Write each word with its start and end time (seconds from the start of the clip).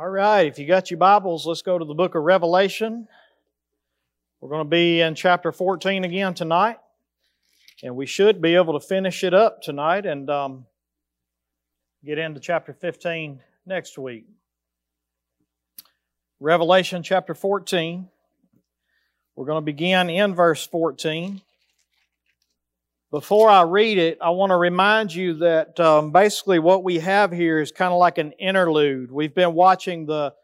All 0.00 0.08
right, 0.08 0.46
if 0.46 0.60
you 0.60 0.64
got 0.64 0.92
your 0.92 0.98
Bibles, 0.98 1.44
let's 1.44 1.62
go 1.62 1.76
to 1.76 1.84
the 1.84 1.92
book 1.92 2.14
of 2.14 2.22
Revelation. 2.22 3.08
We're 4.40 4.48
going 4.48 4.64
to 4.64 4.70
be 4.70 5.00
in 5.00 5.16
chapter 5.16 5.50
14 5.50 6.04
again 6.04 6.34
tonight, 6.34 6.76
and 7.82 7.96
we 7.96 8.06
should 8.06 8.40
be 8.40 8.54
able 8.54 8.78
to 8.78 8.86
finish 8.86 9.24
it 9.24 9.34
up 9.34 9.60
tonight 9.60 10.06
and 10.06 10.30
um, 10.30 10.66
get 12.04 12.16
into 12.16 12.38
chapter 12.38 12.72
15 12.72 13.40
next 13.66 13.98
week. 13.98 14.26
Revelation 16.38 17.02
chapter 17.02 17.34
14. 17.34 18.08
We're 19.34 19.46
going 19.46 19.60
to 19.60 19.62
begin 19.66 20.10
in 20.10 20.32
verse 20.32 20.64
14. 20.64 21.42
Before 23.10 23.48
I 23.48 23.62
read 23.62 23.96
it, 23.96 24.18
I 24.20 24.28
want 24.30 24.50
to 24.50 24.56
remind 24.56 25.14
you 25.14 25.38
that 25.38 25.80
um, 25.80 26.12
basically 26.12 26.58
what 26.58 26.84
we 26.84 26.98
have 26.98 27.32
here 27.32 27.58
is 27.58 27.72
kind 27.72 27.90
of 27.90 27.98
like 27.98 28.18
an 28.18 28.32
interlude. 28.32 29.10
We've 29.10 29.34
been 29.34 29.54
watching 29.54 30.04
the, 30.04 30.34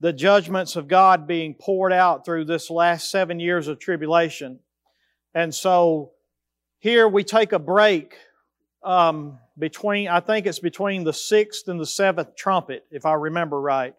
the 0.00 0.14
judgments 0.14 0.76
of 0.76 0.88
God 0.88 1.26
being 1.26 1.52
poured 1.52 1.92
out 1.92 2.24
through 2.24 2.46
this 2.46 2.70
last 2.70 3.10
seven 3.10 3.38
years 3.38 3.68
of 3.68 3.78
tribulation. 3.78 4.60
And 5.34 5.54
so 5.54 6.12
here 6.78 7.06
we 7.06 7.22
take 7.22 7.52
a 7.52 7.58
break 7.58 8.16
um, 8.82 9.38
between, 9.58 10.08
I 10.08 10.20
think 10.20 10.46
it's 10.46 10.58
between 10.58 11.04
the 11.04 11.12
sixth 11.12 11.68
and 11.68 11.78
the 11.78 11.84
seventh 11.84 12.34
trumpet, 12.34 12.86
if 12.90 13.04
I 13.04 13.12
remember 13.12 13.60
right. 13.60 13.94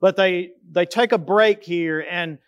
But 0.00 0.14
they, 0.14 0.52
they 0.70 0.86
take 0.86 1.10
a 1.10 1.18
break 1.18 1.64
here 1.64 2.06
and 2.08 2.38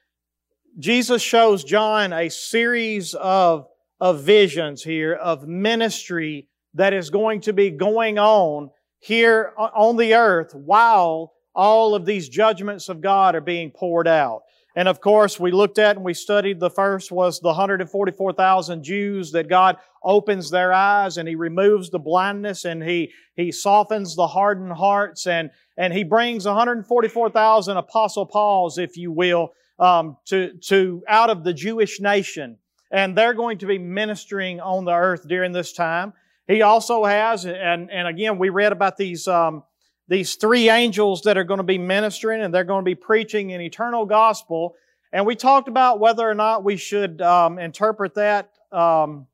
Jesus 0.79 1.21
shows 1.21 1.65
John 1.65 2.13
a 2.13 2.29
series 2.29 3.15
of 3.15 3.67
of 4.01 4.23
visions 4.23 4.83
here 4.83 5.15
of 5.15 5.47
ministry 5.47 6.49
that 6.75 6.93
is 6.93 7.11
going 7.11 7.41
to 7.43 7.53
be 7.53 7.71
going 7.71 8.19
on 8.19 8.71
here 8.99 9.53
on 9.59 9.97
the 9.97 10.15
earth 10.15 10.55
while 10.55 11.33
all 11.55 11.95
of 11.95 12.07
these 12.07 12.29
judgments 12.29 12.89
of 12.89 13.01
God 13.01 13.35
are 13.35 13.41
being 13.41 13.71
poured 13.71 14.07
out. 14.07 14.43
And 14.77 14.87
of 14.87 15.01
course, 15.01 15.41
we 15.41 15.51
looked 15.51 15.79
at 15.79 15.97
and 15.97 16.05
we 16.05 16.15
studied 16.15 16.61
the 16.61 16.71
first 16.71 17.11
was 17.11 17.41
the 17.41 17.49
144,000 17.49 18.85
Jews 18.85 19.33
that 19.33 19.49
God 19.49 19.77
opens 20.05 20.49
their 20.51 20.73
eyes 20.73 21.17
and 21.17 21.29
He 21.29 21.35
removes 21.35 21.91
the 21.91 21.99
blindness 21.99 22.65
and 22.65 22.83
He, 22.83 23.13
He 23.35 23.51
softens 23.51 24.15
the 24.15 24.29
hardened 24.29 24.73
hearts 24.73 25.27
and, 25.27 25.51
and 25.77 25.93
He 25.93 26.05
brings 26.05 26.47
144,000 26.47 27.77
Apostle 27.77 28.27
Pauls, 28.27 28.79
if 28.79 28.97
you 28.97 29.11
will, 29.11 29.51
um, 29.81 30.17
to, 30.27 30.53
to 30.69 31.03
out 31.09 31.31
of 31.31 31.43
the 31.43 31.53
Jewish 31.53 32.01
nation 32.01 32.59
and 32.91 33.17
they're 33.17 33.35
going 33.35 33.59
to 33.59 33.67
be 33.67 33.79
ministering 33.79 34.61
on 34.61 34.85
the 34.85 34.95
earth 34.95 35.27
during 35.27 35.53
this 35.53 35.73
time. 35.73 36.13
He 36.47 36.63
also 36.63 37.05
has, 37.05 37.47
and, 37.47 37.91
and 37.91 38.09
again, 38.09 38.39
we 38.39 38.49
read 38.49 38.73
about 38.73 38.97
these, 38.97 39.29
um, 39.29 39.63
these 40.09 40.35
three 40.35 40.69
angels 40.69 41.23
that 41.23 41.39
are 41.39 41.45
going 41.45 41.59
to 41.59 41.65
be 41.65 41.79
ministering 41.79 42.43
and 42.43 42.53
they're 42.53 42.65
going 42.65 42.85
to 42.85 42.89
be 42.89 42.97
preaching 42.97 43.53
an 43.53 43.61
eternal 43.61 44.05
gospel. 44.05 44.75
And 45.13 45.25
we 45.25 45.37
talked 45.37 45.69
about 45.69 46.01
whether 46.01 46.29
or 46.29 46.35
not 46.35 46.65
we 46.65 46.77
should 46.77 47.23
um, 47.23 47.59
interpret 47.59 48.15
that. 48.15 48.51
Um, 48.73 49.29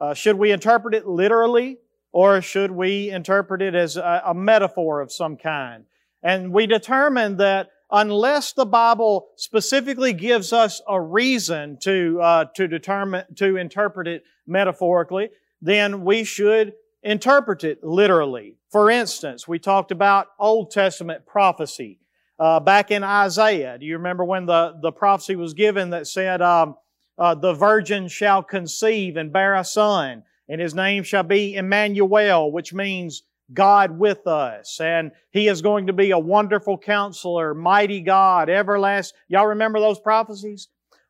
uh, 0.00 0.14
should 0.14 0.36
we 0.36 0.50
interpret 0.50 0.94
it 0.94 1.06
literally 1.06 1.78
or 2.12 2.42
should 2.42 2.72
we 2.72 3.10
interpret 3.10 3.62
it 3.62 3.74
as 3.74 3.96
a, 3.96 4.22
a 4.26 4.34
metaphor 4.34 5.00
of 5.00 5.12
some 5.12 5.36
kind? 5.36 5.84
And 6.22 6.52
we 6.52 6.66
determined 6.66 7.38
that 7.38 7.70
unless 7.92 8.52
the 8.52 8.66
Bible 8.66 9.28
specifically 9.36 10.12
gives 10.12 10.52
us 10.52 10.80
a 10.88 11.00
reason 11.00 11.78
to, 11.82 12.20
uh, 12.20 12.44
to 12.56 12.68
determine, 12.68 13.24
to 13.36 13.56
interpret 13.56 14.06
it 14.06 14.24
metaphorically, 14.46 15.30
then 15.60 16.04
we 16.04 16.24
should 16.24 16.72
interpret 17.02 17.64
it 17.64 17.82
literally. 17.82 18.56
For 18.70 18.90
instance, 18.90 19.48
we 19.48 19.58
talked 19.58 19.90
about 19.90 20.28
Old 20.38 20.70
Testament 20.70 21.26
prophecy. 21.26 21.98
Uh, 22.38 22.60
back 22.60 22.90
in 22.90 23.04
Isaiah, 23.04 23.76
do 23.78 23.84
you 23.84 23.96
remember 23.96 24.24
when 24.24 24.46
the, 24.46 24.78
the 24.80 24.92
prophecy 24.92 25.36
was 25.36 25.52
given 25.52 25.90
that 25.90 26.06
said, 26.06 26.40
um, 26.40 26.76
uh, 27.18 27.34
the 27.34 27.52
virgin 27.52 28.08
shall 28.08 28.42
conceive 28.42 29.16
and 29.16 29.32
bear 29.32 29.54
a 29.54 29.64
son, 29.64 30.22
and 30.48 30.60
his 30.60 30.74
name 30.74 31.02
shall 31.02 31.22
be 31.22 31.54
Emmanuel, 31.54 32.50
which 32.50 32.72
means 32.72 33.24
God 33.52 33.98
with 33.98 34.26
us. 34.26 34.80
And 34.80 35.12
He 35.30 35.48
is 35.48 35.62
going 35.62 35.86
to 35.88 35.92
be 35.92 36.10
a 36.10 36.18
wonderful 36.18 36.78
counselor, 36.78 37.54
mighty 37.54 38.00
God, 38.00 38.48
everlasting. 38.48 39.18
Y'all 39.28 39.46
remember 39.46 39.80
those 39.80 39.98
prophecies? 39.98 40.68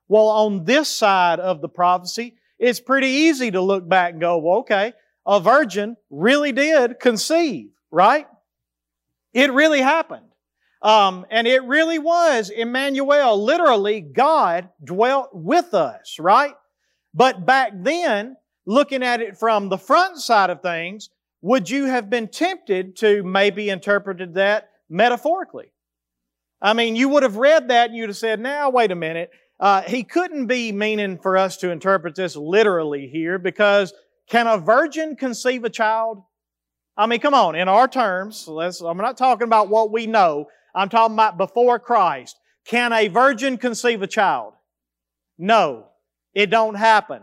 Well, 0.08 0.28
on 0.28 0.64
this 0.64 0.88
side 0.88 1.40
of 1.40 1.60
the 1.60 1.68
prophecy, 1.68 2.34
it's 2.58 2.80
pretty 2.80 3.08
easy 3.08 3.50
to 3.52 3.60
look 3.60 3.88
back 3.88 4.12
and 4.12 4.20
go, 4.20 4.38
well, 4.38 4.58
okay, 4.58 4.92
a 5.26 5.40
virgin 5.40 5.96
really 6.10 6.52
did 6.52 6.98
conceive, 6.98 7.70
right? 7.90 8.26
It 9.32 9.52
really 9.52 9.80
happened. 9.80 10.26
Um, 10.82 11.26
and 11.30 11.46
it 11.46 11.62
really 11.64 11.98
was 11.98 12.50
Emmanuel, 12.50 13.42
literally, 13.42 14.00
God 14.00 14.70
dwelt 14.82 15.30
with 15.32 15.74
us, 15.74 16.18
right? 16.18 16.54
But 17.12 17.44
back 17.44 17.72
then, 17.74 18.36
looking 18.66 19.02
at 19.02 19.20
it 19.20 19.36
from 19.38 19.68
the 19.68 19.78
front 19.78 20.18
side 20.18 20.50
of 20.50 20.62
things, 20.62 21.10
would 21.42 21.70
you 21.70 21.86
have 21.86 22.10
been 22.10 22.28
tempted 22.28 22.96
to 22.96 23.22
maybe 23.22 23.70
interpreted 23.70 24.34
that 24.34 24.70
metaphorically? 24.88 25.72
I 26.60 26.74
mean, 26.74 26.96
you 26.96 27.08
would 27.08 27.22
have 27.22 27.36
read 27.36 27.68
that 27.68 27.88
and 27.88 27.96
you'd 27.96 28.10
have 28.10 28.16
said, 28.16 28.40
now, 28.40 28.70
wait 28.70 28.90
a 28.90 28.96
minute. 28.96 29.30
Uh, 29.58 29.82
he 29.82 30.04
couldn't 30.04 30.46
be 30.46 30.72
meaning 30.72 31.18
for 31.18 31.36
us 31.36 31.58
to 31.58 31.70
interpret 31.70 32.14
this 32.14 32.36
literally 32.36 33.08
here 33.08 33.38
because 33.38 33.92
can 34.28 34.46
a 34.46 34.58
virgin 34.58 35.16
conceive 35.16 35.64
a 35.64 35.70
child? 35.70 36.22
I 36.96 37.06
mean, 37.06 37.20
come 37.20 37.34
on, 37.34 37.54
in 37.54 37.68
our 37.68 37.88
terms, 37.88 38.46
I'm 38.48 38.96
not 38.96 39.16
talking 39.16 39.46
about 39.46 39.68
what 39.68 39.90
we 39.90 40.06
know. 40.06 40.46
I'm 40.74 40.88
talking 40.88 41.14
about 41.14 41.38
before 41.38 41.78
Christ. 41.78 42.38
Can 42.66 42.92
a 42.92 43.08
virgin 43.08 43.56
conceive 43.56 44.02
a 44.02 44.06
child? 44.06 44.52
No, 45.38 45.86
it 46.34 46.50
don't 46.50 46.74
happen. 46.74 47.22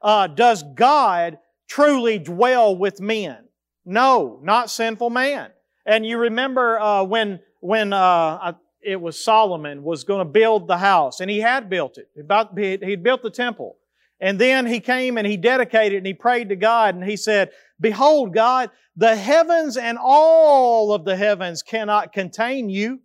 Uh, 0.00 0.26
does 0.28 0.62
God 0.62 1.38
truly 1.68 2.18
dwell 2.18 2.76
with 2.76 3.00
men? 3.00 3.47
No, 3.90 4.38
not 4.42 4.68
sinful 4.68 5.08
man. 5.08 5.50
And 5.86 6.04
you 6.04 6.18
remember 6.18 6.78
uh, 6.78 7.04
when 7.04 7.40
when 7.60 7.94
uh, 7.94 8.52
it 8.82 9.00
was 9.00 9.24
Solomon 9.24 9.82
was 9.82 10.04
going 10.04 10.18
to 10.18 10.30
build 10.30 10.68
the 10.68 10.76
house, 10.76 11.20
and 11.20 11.30
he 11.30 11.40
had 11.40 11.70
built 11.70 11.96
it. 11.96 12.10
About 12.20 12.56
he'd 12.58 13.02
built 13.02 13.22
the 13.22 13.30
temple, 13.30 13.78
and 14.20 14.38
then 14.38 14.66
he 14.66 14.80
came 14.80 15.16
and 15.16 15.26
he 15.26 15.38
dedicated 15.38 15.96
and 15.96 16.06
he 16.06 16.12
prayed 16.12 16.50
to 16.50 16.56
God, 16.56 16.96
and 16.96 17.04
he 17.04 17.16
said, 17.16 17.50
"Behold, 17.80 18.34
God, 18.34 18.70
the 18.94 19.16
heavens 19.16 19.78
and 19.78 19.96
all 19.98 20.92
of 20.92 21.06
the 21.06 21.16
heavens 21.16 21.62
cannot 21.62 22.12
contain 22.12 22.68
you, 22.68 23.00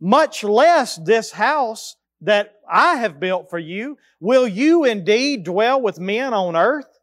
much 0.00 0.44
less 0.44 0.94
this 0.94 1.32
house." 1.32 1.96
That 2.20 2.54
I 2.70 2.96
have 2.96 3.20
built 3.20 3.50
for 3.50 3.58
you. 3.58 3.98
Will 4.18 4.46
you 4.48 4.84
indeed 4.84 5.44
dwell 5.44 5.82
with 5.82 5.98
men 5.98 6.32
on 6.32 6.56
earth? 6.56 6.93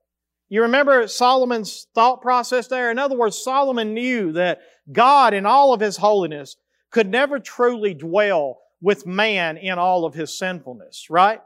You 0.52 0.64
remember 0.64 1.08
Solomon's 1.08 1.88
thought 1.96 2.22
process 2.22 2.68
there? 2.68 2.92
In 2.92 3.00
other 3.00 3.18
words, 3.18 3.42
Solomon 3.42 3.96
knew 3.96 4.34
that 4.34 4.60
God 4.92 5.34
in 5.34 5.48
all 5.48 5.74
of 5.74 5.80
His 5.80 5.98
holiness 5.98 6.58
could 6.92 7.10
never 7.10 7.40
truly 7.40 7.94
dwell 7.94 8.60
with 8.82 9.06
man 9.06 9.58
in 9.58 9.80
all 9.80 10.06
of 10.06 10.14
his 10.14 10.38
sinfulness, 10.38 11.10
right? 11.10 11.42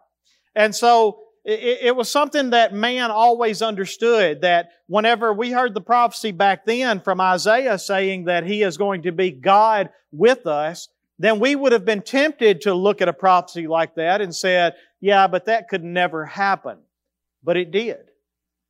And 0.55 0.73
so 0.73 1.19
it, 1.43 1.79
it, 1.81 1.95
was 1.95 2.09
something 2.09 2.51
that 2.51 2.73
man 2.73 3.11
always 3.11 3.61
understood 3.61 4.41
that 4.41 4.69
whenever 4.87 5.33
we 5.33 5.51
heard 5.51 5.73
the 5.73 5.81
prophecy 5.81 6.31
back 6.31 6.65
then 6.65 7.01
from 7.01 7.21
Isaiah 7.21 7.77
saying 7.77 8.25
that 8.25 8.45
he 8.45 8.63
is 8.63 8.77
going 8.77 9.03
to 9.03 9.11
be 9.11 9.31
God 9.31 9.89
with 10.11 10.47
us, 10.47 10.87
then 11.19 11.39
we 11.39 11.55
would 11.55 11.73
have 11.73 11.85
been 11.85 12.01
tempted 12.01 12.61
to 12.61 12.73
look 12.73 13.01
at 13.01 13.09
a 13.09 13.13
prophecy 13.13 13.67
like 13.67 13.95
that 13.95 14.21
and 14.21 14.33
said, 14.33 14.75
yeah, 14.99 15.27
but 15.27 15.45
that 15.45 15.67
could 15.69 15.83
never 15.83 16.25
happen. 16.25 16.79
But 17.43 17.57
it 17.57 17.69
did. 17.69 18.09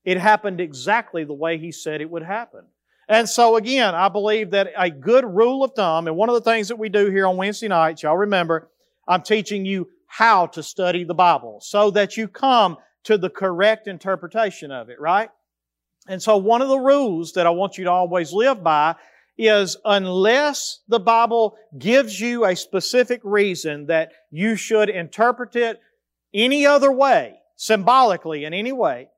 It 0.06 0.18
happened 0.18 0.62
exactly 0.62 1.24
the 1.24 1.34
way 1.34 1.58
He 1.58 1.72
said 1.72 2.00
it 2.00 2.10
would 2.10 2.24
happen. 2.24 2.62
And 3.08 3.28
so 3.30 3.56
again, 3.56 3.94
I 3.94 4.10
believe 4.10 4.52
that 4.52 4.72
a 4.78 4.90
good 4.90 5.26
rule 5.26 5.64
of 5.64 5.74
thumb, 5.76 6.08
and 6.08 6.16
one 6.16 6.30
of 6.30 6.36
the 6.36 6.42
things 6.42 6.70
that 6.70 6.80
we 6.80 6.90
do 6.90 7.10
here 7.10 7.28
on 7.28 7.38
Wednesday 7.38 7.68
nights, 7.68 8.04
y'all 8.04 8.18
remember, 8.18 8.70
I'm 9.08 9.22
teaching 9.22 9.66
you 9.66 9.90
how 10.08 10.47
to 10.47 10.64
study 10.64 11.03
the 11.03 11.14
Bible 11.14 11.59
so 11.62 11.91
that 11.91 12.18
you 12.18 12.28
come 12.28 12.78
to 13.03 13.18
the 13.18 13.29
correct 13.29 13.88
interpretation 13.88 14.72
of 14.72 14.90
it, 14.90 15.00
right? 15.00 15.29
And 16.08 16.22
so 16.22 16.38
one 16.38 16.62
of 16.62 16.70
the 16.70 16.79
rules 16.79 17.34
that 17.34 17.46
I 17.46 17.52
want 17.52 17.78
you 17.78 17.84
to 17.85 17.91
always 17.91 18.32
live 18.32 18.64
by 18.64 18.96
is 19.38 19.78
unless 19.84 20.79
the 20.88 21.00
Bible 21.00 21.58
gives 21.78 22.20
you 22.20 22.46
a 22.46 22.56
specific 22.56 23.22
reason 23.24 23.88
that 23.88 24.14
you 24.32 24.56
should 24.56 24.90
interpret 24.90 25.56
it 25.56 25.79
any 26.34 26.66
other 26.66 26.91
way, 26.91 27.35
symbolically 27.56 28.46
in 28.46 28.53
any 28.53 28.72
way, 28.72 29.09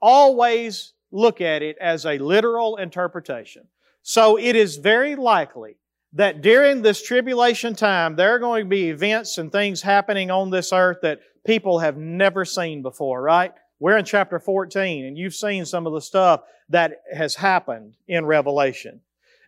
always 0.00 0.92
look 1.10 1.40
at 1.40 1.62
it 1.62 1.76
as 1.80 2.04
a 2.04 2.18
literal 2.18 2.76
interpretation. 2.76 3.66
So 4.02 4.38
it 4.38 4.54
is 4.56 4.76
very 4.76 5.16
likely 5.16 5.76
that 6.12 6.40
during 6.40 6.82
this 6.82 7.02
tribulation 7.02 7.74
time, 7.74 8.16
there 8.16 8.34
are 8.34 8.38
going 8.38 8.64
to 8.64 8.68
be 8.68 8.90
events 8.90 9.38
and 9.38 9.50
things 9.50 9.82
happening 9.82 10.30
on 10.30 10.50
this 10.50 10.72
earth 10.72 10.98
that 11.02 11.20
people 11.44 11.78
have 11.80 11.96
never 11.96 12.44
seen 12.44 12.82
before, 12.82 13.20
right? 13.20 13.52
We're 13.78 13.98
in 13.98 14.04
chapter 14.04 14.38
14 14.38 15.04
and 15.04 15.18
you've 15.18 15.34
seen 15.34 15.64
some 15.64 15.86
of 15.86 15.92
the 15.92 16.00
stuff 16.00 16.42
that 16.70 17.02
has 17.14 17.34
happened 17.34 17.96
in 18.08 18.24
Revelation. 18.24 19.00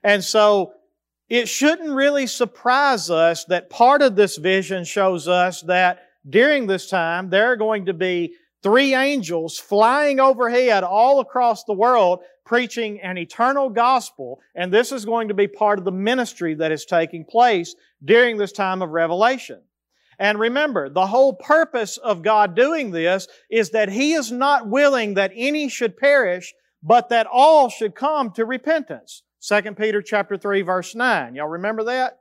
And 0.04 0.22
so 0.22 0.74
it 1.28 1.48
shouldn't 1.48 1.90
really 1.90 2.26
surprise 2.26 3.10
us 3.10 3.44
that 3.46 3.70
part 3.70 4.02
of 4.02 4.16
this 4.16 4.36
vision 4.36 4.84
shows 4.84 5.28
us 5.28 5.62
that 5.62 6.00
during 6.28 6.66
this 6.66 6.88
time 6.88 7.30
there 7.30 7.50
are 7.50 7.56
going 7.56 7.86
to 7.86 7.94
be 7.94 8.34
three 8.62 8.94
angels 8.94 9.58
flying 9.58 10.20
overhead 10.20 10.84
all 10.84 11.20
across 11.20 11.64
the 11.64 11.74
world 11.74 12.20
preaching 12.44 12.98
an 13.02 13.18
eternal 13.18 13.68
gospel, 13.68 14.40
and 14.54 14.72
this 14.72 14.90
is 14.90 15.04
going 15.04 15.28
to 15.28 15.34
be 15.34 15.46
part 15.46 15.78
of 15.78 15.84
the 15.84 15.92
ministry 15.92 16.54
that 16.54 16.72
is 16.72 16.86
taking 16.86 17.24
place 17.24 17.74
during 18.02 18.38
this 18.38 18.52
time 18.52 18.80
of 18.80 18.88
revelation. 18.90 19.60
And 20.18 20.38
remember, 20.38 20.88
the 20.88 21.06
whole 21.06 21.34
purpose 21.34 21.98
of 21.98 22.22
God 22.22 22.56
doing 22.56 22.90
this 22.90 23.28
is 23.50 23.70
that 23.70 23.90
He 23.90 24.14
is 24.14 24.32
not 24.32 24.66
willing 24.66 25.14
that 25.14 25.30
any 25.34 25.68
should 25.68 25.96
perish, 25.96 26.54
but 26.82 27.10
that 27.10 27.28
all 27.30 27.68
should 27.68 27.94
come 27.94 28.32
to 28.32 28.44
repentance. 28.44 29.22
2 29.46 29.74
Peter 29.74 30.02
chapter 30.02 30.36
3 30.36 30.62
verse 30.62 30.94
9. 30.94 31.34
Y'all 31.34 31.48
remember 31.48 31.84
that? 31.84 32.18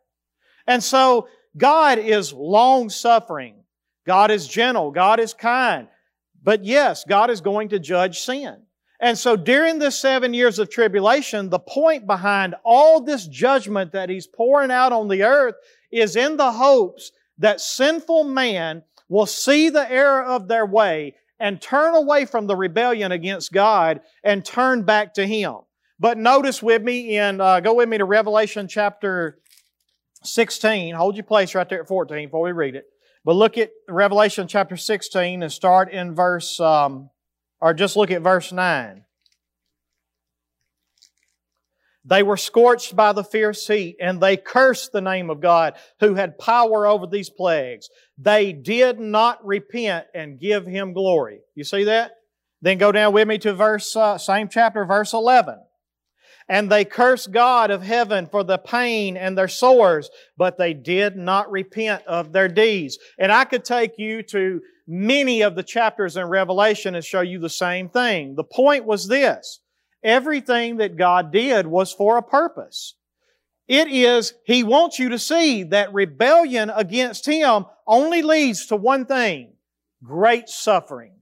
And 0.68 0.84
so, 0.84 1.28
God 1.56 1.98
is 1.98 2.34
long 2.34 2.90
suffering. 2.90 3.64
God 4.06 4.30
is 4.30 4.48
gentle. 4.48 4.92
God 4.92 5.20
is 5.20 5.34
kind. 5.34 5.88
But 6.48 6.64
yes, 6.64 7.04
God 7.04 7.30
is 7.30 7.42
going 7.42 7.68
to 7.70 7.78
judge 7.78 8.20
sin. 8.20 8.62
And 9.02 9.18
so 9.18 9.36
during 9.36 9.80
this 9.80 10.00
seven 10.00 10.34
years 10.34 10.60
of 10.60 10.70
tribulation, 10.70 11.50
the 11.50 11.60
point 11.60 12.08
behind 12.08 12.56
all 12.64 13.02
this 13.02 13.28
judgment 13.28 13.92
that 13.92 14.10
He's 14.10 14.28
pouring 14.28 14.72
out 14.72 14.94
on 14.94 15.10
the 15.10 15.24
earth 15.24 15.56
is 15.92 16.16
in 16.16 16.38
the 16.38 16.54
hopes 16.54 17.12
that 17.40 17.60
sinful 17.60 18.24
man 18.24 18.84
will 19.10 19.26
see 19.26 19.70
the 19.70 19.92
error 19.92 20.24
of 20.24 20.48
their 20.48 20.66
way 20.66 21.16
and 21.38 21.62
turn 21.62 21.94
away 21.96 22.24
from 22.24 22.48
the 22.48 22.56
rebellion 22.56 23.12
against 23.12 23.52
God 23.52 24.00
and 24.24 24.46
turn 24.46 24.84
back 24.84 25.16
to 25.16 25.28
Him. 25.28 25.58
But 26.00 26.18
notice 26.18 26.64
with 26.64 26.82
me 26.82 27.18
in, 27.18 27.42
uh, 27.42 27.60
go 27.60 27.74
with 27.74 27.90
me 27.90 27.98
to 27.98 28.06
Revelation 28.06 28.70
chapter 28.70 29.38
16. 30.24 30.96
Hold 30.96 31.18
your 31.18 31.26
place 31.26 31.54
right 31.54 31.68
there 31.68 31.82
at 31.82 31.90
14 31.90 32.30
before 32.30 32.44
we 32.44 32.54
read 32.54 32.78
it. 32.78 32.86
But 33.28 33.36
look 33.36 33.58
at 33.58 33.72
Revelation 33.90 34.48
chapter 34.48 34.78
16 34.78 35.44
and 35.44 35.52
start 35.52 35.92
in 35.92 36.16
verse, 36.16 36.62
um, 36.62 37.10
or 37.60 37.74
just 37.74 37.98
look 37.98 38.10
at 38.10 38.22
verse 38.22 38.54
9. 38.54 39.04
They 42.06 42.24
were 42.24 42.38
scorched 42.38 42.96
by 42.96 43.12
the 43.12 43.26
fierce 43.26 43.68
heat, 43.68 43.98
and 44.00 44.22
they 44.22 44.38
cursed 44.38 44.94
the 44.94 45.02
name 45.02 45.30
of 45.30 45.42
God 45.42 45.74
who 46.00 46.16
had 46.16 46.40
power 46.40 46.88
over 46.88 47.06
these 47.06 47.30
plagues. 47.30 47.90
They 48.18 48.54
did 48.54 48.98
not 48.98 49.46
repent 49.46 50.06
and 50.16 50.40
give 50.40 50.66
him 50.66 50.94
glory. 50.94 51.42
You 51.54 51.66
see 51.66 51.84
that? 51.84 52.14
Then 52.62 52.78
go 52.78 52.94
down 52.94 53.12
with 53.12 53.28
me 53.28 53.40
to 53.40 53.54
verse, 53.54 53.94
uh, 53.94 54.18
same 54.18 54.48
chapter, 54.48 54.86
verse 54.86 55.12
11. 55.12 55.60
And 56.50 56.72
they 56.72 56.86
cursed 56.86 57.32
God 57.32 57.72
of 57.72 57.84
heaven 57.84 58.28
for 58.28 58.44
the 58.44 58.58
pain 58.58 59.18
and 59.18 59.38
their 59.38 59.50
sores, 59.50 60.10
but 60.38 60.58
they 60.58 60.74
did 60.74 61.18
not 61.18 61.52
repent 61.52 62.04
of 62.08 62.32
their 62.32 62.48
deeds. 62.48 62.98
And 63.20 63.32
I 63.32 63.44
could 63.44 63.66
take 63.66 63.98
you 63.98 64.24
to 64.24 64.62
many 64.88 65.42
of 65.42 65.56
the 65.56 65.64
chapters 65.64 66.16
in 66.16 66.26
Revelation 66.28 66.96
and 66.96 67.04
show 67.04 67.22
you 67.22 67.40
the 67.40 67.50
same 67.50 67.90
thing. 67.90 68.36
The 68.36 68.46
point 68.46 68.86
was 68.86 69.08
this. 69.08 69.60
Everything 70.04 70.78
that 70.78 70.96
God 70.96 71.34
did 71.34 71.68
was 71.68 71.92
for 71.92 72.18
a 72.18 72.24
purpose. 72.24 72.94
It 73.68 73.90
is, 73.90 74.34
He 74.46 74.64
wants 74.64 74.98
you 74.98 75.10
to 75.10 75.20
see 75.20 75.64
that 75.64 75.94
rebellion 75.94 76.70
against 76.70 77.26
Him 77.26 77.66
only 77.86 78.22
leads 78.22 78.68
to 78.68 78.78
one 78.78 79.06
thing, 79.06 79.54
great 80.02 80.48
suffering. 80.48 81.14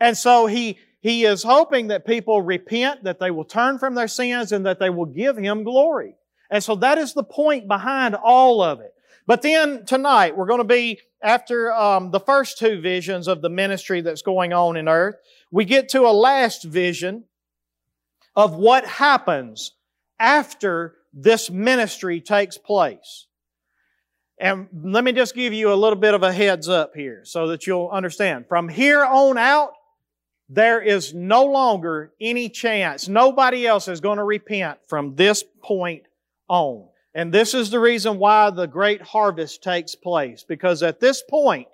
And 0.00 0.16
so 0.16 0.46
He, 0.46 0.78
he 1.00 1.24
is 1.24 1.42
hoping 1.42 1.88
that 1.88 2.06
people 2.06 2.42
repent, 2.42 3.04
that 3.04 3.20
they 3.20 3.30
will 3.30 3.44
turn 3.44 3.78
from 3.78 3.94
their 3.94 4.08
sins, 4.08 4.52
and 4.52 4.66
that 4.66 4.80
they 4.80 4.90
will 4.90 5.06
give 5.06 5.36
Him 5.36 5.62
glory. 5.62 6.14
And 6.50 6.62
so 6.62 6.74
that 6.76 6.98
is 6.98 7.14
the 7.14 7.22
point 7.22 7.68
behind 7.68 8.14
all 8.14 8.62
of 8.62 8.80
it. 8.80 8.94
But 9.26 9.42
then 9.42 9.84
tonight, 9.84 10.36
we're 10.36 10.46
going 10.46 10.58
to 10.58 10.64
be 10.64 11.00
after 11.22 11.72
um, 11.72 12.10
the 12.10 12.20
first 12.20 12.58
two 12.58 12.80
visions 12.80 13.28
of 13.28 13.42
the 13.42 13.50
ministry 13.50 14.00
that's 14.00 14.22
going 14.22 14.52
on 14.52 14.76
in 14.76 14.88
earth. 14.88 15.16
We 15.50 15.64
get 15.64 15.90
to 15.90 16.02
a 16.02 16.12
last 16.12 16.64
vision 16.64 17.24
of 18.34 18.54
what 18.54 18.86
happens 18.86 19.72
after 20.18 20.94
this 21.12 21.50
ministry 21.50 22.20
takes 22.20 22.56
place. 22.56 23.26
And 24.40 24.68
let 24.72 25.04
me 25.04 25.12
just 25.12 25.34
give 25.34 25.52
you 25.52 25.72
a 25.72 25.74
little 25.74 25.98
bit 25.98 26.14
of 26.14 26.22
a 26.22 26.32
heads 26.32 26.68
up 26.68 26.92
here 26.94 27.22
so 27.24 27.48
that 27.48 27.66
you'll 27.66 27.88
understand. 27.88 28.46
From 28.48 28.68
here 28.68 29.04
on 29.04 29.36
out, 29.36 29.72
there 30.48 30.80
is 30.80 31.12
no 31.12 31.44
longer 31.44 32.12
any 32.20 32.48
chance. 32.48 33.08
Nobody 33.08 33.66
else 33.66 33.86
is 33.88 34.00
going 34.00 34.18
to 34.18 34.24
repent 34.24 34.78
from 34.88 35.14
this 35.14 35.44
point 35.62 36.04
on. 36.48 36.88
And 37.14 37.32
this 37.32 37.52
is 37.52 37.70
the 37.70 37.80
reason 37.80 38.18
why 38.18 38.50
the 38.50 38.66
great 38.66 39.02
harvest 39.02 39.62
takes 39.62 39.94
place. 39.94 40.44
Because 40.48 40.82
at 40.82 41.00
this 41.00 41.22
point, 41.28 41.68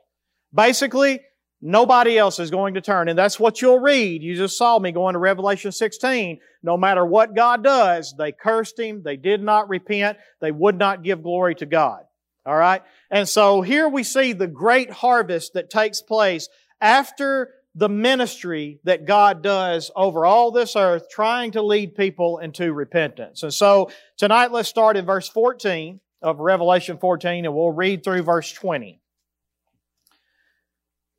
basically, 0.52 1.20
nobody 1.60 2.18
else 2.18 2.38
is 2.40 2.50
going 2.50 2.74
to 2.74 2.80
turn. 2.80 3.08
And 3.08 3.18
that's 3.18 3.38
what 3.38 3.62
you'll 3.62 3.78
read. 3.78 4.22
You 4.22 4.34
just 4.34 4.58
saw 4.58 4.78
me 4.78 4.90
going 4.90 5.12
to 5.12 5.18
Revelation 5.18 5.70
16. 5.70 6.40
No 6.62 6.76
matter 6.76 7.04
what 7.04 7.36
God 7.36 7.62
does, 7.62 8.14
they 8.16 8.32
cursed 8.32 8.78
Him. 8.78 9.02
They 9.04 9.16
did 9.16 9.42
not 9.42 9.68
repent. 9.68 10.18
They 10.40 10.50
would 10.50 10.78
not 10.78 11.04
give 11.04 11.22
glory 11.22 11.54
to 11.56 11.66
God. 11.66 12.00
All 12.46 12.56
right? 12.56 12.82
And 13.10 13.28
so 13.28 13.60
here 13.62 13.88
we 13.88 14.02
see 14.02 14.32
the 14.32 14.48
great 14.48 14.90
harvest 14.90 15.54
that 15.54 15.70
takes 15.70 16.00
place 16.00 16.48
after 16.80 17.50
the 17.74 17.88
ministry 17.88 18.78
that 18.84 19.04
God 19.04 19.42
does 19.42 19.90
over 19.96 20.24
all 20.24 20.52
this 20.52 20.76
earth, 20.76 21.08
trying 21.10 21.52
to 21.52 21.62
lead 21.62 21.96
people 21.96 22.38
into 22.38 22.72
repentance. 22.72 23.42
And 23.42 23.52
so 23.52 23.90
tonight 24.16 24.52
let's 24.52 24.68
start 24.68 24.96
in 24.96 25.04
verse 25.04 25.28
14 25.28 26.00
of 26.22 26.38
Revelation 26.38 26.98
14 26.98 27.44
and 27.44 27.54
we'll 27.54 27.72
read 27.72 28.04
through 28.04 28.22
verse 28.22 28.52
20. 28.52 29.00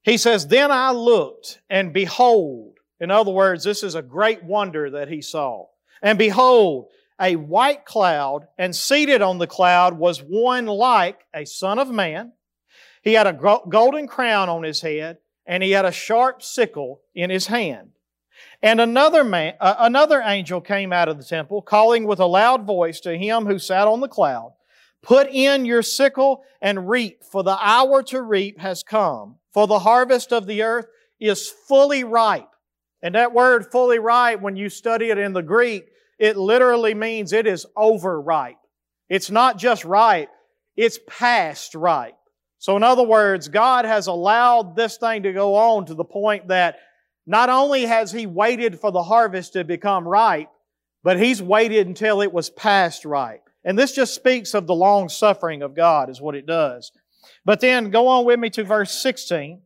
He 0.04 0.18
says, 0.18 0.48
Then 0.48 0.72
I 0.72 0.92
looked 0.92 1.62
and 1.70 1.92
behold, 1.92 2.78
in 3.00 3.12
other 3.12 3.32
words, 3.32 3.64
this 3.64 3.84
is 3.84 3.96
a 3.96 4.02
great 4.02 4.44
wonder 4.44 4.92
that 4.92 5.10
he 5.10 5.22
saw. 5.22 5.66
And 6.02 6.18
behold, 6.18 6.88
a 7.20 7.36
white 7.36 7.86
cloud, 7.86 8.48
and 8.58 8.76
seated 8.76 9.22
on 9.22 9.38
the 9.38 9.48
cloud 9.48 9.98
was 9.98 10.20
one 10.20 10.66
like 10.66 11.26
a 11.34 11.46
son 11.46 11.80
of 11.80 11.90
man. 11.90 12.34
He 13.04 13.14
had 13.14 13.28
a 13.28 13.62
golden 13.70 14.08
crown 14.08 14.50
on 14.50 14.64
his 14.64 14.82
head 14.82 15.18
and 15.46 15.64
he 15.64 15.72
had 15.72 15.86
a 15.86 15.92
sharp 15.92 16.42
sickle 16.42 17.02
in 17.14 17.30
his 17.30 17.48
hand. 17.48 17.92
And 18.62 18.82
another 18.82 19.24
man, 19.24 19.54
uh, 19.60 19.76
another 19.80 20.22
angel 20.22 20.62
came 20.62 20.92
out 20.92 21.08
of 21.08 21.18
the 21.18 21.24
temple, 21.24 21.62
calling 21.62 22.06
with 22.06 22.20
a 22.20 22.26
loud 22.26 22.66
voice 22.66 23.00
to 23.02 23.18
him 23.18 23.46
who 23.46 23.60
sat 23.60 23.88
on 23.88 24.02
the 24.02 24.08
cloud, 24.08 24.54
Put 25.02 25.30
in 25.30 25.66
your 25.66 25.84
sickle 25.84 26.44
and 26.62 26.90
reap, 26.90 27.24
for 27.24 27.44
the 27.44 27.58
hour 27.62 28.02
to 28.04 28.22
reap 28.22 28.60
has 28.60 28.82
come, 28.82 29.36
for 29.54 29.68
the 29.68 29.80
harvest 29.80 30.34
of 30.34 30.48
the 30.48 30.64
earth 30.64 30.88
is 31.20 31.48
fully 31.48 32.04
ripe. 32.04 32.50
And 33.04 33.14
that 33.14 33.34
word 33.34 33.72
fully 33.72 34.00
ripe, 34.00 34.42
when 34.42 34.56
you 34.56 34.68
study 34.68 35.12
it 35.12 35.20
in 35.20 35.34
the 35.34 35.44
Greek, 35.44 35.90
it 36.18 36.38
literally 36.38 36.96
means 36.96 37.34
it 37.34 37.46
is 37.46 37.68
overripe. 37.76 38.58
It's 39.08 39.30
not 39.30 39.60
just 39.60 39.86
ripe, 39.86 40.30
it's 40.76 41.00
past 41.08 41.76
ripe. 41.76 42.18
So 42.58 42.78
in 42.78 42.84
other 42.84 43.04
words, 43.04 43.48
God 43.48 43.86
has 43.86 44.08
allowed 44.08 44.76
this 44.76 44.98
thing 44.98 45.24
to 45.24 45.34
go 45.34 45.56
on 45.56 45.86
to 45.88 45.94
the 45.94 46.06
point 46.06 46.48
that 46.48 46.78
not 47.28 47.50
only 47.50 47.86
has 47.86 48.12
He 48.12 48.26
waited 48.26 48.80
for 48.80 48.92
the 48.92 49.04
harvest 49.04 49.54
to 49.54 49.64
become 49.64 50.08
ripe, 50.08 50.50
but 51.04 51.20
He's 51.20 51.42
waited 51.42 51.88
until 51.88 52.22
it 52.22 52.34
was 52.34 52.50
past 52.50 53.06
ripe. 53.06 53.50
And 53.64 53.78
this 53.78 53.94
just 53.94 54.14
speaks 54.14 54.54
of 54.54 54.68
the 54.68 54.76
long 54.76 55.10
suffering 55.10 55.64
of 55.64 55.76
God 55.76 56.10
is 56.10 56.22
what 56.22 56.36
it 56.36 56.46
does. 56.46 56.92
But 57.44 57.60
then 57.60 57.90
go 57.90 58.08
on 58.08 58.26
with 58.26 58.40
me 58.40 58.50
to 58.52 58.64
verse 58.64 58.92
16. 59.02 59.62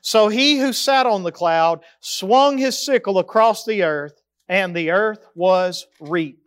So 0.00 0.28
he 0.28 0.58
who 0.58 0.72
sat 0.72 1.06
on 1.06 1.22
the 1.22 1.32
cloud 1.32 1.80
swung 2.00 2.58
his 2.58 2.78
sickle 2.78 3.18
across 3.18 3.64
the 3.64 3.82
earth 3.82 4.20
and 4.48 4.74
the 4.74 4.90
earth 4.90 5.26
was 5.34 5.86
reaped. 6.00 6.40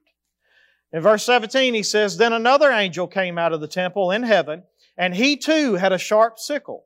In 0.92 1.02
verse 1.02 1.24
17 1.24 1.74
he 1.74 1.84
says, 1.84 2.18
Then 2.18 2.34
another 2.34 2.72
angel 2.72 3.08
came 3.08 3.38
out 3.38 3.54
of 3.54 3.62
the 3.62 3.68
temple 3.68 4.12
in 4.12 4.24
heaven 4.24 4.64
and 4.98 5.16
he 5.16 5.38
too 5.38 5.76
had 5.76 5.94
a 5.94 5.98
sharp 5.98 6.40
sickle. 6.40 6.86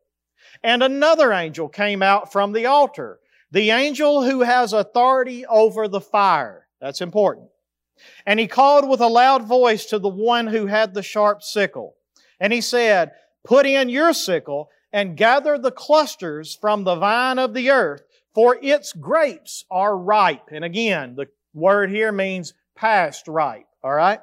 And 0.64 0.84
another 0.84 1.32
angel 1.32 1.70
came 1.70 2.04
out 2.04 2.32
from 2.32 2.52
the 2.52 2.66
altar, 2.66 3.20
the 3.52 3.72
angel 3.72 4.24
who 4.24 4.42
has 4.42 4.74
authority 4.74 5.46
over 5.46 5.88
the 5.88 6.02
fire. 6.02 6.68
That's 6.80 7.02
important. 7.02 7.50
And 8.26 8.40
he 8.40 8.48
called 8.48 8.88
with 8.88 9.02
a 9.02 9.08
loud 9.08 9.48
voice 9.48 9.86
to 9.88 10.00
the 10.00 10.10
one 10.10 10.48
who 10.48 10.66
had 10.66 10.94
the 10.94 11.04
sharp 11.04 11.44
sickle. 11.44 11.96
And 12.40 12.52
he 12.52 12.62
said, 12.62 13.12
Put 13.44 13.66
in 13.66 13.90
your 13.90 14.14
sickle 14.14 14.70
and 14.92 15.18
gather 15.18 15.58
the 15.58 15.72
clusters 15.72 16.56
from 16.56 16.84
the 16.84 16.96
vine 16.96 17.40
of 17.40 17.54
the 17.54 17.70
earth, 17.72 18.04
for 18.34 18.58
its 18.62 18.94
grapes 18.94 19.66
are 19.72 19.98
ripe. 19.98 20.50
And 20.52 20.66
again, 20.66 21.16
the 21.16 21.28
word 21.54 21.90
here 21.90 22.12
means 22.12 22.54
past 22.76 23.28
ripe. 23.28 23.68
All 23.84 23.94
right? 23.94 24.20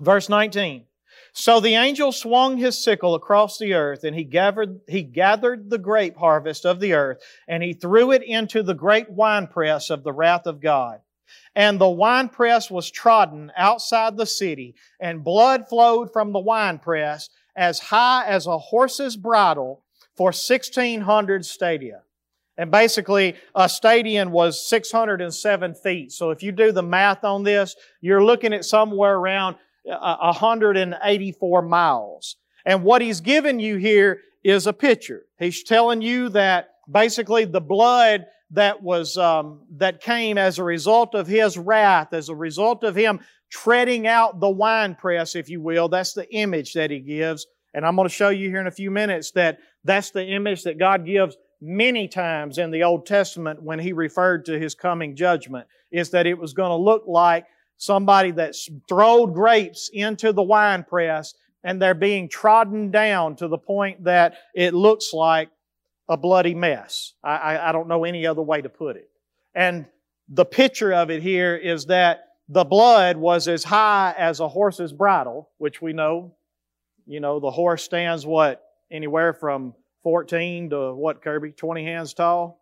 Verse 0.00 0.28
19. 0.28 0.84
So 1.38 1.60
the 1.60 1.74
angel 1.74 2.12
swung 2.12 2.56
his 2.56 2.82
sickle 2.82 3.14
across 3.14 3.58
the 3.58 3.74
earth, 3.74 4.04
and 4.04 4.16
he 4.16 4.24
gathered, 4.24 4.80
he 4.88 5.02
gathered 5.02 5.68
the 5.68 5.76
grape 5.76 6.16
harvest 6.16 6.64
of 6.64 6.80
the 6.80 6.94
earth, 6.94 7.18
and 7.46 7.62
he 7.62 7.74
threw 7.74 8.10
it 8.12 8.22
into 8.22 8.62
the 8.62 8.72
great 8.72 9.10
winepress 9.10 9.90
of 9.90 10.02
the 10.02 10.14
wrath 10.14 10.46
of 10.46 10.62
God. 10.62 11.00
And 11.54 11.78
the 11.78 11.90
winepress 11.90 12.70
was 12.70 12.90
trodden 12.90 13.52
outside 13.54 14.16
the 14.16 14.24
city, 14.24 14.76
and 14.98 15.22
blood 15.22 15.68
flowed 15.68 16.10
from 16.10 16.32
the 16.32 16.38
winepress 16.38 17.28
as 17.54 17.80
high 17.80 18.24
as 18.26 18.46
a 18.46 18.56
horse's 18.56 19.14
bridle 19.14 19.84
for 20.16 20.28
1600 20.28 21.44
stadia. 21.44 22.00
And 22.56 22.70
basically, 22.70 23.36
a 23.54 23.68
stadium 23.68 24.30
was 24.30 24.66
607 24.66 25.74
feet. 25.74 26.12
So 26.12 26.30
if 26.30 26.42
you 26.42 26.52
do 26.52 26.72
the 26.72 26.82
math 26.82 27.24
on 27.24 27.42
this, 27.42 27.76
you're 28.00 28.24
looking 28.24 28.54
at 28.54 28.64
somewhere 28.64 29.16
around 29.16 29.56
184 29.86 31.62
miles. 31.62 32.36
And 32.64 32.82
what 32.82 33.00
he's 33.02 33.20
given 33.20 33.60
you 33.60 33.76
here 33.76 34.20
is 34.42 34.66
a 34.66 34.72
picture. 34.72 35.22
He's 35.38 35.62
telling 35.62 36.02
you 36.02 36.28
that 36.30 36.70
basically 36.90 37.44
the 37.44 37.60
blood 37.60 38.26
that 38.50 38.82
was 38.82 39.16
um, 39.18 39.62
that 39.76 40.00
came 40.00 40.38
as 40.38 40.58
a 40.58 40.64
result 40.64 41.14
of 41.14 41.26
his 41.26 41.58
wrath, 41.58 42.12
as 42.12 42.28
a 42.28 42.34
result 42.34 42.84
of 42.84 42.94
him 42.94 43.20
treading 43.50 44.06
out 44.06 44.40
the 44.40 44.48
winepress, 44.48 45.34
if 45.34 45.48
you 45.48 45.60
will. 45.60 45.88
That's 45.88 46.12
the 46.12 46.32
image 46.32 46.74
that 46.74 46.90
he 46.90 47.00
gives, 47.00 47.46
and 47.74 47.84
I'm 47.84 47.96
going 47.96 48.08
to 48.08 48.14
show 48.14 48.28
you 48.28 48.48
here 48.48 48.60
in 48.60 48.66
a 48.66 48.72
few 48.72 48.90
minutes 48.90 49.32
that 49.32 49.58
that's 49.84 50.10
the 50.10 50.24
image 50.24 50.62
that 50.64 50.78
God 50.78 51.04
gives 51.04 51.36
many 51.60 52.08
times 52.08 52.58
in 52.58 52.70
the 52.70 52.84
Old 52.84 53.06
Testament 53.06 53.62
when 53.62 53.78
He 53.78 53.92
referred 53.92 54.44
to 54.46 54.58
His 54.58 54.74
coming 54.74 55.16
judgment. 55.16 55.66
Is 55.90 56.10
that 56.10 56.26
it 56.26 56.38
was 56.38 56.52
going 56.52 56.70
to 56.70 56.76
look 56.76 57.04
like 57.06 57.46
somebody 57.76 58.30
that's 58.30 58.68
throwed 58.88 59.34
grapes 59.34 59.90
into 59.92 60.32
the 60.32 60.42
wine 60.42 60.84
press 60.84 61.34
and 61.62 61.80
they're 61.82 61.94
being 61.94 62.28
trodden 62.28 62.90
down 62.90 63.36
to 63.36 63.48
the 63.48 63.58
point 63.58 64.04
that 64.04 64.34
it 64.54 64.72
looks 64.72 65.12
like 65.12 65.50
a 66.08 66.16
bloody 66.16 66.54
mess. 66.54 67.14
I, 67.24 67.36
I, 67.36 67.68
I 67.68 67.72
don't 67.72 67.88
know 67.88 68.04
any 68.04 68.26
other 68.26 68.42
way 68.42 68.62
to 68.62 68.68
put 68.68 68.96
it. 68.96 69.10
And 69.54 69.86
the 70.28 70.44
picture 70.44 70.92
of 70.92 71.10
it 71.10 71.22
here 71.22 71.56
is 71.56 71.86
that 71.86 72.26
the 72.48 72.64
blood 72.64 73.16
was 73.16 73.48
as 73.48 73.64
high 73.64 74.14
as 74.16 74.40
a 74.40 74.48
horse's 74.48 74.92
bridle, 74.92 75.50
which 75.58 75.82
we 75.82 75.92
know, 75.92 76.36
you 77.06 77.20
know, 77.20 77.40
the 77.40 77.50
horse 77.50 77.82
stands 77.82 78.24
what? 78.24 78.62
Anywhere 78.90 79.32
from 79.32 79.74
14 80.04 80.70
to 80.70 80.94
what, 80.94 81.22
Kirby? 81.22 81.50
20 81.50 81.84
hands 81.84 82.14
tall? 82.14 82.60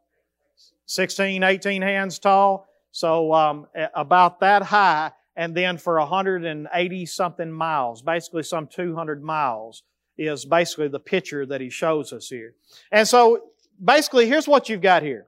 16, 0.87 1.43
18 1.43 1.83
hands 1.83 2.19
tall. 2.19 2.67
So 2.95 3.35
um, 3.35 3.67
about 3.93 4.39
that 4.39 4.63
high, 4.63 5.11
and 5.35 5.53
then 5.53 5.79
for 5.79 5.99
180 5.99 7.07
something 7.07 7.51
miles, 7.51 8.03
basically 8.03 8.45
some 8.45 8.69
200 8.69 9.21
miles, 9.21 9.83
is 10.17 10.45
basically 10.45 10.87
the 10.87 11.01
picture 11.01 11.45
that 11.45 11.61
he 11.61 11.71
shows 11.71 12.13
us 12.13 12.29
here. 12.29 12.55
And 12.93 13.09
so 13.09 13.47
basically, 13.85 14.29
here's 14.29 14.47
what 14.47 14.69
you've 14.69 14.81
got 14.81 15.03
here. 15.03 15.27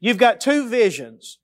You've 0.00 0.16
got 0.16 0.40
two 0.40 0.66
visions. 0.70 1.38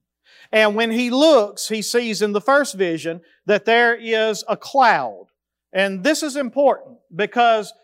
And 0.52 0.74
when 0.74 0.90
he 0.90 1.10
looks, 1.10 1.68
he 1.68 1.82
sees 1.82 2.22
in 2.22 2.32
the 2.32 2.40
first 2.40 2.74
vision 2.74 3.20
that 3.44 3.66
there 3.66 3.94
is 3.94 4.42
a 4.48 4.56
cloud. 4.56 5.26
And 5.70 6.02
this 6.02 6.22
is 6.22 6.34
important 6.34 6.96
because 7.14 7.74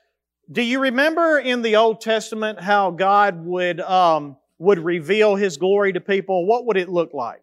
do 0.50 0.62
you 0.62 0.80
remember 0.80 1.38
in 1.38 1.60
the 1.60 1.76
Old 1.76 2.00
Testament 2.00 2.62
how 2.62 2.92
God 2.92 3.44
would, 3.44 3.82
um, 3.82 4.38
would 4.58 4.78
reveal 4.78 5.36
His 5.36 5.56
glory 5.56 5.92
to 5.92 6.00
people? 6.00 6.46
What 6.46 6.66
would 6.66 6.76
it 6.76 6.88
look 6.88 7.12
like? 7.14 7.42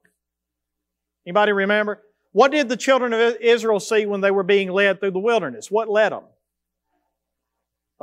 Anybody 1.26 1.52
remember? 1.52 2.02
What 2.32 2.52
did 2.52 2.68
the 2.68 2.78
children 2.78 3.14
of 3.14 3.38
Israel 3.40 3.80
see 3.80 4.06
when 4.06 4.22
they 4.22 4.32
were 4.32 4.44
being 4.44 4.72
led 4.72 5.00
through 5.00 5.12
the 5.12 5.20
wilderness? 5.20 5.70
What 5.70 5.90
led 5.90 6.12
them? 6.12 6.24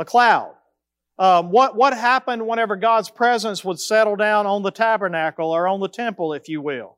a 0.01 0.05
cloud. 0.05 0.55
Um, 1.19 1.51
what, 1.51 1.77
what 1.77 1.93
happened 1.93 2.47
whenever 2.47 2.75
God's 2.75 3.11
presence 3.11 3.63
would 3.63 3.79
settle 3.79 4.17
down 4.17 4.47
on 4.47 4.63
the 4.63 4.71
tabernacle 4.71 5.51
or 5.51 5.69
on 5.69 5.81
the 5.81 5.89
temple, 5.89 6.33
if 6.33 6.49
you 6.49 6.63
will? 6.63 6.97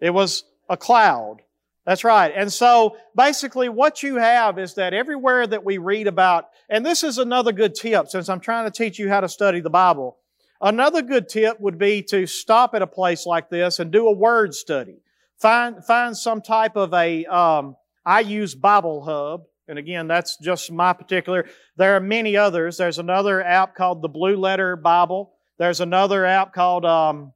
It 0.00 0.10
was 0.10 0.44
a 0.68 0.76
cloud. 0.76 1.42
That's 1.84 2.04
right. 2.04 2.32
And 2.34 2.50
so 2.50 2.96
basically 3.14 3.68
what 3.68 4.02
you 4.02 4.16
have 4.16 4.58
is 4.58 4.74
that 4.74 4.94
everywhere 4.94 5.46
that 5.46 5.64
we 5.64 5.76
read 5.76 6.06
about, 6.06 6.46
and 6.70 6.84
this 6.84 7.04
is 7.04 7.18
another 7.18 7.52
good 7.52 7.74
tip 7.74 8.08
since 8.08 8.30
I'm 8.30 8.40
trying 8.40 8.64
to 8.64 8.70
teach 8.70 8.98
you 8.98 9.10
how 9.10 9.20
to 9.20 9.28
study 9.28 9.60
the 9.60 9.70
Bible. 9.70 10.16
Another 10.60 11.02
good 11.02 11.28
tip 11.28 11.60
would 11.60 11.78
be 11.78 12.02
to 12.04 12.26
stop 12.26 12.74
at 12.74 12.82
a 12.82 12.86
place 12.86 13.26
like 13.26 13.48
this 13.48 13.78
and 13.78 13.90
do 13.90 14.08
a 14.08 14.12
word 14.12 14.54
study. 14.54 15.02
Find, 15.38 15.84
find 15.84 16.16
some 16.16 16.42
type 16.42 16.76
of 16.76 16.92
a, 16.94 17.24
um, 17.26 17.76
I 18.04 18.20
use 18.20 18.54
Bible 18.54 19.04
Hub. 19.04 19.44
And 19.68 19.78
again, 19.78 20.08
that's 20.08 20.36
just 20.38 20.72
my 20.72 20.92
particular. 20.94 21.46
There 21.76 21.94
are 21.94 22.00
many 22.00 22.36
others. 22.36 22.78
There's 22.78 22.98
another 22.98 23.44
app 23.44 23.74
called 23.74 24.02
the 24.02 24.08
Blue 24.08 24.36
Letter 24.36 24.76
Bible. 24.76 25.32
There's 25.58 25.80
another 25.80 26.24
app 26.24 26.54
called 26.54 26.84
um, 26.84 27.32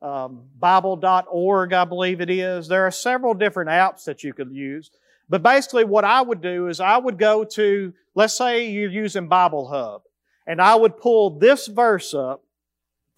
um, 0.00 0.44
Bible.org, 0.58 1.72
I 1.72 1.84
believe 1.84 2.20
it 2.20 2.30
is. 2.30 2.68
There 2.68 2.86
are 2.86 2.90
several 2.90 3.34
different 3.34 3.70
apps 3.70 4.04
that 4.04 4.22
you 4.22 4.32
could 4.32 4.52
use. 4.52 4.90
But 5.28 5.42
basically, 5.42 5.84
what 5.84 6.04
I 6.04 6.20
would 6.20 6.42
do 6.42 6.68
is 6.68 6.78
I 6.78 6.98
would 6.98 7.18
go 7.18 7.44
to, 7.44 7.92
let's 8.14 8.36
say 8.36 8.70
you're 8.70 8.90
using 8.90 9.28
Bible 9.28 9.68
Hub, 9.68 10.02
and 10.46 10.60
I 10.60 10.74
would 10.74 10.98
pull 10.98 11.38
this 11.38 11.66
verse 11.66 12.12
up, 12.12 12.43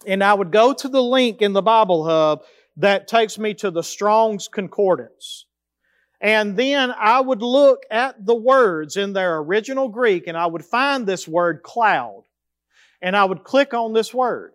and 0.05 0.23
I 0.23 0.33
would 0.33 0.51
go 0.51 0.73
to 0.73 0.87
the 0.87 1.01
link 1.01 1.41
in 1.41 1.53
the 1.53 1.61
Bible 1.61 2.05
Hub 2.05 2.43
that 2.77 3.07
takes 3.07 3.39
me 3.39 3.53
to 3.55 3.71
the 3.71 3.81
Strong's 3.81 4.47
Concordance. 4.47 5.45
And 6.19 6.57
then 6.57 6.91
I 6.91 7.19
would 7.19 7.41
look 7.41 7.83
at 7.91 8.25
the 8.25 8.35
words 8.35 8.97
in 8.97 9.13
their 9.13 9.37
original 9.37 9.87
Greek 9.87 10.27
and 10.27 10.37
I 10.37 10.47
would 10.47 10.65
find 10.65 11.05
this 11.05 11.27
word 11.27 11.61
cloud. 11.63 12.23
And 13.01 13.15
I 13.15 13.25
would 13.25 13.43
click 13.43 13.73
on 13.75 13.93
this 13.93 14.13
word. 14.13 14.53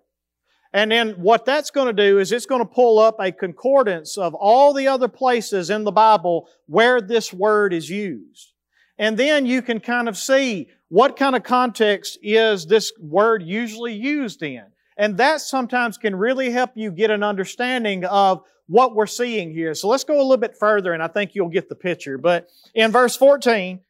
And 0.73 0.91
then 0.91 1.11
what 1.13 1.45
that's 1.45 1.71
going 1.71 1.87
to 1.89 1.93
do 1.93 2.19
is 2.19 2.33
it's 2.33 2.47
going 2.47 2.63
to 2.63 2.75
pull 2.75 2.99
up 2.99 3.17
a 3.21 3.31
concordance 3.31 4.17
of 4.17 4.35
all 4.35 4.73
the 4.73 4.89
other 4.89 5.07
places 5.07 5.71
in 5.71 5.85
the 5.85 5.93
Bible 5.93 6.49
where 6.67 7.01
this 7.01 7.33
word 7.33 7.73
is 7.73 7.91
used. 7.91 8.53
And 8.99 9.17
then 9.17 9.47
you 9.47 9.63
can 9.63 9.81
kind 9.81 10.09
of 10.09 10.17
see 10.17 10.69
what 10.89 11.17
kind 11.17 11.37
of 11.37 11.43
context 11.43 12.19
is 12.23 12.67
this 12.67 12.93
word 13.01 13.43
usually 13.43 13.95
used 13.95 14.43
in. 14.43 14.65
And 14.97 15.17
that 15.17 15.41
sometimes 15.41 15.99
can 15.99 16.17
really 16.17 16.51
help 16.51 16.71
you 16.75 16.91
get 16.91 17.11
an 17.11 17.23
understanding 17.23 18.05
of 18.05 18.43
what 18.67 18.95
we're 18.95 19.07
seeing 19.07 19.53
here. 19.53 19.75
So 19.75 19.89
let's 19.89 20.05
go 20.05 20.17
a 20.17 20.23
little 20.23 20.37
bit 20.37 20.57
further 20.59 20.93
and 20.93 21.03
I 21.03 21.09
think 21.09 21.35
you'll 21.35 21.49
get 21.49 21.69
the 21.69 21.75
picture. 21.75 22.19
But 22.19 22.49
in 22.75 22.91
verse 22.91 23.17
14, 23.17 23.81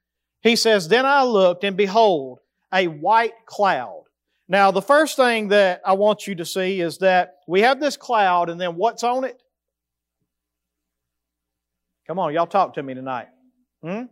he 0.40 0.56
says, 0.56 0.88
Then 0.88 1.06
I 1.06 1.22
looked 1.24 1.64
and 1.64 1.76
behold, 1.76 2.40
a 2.72 2.88
white 2.88 3.34
cloud. 3.46 4.04
Now, 4.48 4.70
the 4.70 4.82
first 4.82 5.16
thing 5.16 5.48
that 5.48 5.80
I 5.84 5.94
want 5.94 6.26
you 6.26 6.34
to 6.36 6.44
see 6.44 6.80
is 6.80 6.98
that 6.98 7.36
we 7.46 7.60
have 7.60 7.80
this 7.80 7.96
cloud 7.96 8.50
and 8.50 8.60
then 8.60 8.76
what's 8.76 9.04
on 9.04 9.24
it? 9.24 9.40
Come 12.06 12.18
on, 12.18 12.34
y'all 12.34 12.46
talk 12.46 12.74
to 12.74 12.82
me 12.82 12.94
tonight. 12.94 13.28
Hmm? 13.82 14.02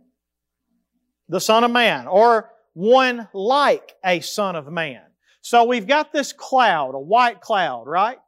The 1.29 1.41
Son 1.41 1.63
of 1.63 1.71
Man, 1.71 2.07
or 2.07 2.49
one 2.73 3.27
like 3.33 3.93
a 4.03 4.21
Son 4.21 4.55
of 4.55 4.71
Man. 4.71 5.01
So 5.41 5.65
we've 5.65 5.87
got 5.87 6.13
this 6.13 6.33
cloud, 6.33 6.95
a 6.95 6.99
white 6.99 7.41
cloud, 7.41 7.87
right? 7.87 8.19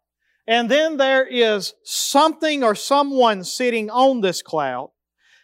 And 0.48 0.70
then 0.70 0.98
there 0.98 1.26
is 1.26 1.74
something 1.84 2.64
or 2.64 2.76
someone 2.76 3.44
sitting 3.44 3.90
on 3.90 4.22
this 4.22 4.42
cloud. 4.42 4.92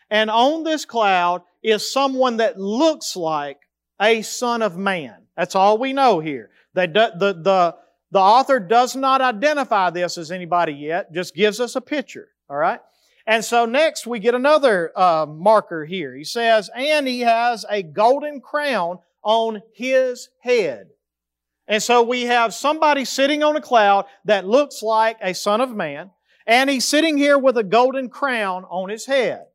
And 0.10 0.30
on 0.30 0.64
this 0.64 0.86
cloud 0.86 1.44
is 1.64 1.92
someone 1.92 2.38
that 2.38 2.60
looks 2.60 3.16
like 3.16 3.60
a 4.02 4.24
son 4.24 4.62
of 4.62 4.78
man. 4.78 5.28
That's 5.38 5.56
all 5.56 5.78
we 5.78 5.94
know 5.94 6.20
here. 6.20 6.50
The, 6.74 6.88
the, 6.88 7.76
the 8.12 8.20
author 8.20 8.60
does 8.60 8.96
not 8.96 9.22
identify 9.22 9.90
this 9.90 10.18
as 10.18 10.32
anybody 10.32 10.74
yet, 10.74 11.14
just 11.14 11.36
gives 11.36 11.60
us 11.60 11.76
a 11.76 11.82
picture. 11.82 12.30
All 12.50 12.58
right? 12.58 12.80
And 13.28 13.46
so 13.46 13.66
next 13.66 14.08
we 14.08 14.20
get 14.20 14.34
another 14.34 14.92
uh, 14.96 15.28
marker 15.30 15.86
here. 15.86 16.16
He 16.16 16.24
says, 16.24 16.70
and 16.76 17.08
he 17.08 17.20
has 17.22 17.64
a 17.70 17.84
golden 17.84 18.42
crown 18.42 19.00
on 19.24 19.62
his 19.74 20.30
head. 20.40 20.88
And 21.70 21.84
so 21.84 22.02
we 22.02 22.24
have 22.24 22.52
somebody 22.56 23.06
sitting 23.06 23.44
on 23.44 23.56
a 23.56 23.62
cloud 23.62 24.06
that 24.26 24.48
looks 24.48 24.82
like 24.82 25.18
a 25.22 25.36
son 25.36 25.62
of 25.62 25.74
man, 25.76 26.10
and 26.48 26.68
he's 26.68 26.84
sitting 26.84 27.16
here 27.16 27.38
with 27.38 27.58
a 27.58 27.64
golden 27.64 28.10
crown 28.10 28.66
on 28.66 28.90
his 28.90 29.06
head. 29.06 29.46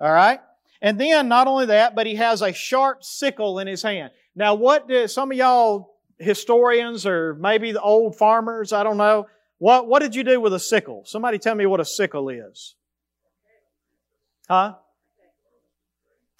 All 0.00 0.12
right? 0.12 0.38
And 0.80 1.00
then 1.00 1.26
not 1.26 1.48
only 1.48 1.66
that, 1.66 1.96
but 1.96 2.06
he 2.06 2.14
has 2.14 2.42
a 2.42 2.52
sharp 2.52 3.02
sickle 3.02 3.58
in 3.58 3.66
his 3.66 3.82
hand. 3.82 4.12
Now, 4.36 4.54
what 4.54 4.86
did 4.86 5.10
some 5.10 5.32
of 5.32 5.36
y'all 5.36 5.96
historians 6.18 7.06
or 7.06 7.34
maybe 7.34 7.72
the 7.72 7.80
old 7.80 8.16
farmers, 8.16 8.72
I 8.72 8.84
don't 8.84 8.96
know, 8.96 9.26
what, 9.58 9.88
what 9.88 10.00
did 10.00 10.14
you 10.14 10.22
do 10.22 10.40
with 10.40 10.54
a 10.54 10.60
sickle? 10.60 11.02
Somebody 11.04 11.38
tell 11.38 11.56
me 11.56 11.66
what 11.66 11.80
a 11.80 11.84
sickle 11.84 12.28
is. 12.28 12.76
Huh? 14.48 14.74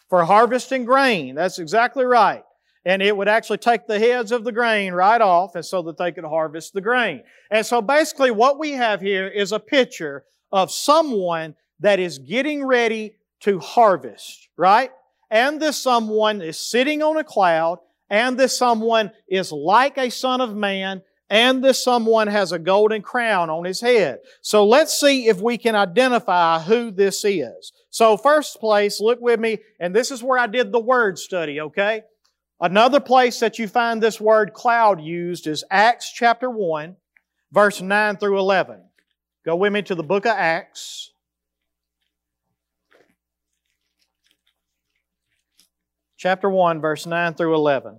For 0.09 0.25
harvesting 0.25 0.85
grain. 0.85 1.35
That's 1.35 1.59
exactly 1.59 2.05
right 2.05 2.45
and 2.85 3.03
it 3.03 3.17
would 3.17 3.29
actually 3.29 3.59
take 3.59 3.87
the 3.87 3.99
heads 3.99 4.33
of 4.33 4.45
the 4.45 4.53
grain 4.53 4.93
right 4.93 5.21
off 5.21 5.55
and 5.55 5.65
so 5.65 5.83
that 5.83 5.97
they 5.97 6.13
could 6.13 6.25
harvest 6.25 6.75
the 6.75 6.81
grain. 6.81 7.23
And 7.51 7.65
so 7.65 7.81
basically 7.81 8.31
what 8.31 8.59
we 8.59 8.73
have 8.73 9.01
here 9.01 9.27
is 9.27 9.53
a 9.53 9.61
picture 9.61 10.25
of 10.53 10.71
someone 10.71 11.55
that 11.81 11.99
is 11.99 12.19
getting 12.19 12.65
ready 12.65 13.17
to 13.41 13.59
harvest, 13.59 14.49
right? 14.57 14.91
And 15.31 15.61
this 15.61 15.77
someone 15.77 16.43
is 16.43 16.59
sitting 16.59 17.03
on 17.03 17.17
a 17.17 17.25
cloud 17.25 17.79
and 18.11 18.39
this 18.39 18.57
someone 18.57 19.11
is 19.29 19.51
like 19.51 19.99
a 19.99 20.11
son 20.11 20.41
of 20.41 20.55
man 20.55 21.03
and 21.31 21.65
this 21.65 21.83
someone 21.83 22.29
has 22.29 22.53
a 22.53 22.59
golden 22.59 23.03
crown 23.03 23.51
on 23.51 23.65
his 23.65 23.81
head. 23.81 24.19
So 24.43 24.67
let's 24.67 24.99
see 24.99 25.27
if 25.27 25.41
we 25.41 25.57
can 25.57 25.75
identify 25.75 26.61
who 26.61 26.91
this 26.91 27.25
is. 27.25 27.73
So 27.91 28.17
first 28.17 28.61
place, 28.61 29.01
look 29.01 29.21
with 29.21 29.41
me, 29.41 29.59
and 29.81 29.95
this 29.95 30.11
is 30.11 30.23
where 30.23 30.39
I 30.39 30.47
did 30.47 30.71
the 30.71 30.81
word 30.81 31.19
study, 31.19 31.61
okay? 31.61 32.03
Another 32.65 32.99
place 32.99 33.41
that 33.41 33.59
you 33.59 33.69
find 33.69 34.03
this 34.03 34.19
word 34.19 34.55
cloud 34.55 34.99
used 34.99 35.47
is 35.47 35.65
Acts 35.71 36.11
chapter 36.11 36.49
1, 36.49 36.97
verse 37.53 37.83
9 37.83 38.17
through 38.17 38.39
11. 38.39 38.83
Go 39.45 39.55
with 39.55 39.71
me 39.71 39.83
to 39.83 39.95
the 39.95 40.03
book 40.03 40.25
of 40.25 40.33
Acts. 40.35 41.13
Chapter 46.17 46.49
1, 46.49 46.81
verse 46.81 47.05
9 47.05 47.35
through 47.35 47.55
11. 47.55 47.99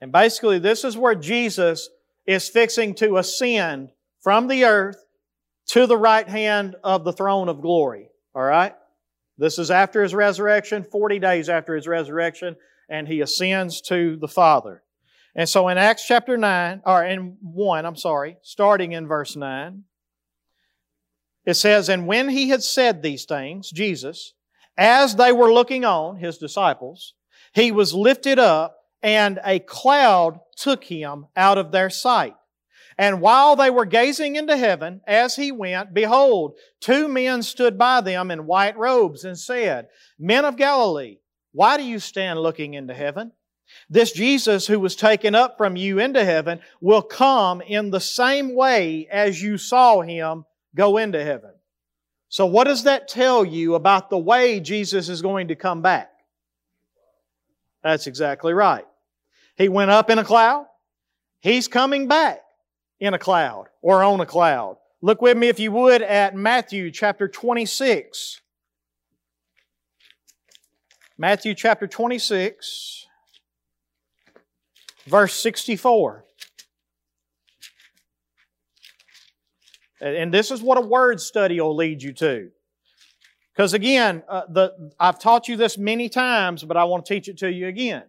And 0.00 0.10
basically, 0.10 0.58
this 0.58 0.82
is 0.82 0.98
where 0.98 1.14
Jesus 1.14 1.88
is 2.26 2.48
fixing 2.48 2.96
to 2.96 3.18
ascend 3.18 3.92
from 4.22 4.48
the 4.48 4.64
earth 4.64 5.04
to 5.66 5.86
the 5.86 5.96
right 5.96 6.28
hand 6.28 6.74
of 6.82 7.04
the 7.04 7.12
throne 7.12 7.48
of 7.48 7.60
glory. 7.60 8.08
All 8.34 8.42
right? 8.42 8.74
This 9.38 9.58
is 9.58 9.70
after 9.70 10.02
his 10.02 10.14
resurrection, 10.14 10.84
40 10.84 11.18
days 11.18 11.48
after 11.48 11.74
his 11.74 11.86
resurrection, 11.86 12.56
and 12.88 13.06
he 13.06 13.20
ascends 13.20 13.80
to 13.82 14.16
the 14.16 14.28
Father. 14.28 14.82
And 15.34 15.48
so 15.48 15.68
in 15.68 15.76
Acts 15.76 16.06
chapter 16.06 16.36
9, 16.38 16.82
or 16.86 17.04
in 17.04 17.36
1, 17.42 17.84
I'm 17.84 17.96
sorry, 17.96 18.38
starting 18.42 18.92
in 18.92 19.06
verse 19.06 19.36
9, 19.36 19.84
it 21.44 21.54
says, 21.54 21.88
And 21.88 22.06
when 22.06 22.30
he 22.30 22.48
had 22.48 22.62
said 22.62 23.02
these 23.02 23.26
things, 23.26 23.70
Jesus, 23.70 24.32
as 24.78 25.16
they 25.16 25.32
were 25.32 25.52
looking 25.52 25.84
on, 25.84 26.16
his 26.16 26.38
disciples, 26.38 27.14
he 27.52 27.70
was 27.70 27.92
lifted 27.92 28.38
up, 28.38 28.78
and 29.02 29.38
a 29.44 29.58
cloud 29.60 30.40
took 30.56 30.84
him 30.84 31.26
out 31.36 31.58
of 31.58 31.70
their 31.70 31.90
sight. 31.90 32.34
And 32.98 33.20
while 33.20 33.56
they 33.56 33.68
were 33.68 33.84
gazing 33.84 34.36
into 34.36 34.56
heaven, 34.56 35.02
as 35.06 35.36
he 35.36 35.52
went, 35.52 35.92
behold, 35.92 36.56
two 36.80 37.08
men 37.08 37.42
stood 37.42 37.76
by 37.76 38.00
them 38.00 38.30
in 38.30 38.46
white 38.46 38.76
robes 38.78 39.24
and 39.24 39.38
said, 39.38 39.88
Men 40.18 40.46
of 40.46 40.56
Galilee, 40.56 41.18
why 41.52 41.76
do 41.76 41.84
you 41.84 41.98
stand 41.98 42.40
looking 42.40 42.74
into 42.74 42.94
heaven? 42.94 43.32
This 43.90 44.12
Jesus 44.12 44.66
who 44.66 44.80
was 44.80 44.96
taken 44.96 45.34
up 45.34 45.58
from 45.58 45.76
you 45.76 45.98
into 45.98 46.24
heaven 46.24 46.60
will 46.80 47.02
come 47.02 47.60
in 47.60 47.90
the 47.90 48.00
same 48.00 48.54
way 48.54 49.06
as 49.10 49.42
you 49.42 49.58
saw 49.58 50.00
him 50.00 50.46
go 50.74 50.96
into 50.96 51.22
heaven. 51.22 51.50
So 52.28 52.46
what 52.46 52.64
does 52.64 52.84
that 52.84 53.08
tell 53.08 53.44
you 53.44 53.74
about 53.74 54.08
the 54.08 54.18
way 54.18 54.60
Jesus 54.60 55.08
is 55.08 55.20
going 55.20 55.48
to 55.48 55.54
come 55.54 55.82
back? 55.82 56.10
That's 57.82 58.06
exactly 58.06 58.52
right. 58.52 58.86
He 59.56 59.68
went 59.68 59.90
up 59.90 60.10
in 60.10 60.18
a 60.18 60.24
cloud. 60.24 60.66
He's 61.40 61.68
coming 61.68 62.08
back 62.08 62.40
in 63.00 63.14
a 63.14 63.18
cloud 63.18 63.66
or 63.82 64.02
on 64.02 64.20
a 64.20 64.26
cloud. 64.26 64.76
Look 65.02 65.20
with 65.20 65.36
me, 65.36 65.48
if 65.48 65.58
you 65.58 65.72
would, 65.72 66.02
at 66.02 66.34
Matthew 66.34 66.90
chapter 66.90 67.28
26. 67.28 68.40
Matthew 71.18 71.54
chapter 71.54 71.86
26, 71.86 73.06
verse 75.06 75.32
64. 75.34 76.24
And 80.00 80.32
this 80.32 80.50
is 80.50 80.60
what 80.60 80.76
a 80.76 80.82
word 80.82 81.20
study 81.20 81.58
will 81.58 81.74
lead 81.74 82.02
you 82.02 82.12
to. 82.14 82.50
Because 83.54 83.72
again, 83.72 84.22
uh, 84.28 84.42
the, 84.50 84.92
I've 85.00 85.18
taught 85.18 85.48
you 85.48 85.56
this 85.56 85.78
many 85.78 86.10
times, 86.10 86.62
but 86.64 86.76
I 86.76 86.84
want 86.84 87.06
to 87.06 87.14
teach 87.14 87.28
it 87.28 87.38
to 87.38 87.50
you 87.50 87.68
again. 87.68 88.04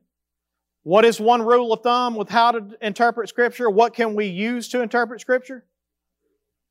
What 0.88 1.04
is 1.04 1.20
one 1.20 1.42
rule 1.42 1.74
of 1.74 1.82
thumb 1.82 2.16
with 2.16 2.30
how 2.30 2.54
to 2.54 2.78
interpret 2.82 3.28
Scripture? 3.28 3.70
What 3.70 3.94
can 3.94 4.16
we 4.16 4.28
use 4.28 4.70
to 4.70 4.82
interpret 4.82 5.20
Scripture? 5.20 5.66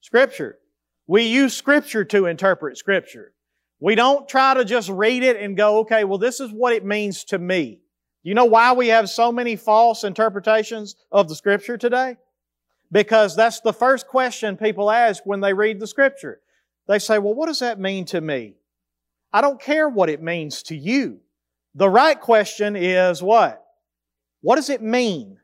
Scripture. 0.01 0.57
We 1.07 1.25
use 1.25 1.55
Scripture 1.55 2.03
to 2.07 2.25
interpret 2.25 2.79
Scripture. 2.79 3.35
We 3.79 3.95
don't 3.95 4.27
try 4.27 4.55
to 4.55 4.65
just 4.65 4.89
read 4.89 5.23
it 5.23 5.37
and 5.37 5.55
go, 5.55 5.81
okay, 5.81 6.05
well, 6.05 6.17
this 6.17 6.41
is 6.41 6.51
what 6.51 6.73
it 6.73 6.83
means 6.83 7.25
to 7.25 7.39
me. 7.39 7.81
You 8.23 8.33
know 8.33 8.47
why 8.47 8.73
we 8.73 8.89
have 8.89 9.11
so 9.11 9.31
many 9.31 9.55
false 9.55 10.03
interpretations 10.03 10.97
of 11.13 11.29
the 11.29 11.35
Scripture 11.35 11.77
today? 11.77 12.17
Because 12.91 13.37
that's 13.37 13.61
the 13.61 13.75
first 13.75 14.09
question 14.09 14.57
people 14.57 14.91
ask 14.91 15.27
when 15.27 15.43
they 15.43 15.53
read 15.53 15.79
the 15.79 15.87
Scripture. 15.87 16.41
They 16.89 17.01
say, 17.01 17.19
well, 17.19 17.35
what 17.35 17.49
does 17.49 17.59
that 17.59 17.79
mean 17.79 18.07
to 18.07 18.23
me? 18.23 18.55
I 19.31 19.43
don't 19.43 19.61
care 19.61 19.91
what 19.91 20.09
it 20.09 20.23
means 20.23 20.63
to 20.63 20.75
you. 20.75 21.21
The 21.75 21.91
right 21.91 22.19
question 22.19 22.77
is 22.77 23.23
what? 23.23 23.63
What 24.47 24.55
does 24.55 24.71
it 24.71 24.81
mean? 24.81 25.41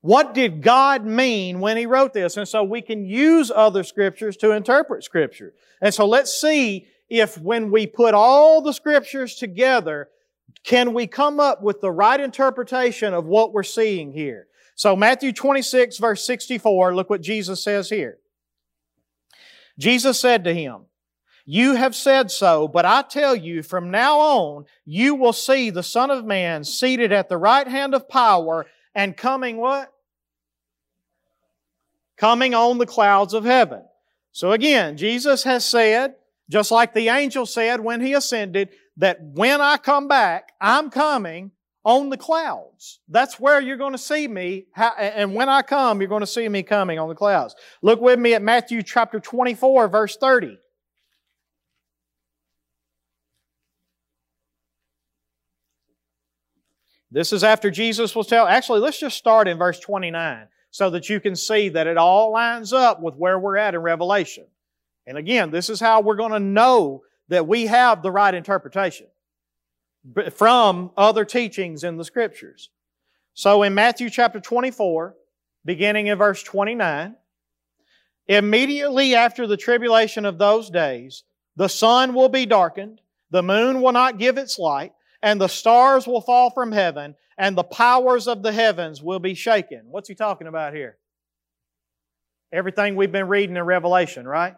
What 0.00 0.32
did 0.32 0.62
God 0.62 1.04
mean 1.04 1.58
when 1.58 1.76
He 1.76 1.86
wrote 1.86 2.12
this? 2.12 2.36
And 2.36 2.46
so 2.46 2.62
we 2.62 2.80
can 2.80 3.04
use 3.04 3.50
other 3.52 3.82
scriptures 3.82 4.36
to 4.36 4.52
interpret 4.52 5.02
scripture. 5.02 5.54
And 5.82 5.92
so 5.92 6.06
let's 6.06 6.40
see 6.40 6.86
if 7.08 7.36
when 7.36 7.72
we 7.72 7.88
put 7.88 8.14
all 8.14 8.62
the 8.62 8.72
scriptures 8.72 9.34
together, 9.34 10.08
can 10.62 10.94
we 10.94 11.08
come 11.08 11.40
up 11.40 11.64
with 11.64 11.80
the 11.80 11.90
right 11.90 12.20
interpretation 12.20 13.12
of 13.12 13.24
what 13.24 13.52
we're 13.52 13.64
seeing 13.64 14.12
here? 14.12 14.46
So 14.76 14.94
Matthew 14.94 15.32
26 15.32 15.98
verse 15.98 16.24
64, 16.24 16.94
look 16.94 17.10
what 17.10 17.22
Jesus 17.22 17.60
says 17.60 17.90
here. 17.90 18.18
Jesus 19.80 20.20
said 20.20 20.44
to 20.44 20.54
him, 20.54 20.82
you 21.50 21.76
have 21.76 21.96
said 21.96 22.30
so, 22.30 22.68
but 22.68 22.84
I 22.84 23.00
tell 23.00 23.34
you, 23.34 23.62
from 23.62 23.90
now 23.90 24.18
on, 24.18 24.66
you 24.84 25.14
will 25.14 25.32
see 25.32 25.70
the 25.70 25.82
Son 25.82 26.10
of 26.10 26.26
Man 26.26 26.62
seated 26.62 27.10
at 27.10 27.30
the 27.30 27.38
right 27.38 27.66
hand 27.66 27.94
of 27.94 28.06
power 28.06 28.66
and 28.94 29.16
coming 29.16 29.56
what? 29.56 29.90
Coming 32.18 32.54
on 32.54 32.76
the 32.76 32.84
clouds 32.84 33.32
of 33.32 33.46
heaven. 33.46 33.82
So 34.30 34.52
again, 34.52 34.98
Jesus 34.98 35.42
has 35.44 35.64
said, 35.64 36.16
just 36.50 36.70
like 36.70 36.92
the 36.92 37.08
angel 37.08 37.46
said 37.46 37.80
when 37.80 38.02
he 38.02 38.12
ascended, 38.12 38.68
that 38.98 39.18
when 39.22 39.62
I 39.62 39.78
come 39.78 40.06
back, 40.06 40.52
I'm 40.60 40.90
coming 40.90 41.52
on 41.82 42.10
the 42.10 42.18
clouds. 42.18 43.00
That's 43.08 43.40
where 43.40 43.58
you're 43.58 43.78
going 43.78 43.92
to 43.92 43.98
see 43.98 44.28
me. 44.28 44.66
And 44.76 45.34
when 45.34 45.48
I 45.48 45.62
come, 45.62 46.02
you're 46.02 46.08
going 46.08 46.20
to 46.20 46.26
see 46.26 46.46
me 46.46 46.62
coming 46.62 46.98
on 46.98 47.08
the 47.08 47.14
clouds. 47.14 47.54
Look 47.80 48.02
with 48.02 48.18
me 48.18 48.34
at 48.34 48.42
Matthew 48.42 48.82
chapter 48.82 49.18
24, 49.18 49.88
verse 49.88 50.18
30. 50.18 50.58
This 57.10 57.32
is 57.32 57.42
after 57.42 57.70
Jesus 57.70 58.14
was 58.14 58.26
telling, 58.26 58.52
actually, 58.52 58.80
let's 58.80 59.00
just 59.00 59.16
start 59.16 59.48
in 59.48 59.58
verse 59.58 59.80
29 59.80 60.48
so 60.70 60.90
that 60.90 61.08
you 61.08 61.20
can 61.20 61.34
see 61.34 61.70
that 61.70 61.86
it 61.86 61.96
all 61.96 62.32
lines 62.32 62.72
up 62.72 63.00
with 63.00 63.14
where 63.14 63.38
we're 63.38 63.56
at 63.56 63.74
in 63.74 63.80
Revelation. 63.80 64.46
And 65.06 65.16
again, 65.16 65.50
this 65.50 65.70
is 65.70 65.80
how 65.80 66.02
we're 66.02 66.16
going 66.16 66.32
to 66.32 66.38
know 66.38 67.02
that 67.28 67.48
we 67.48 67.66
have 67.66 68.02
the 68.02 68.10
right 68.10 68.34
interpretation 68.34 69.06
from 70.32 70.90
other 70.96 71.24
teachings 71.24 71.84
in 71.84 71.96
the 71.96 72.04
Scriptures. 72.04 72.70
So 73.34 73.62
in 73.62 73.74
Matthew 73.74 74.10
chapter 74.10 74.40
24, 74.40 75.14
beginning 75.64 76.08
in 76.08 76.18
verse 76.18 76.42
29, 76.42 77.16
immediately 78.26 79.14
after 79.14 79.46
the 79.46 79.56
tribulation 79.56 80.26
of 80.26 80.38
those 80.38 80.68
days, 80.70 81.24
the 81.56 81.68
sun 81.68 82.14
will 82.14 82.28
be 82.28 82.46
darkened, 82.46 83.00
the 83.30 83.42
moon 83.42 83.80
will 83.80 83.92
not 83.92 84.18
give 84.18 84.38
its 84.38 84.58
light, 84.58 84.92
and 85.22 85.40
the 85.40 85.48
stars 85.48 86.06
will 86.06 86.20
fall 86.20 86.50
from 86.50 86.72
heaven, 86.72 87.14
and 87.36 87.56
the 87.56 87.64
powers 87.64 88.26
of 88.28 88.42
the 88.42 88.52
heavens 88.52 89.02
will 89.02 89.18
be 89.18 89.34
shaken. 89.34 89.82
What's 89.90 90.08
he 90.08 90.14
talking 90.14 90.46
about 90.46 90.74
here? 90.74 90.98
Everything 92.52 92.96
we've 92.96 93.12
been 93.12 93.28
reading 93.28 93.56
in 93.56 93.62
Revelation, 93.62 94.26
right? 94.26 94.54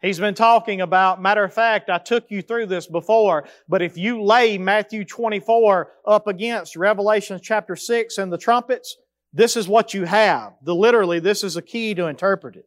He's 0.00 0.18
been 0.18 0.34
talking 0.34 0.80
about, 0.80 1.22
matter 1.22 1.44
of 1.44 1.54
fact, 1.54 1.88
I 1.88 1.98
took 1.98 2.28
you 2.30 2.42
through 2.42 2.66
this 2.66 2.88
before, 2.88 3.44
but 3.68 3.82
if 3.82 3.96
you 3.96 4.22
lay 4.22 4.58
Matthew 4.58 5.04
24 5.04 5.92
up 6.04 6.26
against 6.26 6.74
Revelation 6.74 7.38
chapter 7.40 7.76
6 7.76 8.18
and 8.18 8.32
the 8.32 8.38
trumpets, 8.38 8.96
this 9.32 9.56
is 9.56 9.68
what 9.68 9.94
you 9.94 10.04
have. 10.04 10.54
The, 10.62 10.74
literally, 10.74 11.20
this 11.20 11.44
is 11.44 11.56
a 11.56 11.62
key 11.62 11.94
to 11.94 12.08
interpret 12.08 12.56
it. 12.56 12.66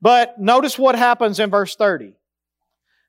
But 0.00 0.40
notice 0.40 0.78
what 0.78 0.96
happens 0.96 1.38
in 1.38 1.50
verse 1.50 1.76
30. 1.76 2.14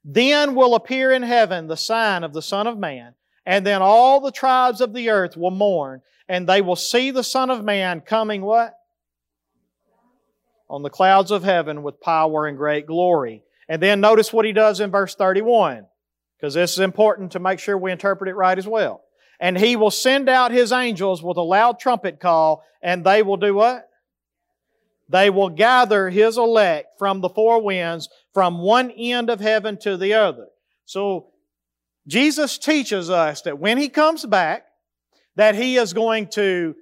Then 0.04 0.54
will 0.54 0.76
appear 0.76 1.12
in 1.12 1.24
heaven 1.24 1.68
the 1.68 1.78
sign 1.78 2.26
of 2.26 2.34
the 2.34 2.42
Son 2.42 2.68
of 2.68 2.78
Man, 2.78 3.16
and 3.46 3.66
then 3.66 3.82
all 3.82 4.20
the 4.20 4.32
tribes 4.32 4.82
of 4.82 4.94
the 4.94 5.10
earth 5.10 5.38
will 5.38 5.52
mourn, 5.52 6.02
and 6.28 6.48
they 6.48 6.62
will 6.62 6.76
see 6.76 7.12
the 7.12 7.24
Son 7.24 7.50
of 7.50 7.64
Man 7.64 8.02
coming 8.02 8.42
what? 8.42 8.74
On 10.70 10.82
the 10.82 10.90
clouds 10.90 11.30
of 11.32 11.44
heaven 11.44 11.84
with 11.84 12.02
power 12.02 12.48
and 12.48 12.58
great 12.58 12.88
glory. 12.88 13.44
And 13.70 13.82
then 13.82 14.02
notice 14.02 14.34
what 14.34 14.46
he 14.46 14.52
does 14.52 14.80
in 14.80 14.92
verse 14.92 15.16
31, 15.16 15.86
because 16.38 16.56
this 16.56 16.74
is 16.74 16.80
important 16.80 17.34
to 17.34 17.40
make 17.40 17.60
sure 17.60 17.78
we 17.78 17.92
interpret 17.92 18.30
it 18.30 18.36
right 18.36 18.58
as 18.58 18.68
well. 18.68 19.02
And 19.40 19.58
he 19.58 19.76
will 19.76 19.92
send 19.92 20.30
out 20.30 20.52
his 20.52 20.72
angels 20.72 21.22
with 21.22 21.38
a 21.38 21.42
loud 21.42 21.80
trumpet 21.80 22.20
call, 22.20 22.64
and 22.82 23.04
they 23.04 23.22
will 23.22 23.38
do 23.38 23.54
what? 23.54 23.88
They 25.08 25.30
will 25.30 25.50
gather 25.50 26.10
his 26.10 26.38
elect 26.38 26.98
from 26.98 27.22
the 27.22 27.30
four 27.30 27.62
winds, 27.62 28.10
from 28.34 28.60
one 28.60 28.90
end 28.92 29.30
of 29.30 29.40
heaven 29.40 29.78
to 29.82 29.98
the 29.98 30.16
other. 30.16 30.48
So 30.86 31.28
Jesus 32.08 32.58
teaches 32.58 33.10
us 33.10 33.42
that 33.42 33.60
when 33.60 33.78
He 33.78 33.90
comes 33.90 34.26
back, 34.26 34.66
that 35.36 35.56
He 35.56 35.78
is 35.78 35.94
going 35.94 36.28
to 36.30 36.76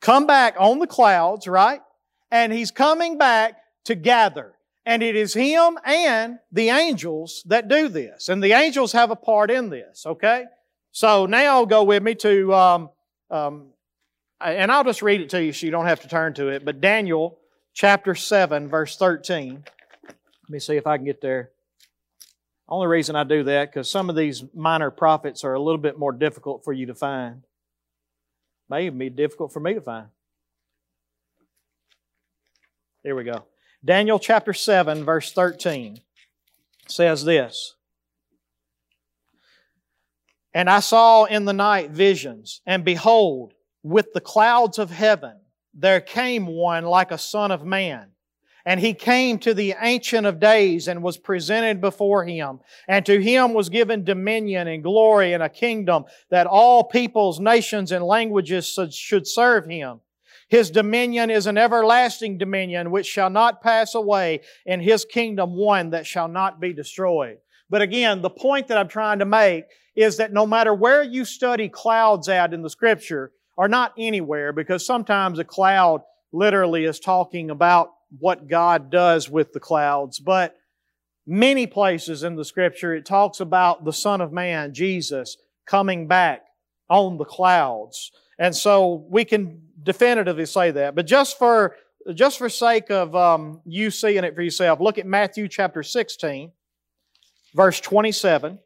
come 0.00 0.26
back 0.26 0.56
on 0.58 0.78
the 0.78 0.86
clouds, 0.86 1.46
right? 1.46 1.80
And 2.30 2.52
He's 2.52 2.70
coming 2.70 3.18
back 3.18 3.56
to 3.84 3.94
gather. 3.94 4.54
And 4.84 5.02
it 5.02 5.16
is 5.16 5.34
Him 5.34 5.78
and 5.84 6.38
the 6.50 6.70
angels 6.70 7.42
that 7.46 7.68
do 7.68 7.88
this. 7.88 8.28
And 8.28 8.42
the 8.42 8.52
angels 8.52 8.92
have 8.92 9.10
a 9.10 9.16
part 9.16 9.50
in 9.50 9.70
this, 9.70 10.04
okay? 10.06 10.44
So 10.92 11.26
now 11.26 11.64
go 11.64 11.84
with 11.84 12.02
me 12.02 12.14
to, 12.16 12.54
um, 12.54 12.90
um, 13.30 13.66
and 14.40 14.72
I'll 14.72 14.84
just 14.84 15.02
read 15.02 15.20
it 15.20 15.30
to 15.30 15.42
you 15.42 15.52
so 15.52 15.66
you 15.66 15.72
don't 15.72 15.86
have 15.86 16.00
to 16.00 16.08
turn 16.08 16.34
to 16.34 16.48
it. 16.48 16.64
But 16.64 16.80
Daniel 16.80 17.38
chapter 17.74 18.14
7, 18.14 18.68
verse 18.68 18.96
13. 18.96 19.62
Let 20.04 20.14
me 20.48 20.58
see 20.58 20.76
if 20.76 20.86
I 20.86 20.96
can 20.96 21.04
get 21.04 21.20
there. 21.20 21.50
Only 22.68 22.86
reason 22.86 23.16
I 23.16 23.24
do 23.24 23.44
that, 23.44 23.70
because 23.70 23.90
some 23.90 24.10
of 24.10 24.16
these 24.16 24.44
minor 24.54 24.90
prophets 24.90 25.42
are 25.42 25.54
a 25.54 25.60
little 25.60 25.80
bit 25.80 25.98
more 25.98 26.12
difficult 26.12 26.64
for 26.64 26.72
you 26.72 26.86
to 26.86 26.94
find. 26.94 27.42
May 28.68 28.86
even 28.86 28.98
be 28.98 29.08
difficult 29.08 29.52
for 29.52 29.60
me 29.60 29.74
to 29.74 29.80
find. 29.80 30.08
Here 33.02 33.14
we 33.14 33.24
go. 33.24 33.44
Daniel 33.82 34.18
chapter 34.18 34.52
7, 34.52 35.04
verse 35.04 35.32
13 35.32 36.00
says 36.88 37.24
this 37.24 37.74
And 40.52 40.68
I 40.68 40.80
saw 40.80 41.24
in 41.24 41.46
the 41.46 41.52
night 41.54 41.90
visions, 41.90 42.60
and 42.66 42.84
behold, 42.84 43.54
with 43.82 44.12
the 44.12 44.20
clouds 44.20 44.78
of 44.78 44.90
heaven 44.90 45.36
there 45.72 46.00
came 46.00 46.46
one 46.46 46.84
like 46.84 47.12
a 47.12 47.18
son 47.18 47.50
of 47.50 47.64
man. 47.64 48.08
And 48.68 48.80
he 48.80 48.92
came 48.92 49.38
to 49.38 49.54
the 49.54 49.76
Ancient 49.80 50.26
of 50.26 50.38
Days 50.38 50.88
and 50.88 51.02
was 51.02 51.16
presented 51.16 51.80
before 51.80 52.26
him. 52.26 52.60
And 52.86 53.06
to 53.06 53.18
him 53.18 53.54
was 53.54 53.70
given 53.70 54.04
dominion 54.04 54.68
and 54.68 54.82
glory 54.82 55.32
and 55.32 55.42
a 55.42 55.48
kingdom 55.48 56.04
that 56.30 56.46
all 56.46 56.84
peoples, 56.84 57.40
nations, 57.40 57.92
and 57.92 58.04
languages 58.04 58.78
should 58.90 59.26
serve 59.26 59.64
him. 59.64 60.00
His 60.50 60.70
dominion 60.70 61.30
is 61.30 61.46
an 61.46 61.56
everlasting 61.56 62.36
dominion 62.36 62.90
which 62.90 63.06
shall 63.06 63.30
not 63.30 63.62
pass 63.62 63.94
away, 63.94 64.42
and 64.66 64.82
his 64.82 65.06
kingdom 65.06 65.56
one 65.56 65.88
that 65.92 66.06
shall 66.06 66.28
not 66.28 66.60
be 66.60 66.74
destroyed. 66.74 67.38
But 67.70 67.80
again, 67.80 68.20
the 68.20 68.28
point 68.28 68.68
that 68.68 68.76
I'm 68.76 68.88
trying 68.88 69.20
to 69.20 69.24
make 69.24 69.64
is 69.96 70.18
that 70.18 70.34
no 70.34 70.46
matter 70.46 70.74
where 70.74 71.02
you 71.02 71.24
study 71.24 71.70
clouds 71.70 72.28
at 72.28 72.52
in 72.52 72.60
the 72.60 72.68
scripture, 72.68 73.32
or 73.56 73.66
not 73.66 73.94
anywhere, 73.96 74.52
because 74.52 74.84
sometimes 74.84 75.38
a 75.38 75.44
cloud 75.44 76.02
literally 76.34 76.84
is 76.84 77.00
talking 77.00 77.48
about 77.48 77.92
what 78.18 78.48
God 78.48 78.90
does 78.90 79.28
with 79.28 79.52
the 79.52 79.60
clouds, 79.60 80.18
but 80.18 80.56
many 81.26 81.66
places 81.66 82.22
in 82.22 82.36
the 82.36 82.44
scripture 82.44 82.94
it 82.94 83.04
talks 83.04 83.40
about 83.40 83.84
the 83.84 83.92
Son 83.92 84.20
of 84.20 84.32
Man, 84.32 84.72
Jesus, 84.72 85.36
coming 85.66 86.08
back 86.08 86.44
on 86.88 87.18
the 87.18 87.24
clouds. 87.24 88.10
And 88.38 88.54
so 88.54 89.06
we 89.10 89.24
can 89.24 89.62
definitively 89.82 90.46
say 90.46 90.70
that. 90.70 90.94
But 90.94 91.06
just 91.06 91.38
for 91.38 91.76
just 92.14 92.38
for 92.38 92.48
sake 92.48 92.90
of 92.90 93.14
um, 93.14 93.60
you 93.66 93.90
seeing 93.90 94.24
it 94.24 94.34
for 94.34 94.40
yourself, 94.40 94.80
look 94.80 94.96
at 94.96 95.06
Matthew 95.06 95.46
chapter 95.48 95.82
16, 95.82 96.52
verse 97.54 97.80
27. 97.80 98.58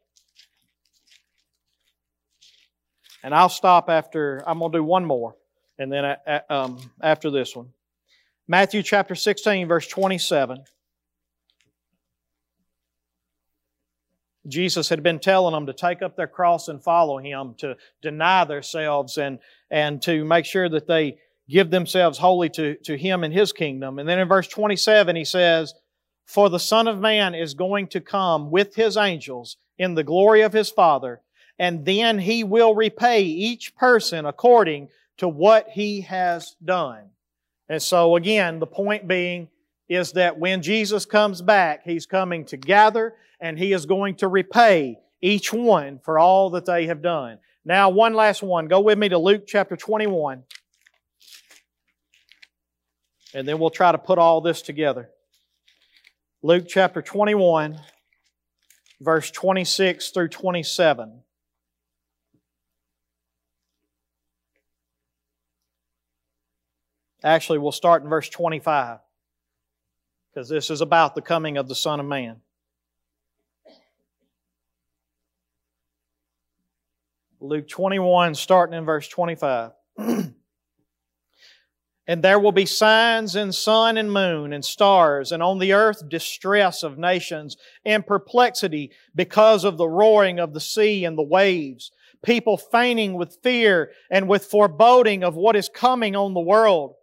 And 3.23 3.33
I'll 3.33 3.49
stop 3.49 3.89
after, 3.89 4.43
I'm 4.47 4.59
going 4.59 4.71
to 4.71 4.77
do 4.77 4.83
one 4.83 5.05
more, 5.05 5.35
and 5.77 5.91
then 5.91 6.05
uh, 6.05 6.39
um, 6.49 6.77
after 7.01 7.29
this 7.31 7.55
one. 7.55 7.69
Matthew 8.47 8.83
chapter 8.83 9.15
16, 9.15 9.67
verse 9.67 9.87
27. 9.87 10.63
Jesus 14.47 14.89
had 14.89 15.01
been 15.01 15.19
telling 15.19 15.53
them 15.53 15.67
to 15.67 15.73
take 15.73 16.01
up 16.01 16.17
their 16.17 16.27
cross 16.27 16.67
and 16.67 16.83
follow 16.83 17.17
Him, 17.17 17.55
to 17.59 17.77
deny 18.01 18.43
themselves 18.43 19.17
and, 19.17 19.39
and 19.71 20.01
to 20.01 20.25
make 20.25 20.45
sure 20.45 20.67
that 20.67 20.87
they 20.87 21.17
give 21.49 21.71
themselves 21.71 22.17
wholly 22.17 22.49
to, 22.49 22.75
to 22.83 22.97
Him 22.97 23.23
and 23.23 23.33
His 23.33 23.53
kingdom. 23.53 23.99
And 23.99 24.09
then 24.09 24.19
in 24.19 24.27
verse 24.27 24.47
27, 24.47 25.15
He 25.15 25.23
says, 25.23 25.73
For 26.25 26.49
the 26.49 26.59
Son 26.59 26.89
of 26.89 26.99
Man 26.99 27.35
is 27.35 27.53
going 27.53 27.87
to 27.89 28.01
come 28.01 28.51
with 28.51 28.75
His 28.75 28.97
angels 28.97 29.55
in 29.77 29.95
the 29.95 30.03
glory 30.03 30.41
of 30.41 30.51
His 30.51 30.69
Father, 30.69 31.21
and 31.57 31.85
then 31.85 32.19
He 32.19 32.43
will 32.43 32.75
repay 32.75 33.21
each 33.21 33.73
person 33.77 34.25
according 34.25 34.89
to 35.17 35.27
what 35.27 35.69
he 35.69 36.01
has 36.01 36.55
done. 36.63 37.09
And 37.69 37.81
so 37.81 38.15
again, 38.15 38.59
the 38.59 38.67
point 38.67 39.07
being 39.07 39.49
is 39.89 40.13
that 40.13 40.39
when 40.39 40.61
Jesus 40.61 41.05
comes 41.05 41.41
back, 41.41 41.83
He's 41.83 42.05
coming 42.05 42.45
to 42.45 42.57
gather 42.57 43.15
and 43.39 43.57
He 43.57 43.73
is 43.73 43.85
going 43.85 44.15
to 44.15 44.27
repay 44.27 44.99
each 45.21 45.53
one 45.53 45.99
for 46.03 46.19
all 46.19 46.49
that 46.51 46.65
they 46.65 46.87
have 46.87 47.01
done. 47.01 47.39
Now, 47.65 47.89
one 47.89 48.13
last 48.13 48.43
one. 48.43 48.67
Go 48.67 48.81
with 48.81 48.97
me 48.97 49.09
to 49.09 49.17
Luke 49.17 49.43
chapter 49.47 49.77
21. 49.77 50.43
And 53.33 53.47
then 53.47 53.57
we'll 53.57 53.69
try 53.69 53.91
to 53.91 53.97
put 53.97 54.19
all 54.19 54.41
this 54.41 54.61
together. 54.61 55.09
Luke 56.41 56.65
chapter 56.67 57.01
21, 57.01 57.79
verse 58.99 59.31
26 59.31 60.09
through 60.09 60.27
27. 60.27 61.21
Actually, 67.23 67.59
we'll 67.59 67.71
start 67.71 68.03
in 68.03 68.09
verse 68.09 68.27
25 68.29 68.99
because 70.33 70.49
this 70.49 70.69
is 70.69 70.81
about 70.81 71.15
the 71.15 71.21
coming 71.21 71.57
of 71.57 71.67
the 71.67 71.75
Son 71.75 71.99
of 71.99 72.05
Man. 72.05 72.37
Luke 77.39 77.67
21, 77.67 78.35
starting 78.35 78.77
in 78.77 78.85
verse 78.85 79.07
25. 79.07 79.71
and 82.07 82.23
there 82.23 82.39
will 82.39 82.51
be 82.51 82.65
signs 82.65 83.35
in 83.35 83.51
sun 83.51 83.97
and 83.97 84.11
moon 84.11 84.53
and 84.53 84.63
stars, 84.63 85.31
and 85.31 85.43
on 85.43 85.59
the 85.59 85.73
earth 85.73 86.07
distress 86.09 86.83
of 86.83 86.97
nations 86.97 87.57
and 87.85 88.07
perplexity 88.07 88.91
because 89.15 89.63
of 89.63 89.77
the 89.77 89.87
roaring 89.87 90.39
of 90.39 90.53
the 90.53 90.59
sea 90.59 91.05
and 91.05 91.17
the 91.17 91.23
waves. 91.23 91.91
People 92.23 92.57
fainting 92.57 93.13
with 93.13 93.37
fear 93.43 93.91
and 94.09 94.29
with 94.29 94.45
foreboding 94.45 95.23
of 95.23 95.35
what 95.35 95.55
is 95.57 95.69
coming 95.69 96.15
on 96.15 96.33
the 96.33 96.39
world. 96.39 96.95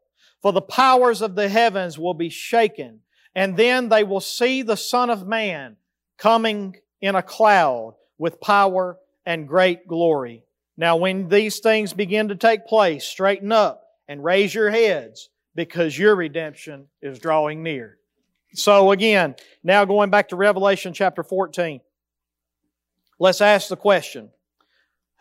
For 0.42 0.52
the 0.52 0.62
powers 0.62 1.20
of 1.22 1.34
the 1.34 1.48
heavens 1.48 1.98
will 1.98 2.14
be 2.14 2.30
shaken, 2.30 3.00
and 3.34 3.56
then 3.56 3.88
they 3.88 4.04
will 4.04 4.20
see 4.20 4.62
the 4.62 4.76
Son 4.76 5.10
of 5.10 5.26
Man 5.26 5.76
coming 6.18 6.76
in 7.00 7.14
a 7.14 7.22
cloud 7.22 7.94
with 8.18 8.40
power 8.40 8.98
and 9.26 9.48
great 9.48 9.86
glory. 9.86 10.44
Now, 10.76 10.96
when 10.96 11.28
these 11.28 11.58
things 11.58 11.92
begin 11.92 12.28
to 12.28 12.34
take 12.34 12.66
place, 12.66 13.04
straighten 13.04 13.52
up 13.52 13.82
and 14.08 14.24
raise 14.24 14.54
your 14.54 14.70
heads 14.70 15.28
because 15.54 15.98
your 15.98 16.14
redemption 16.14 16.86
is 17.02 17.18
drawing 17.18 17.62
near. 17.62 17.98
So, 18.54 18.90
again, 18.92 19.36
now 19.62 19.84
going 19.84 20.10
back 20.10 20.28
to 20.30 20.36
Revelation 20.36 20.92
chapter 20.94 21.22
14, 21.22 21.80
let's 23.18 23.40
ask 23.40 23.68
the 23.68 23.76
question 23.76 24.30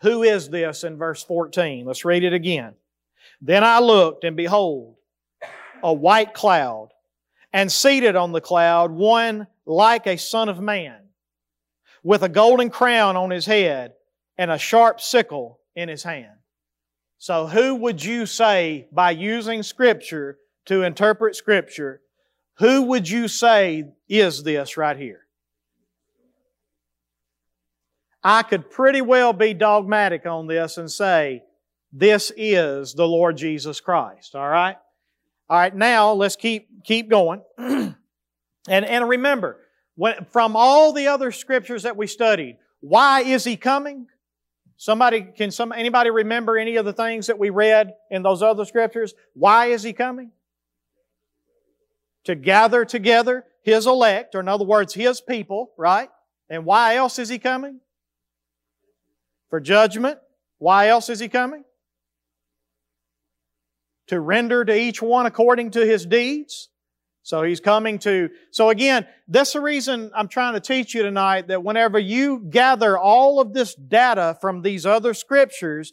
Who 0.00 0.22
is 0.22 0.48
this 0.48 0.82
in 0.82 0.96
verse 0.96 1.22
14? 1.22 1.86
Let's 1.86 2.04
read 2.04 2.24
it 2.24 2.32
again. 2.32 2.74
Then 3.40 3.62
I 3.62 3.80
looked, 3.80 4.24
and 4.24 4.36
behold, 4.36 4.96
a 5.82 5.92
white 5.92 6.34
cloud, 6.34 6.90
and 7.52 7.70
seated 7.70 8.16
on 8.16 8.32
the 8.32 8.40
cloud 8.40 8.90
one 8.92 9.46
like 9.66 10.06
a 10.06 10.16
son 10.16 10.48
of 10.48 10.60
man, 10.60 11.00
with 12.02 12.22
a 12.22 12.28
golden 12.28 12.70
crown 12.70 13.16
on 13.16 13.30
his 13.30 13.46
head 13.46 13.92
and 14.38 14.50
a 14.50 14.58
sharp 14.58 15.00
sickle 15.00 15.60
in 15.74 15.88
his 15.88 16.02
hand. 16.02 16.38
So 17.18 17.46
who 17.46 17.74
would 17.74 18.02
you 18.02 18.24
say, 18.24 18.88
by 18.92 19.10
using 19.10 19.62
Scripture 19.62 20.38
to 20.66 20.82
interpret 20.82 21.36
Scripture, 21.36 22.00
who 22.58 22.82
would 22.82 23.08
you 23.08 23.28
say 23.28 23.84
is 24.08 24.42
this 24.42 24.76
right 24.76 24.96
here? 24.96 25.26
I 28.22 28.42
could 28.42 28.70
pretty 28.70 29.00
well 29.00 29.32
be 29.32 29.54
dogmatic 29.54 30.26
on 30.26 30.46
this 30.46 30.76
and 30.76 30.90
say, 30.90 31.42
this 31.92 32.30
is 32.36 32.94
the 32.94 33.06
Lord 33.06 33.36
Jesus 33.36 33.80
Christ, 33.80 34.34
all 34.34 34.48
right? 34.48 34.76
All 35.50 35.58
right, 35.58 35.74
now 35.74 36.12
let's 36.12 36.36
keep 36.36 36.84
keep 36.84 37.10
going. 37.10 37.42
and 37.58 37.96
and 38.68 39.08
remember, 39.08 39.56
when, 39.96 40.24
from 40.30 40.54
all 40.54 40.92
the 40.92 41.08
other 41.08 41.32
scriptures 41.32 41.82
that 41.82 41.96
we 41.96 42.06
studied, 42.06 42.58
why 42.78 43.22
is 43.22 43.42
he 43.42 43.56
coming? 43.56 44.06
Somebody 44.76 45.22
can 45.22 45.50
some 45.50 45.72
anybody 45.72 46.10
remember 46.10 46.56
any 46.56 46.76
of 46.76 46.84
the 46.84 46.92
things 46.92 47.26
that 47.26 47.36
we 47.36 47.50
read 47.50 47.94
in 48.12 48.22
those 48.22 48.42
other 48.42 48.64
scriptures? 48.64 49.12
Why 49.34 49.66
is 49.66 49.82
he 49.82 49.92
coming? 49.92 50.30
To 52.26 52.36
gather 52.36 52.84
together 52.84 53.44
his 53.64 53.88
elect, 53.88 54.36
or 54.36 54.40
in 54.40 54.46
other 54.46 54.64
words, 54.64 54.94
his 54.94 55.20
people, 55.20 55.72
right? 55.76 56.10
And 56.48 56.64
why 56.64 56.94
else 56.94 57.18
is 57.18 57.28
he 57.28 57.40
coming? 57.40 57.80
For 59.48 59.58
judgment. 59.58 60.20
Why 60.58 60.88
else 60.88 61.08
is 61.08 61.18
he 61.18 61.28
coming? 61.28 61.64
To 64.10 64.18
render 64.18 64.64
to 64.64 64.76
each 64.76 65.00
one 65.00 65.24
according 65.24 65.70
to 65.70 65.86
his 65.86 66.04
deeds. 66.04 66.68
So 67.22 67.44
he's 67.44 67.60
coming 67.60 68.00
to, 68.00 68.30
so 68.50 68.68
again, 68.68 69.06
that's 69.28 69.52
the 69.52 69.60
reason 69.60 70.10
I'm 70.16 70.26
trying 70.26 70.54
to 70.54 70.60
teach 70.60 70.94
you 70.94 71.04
tonight 71.04 71.46
that 71.46 71.62
whenever 71.62 71.96
you 71.96 72.40
gather 72.50 72.98
all 72.98 73.38
of 73.38 73.54
this 73.54 73.76
data 73.76 74.36
from 74.40 74.62
these 74.62 74.84
other 74.84 75.14
scriptures, 75.14 75.92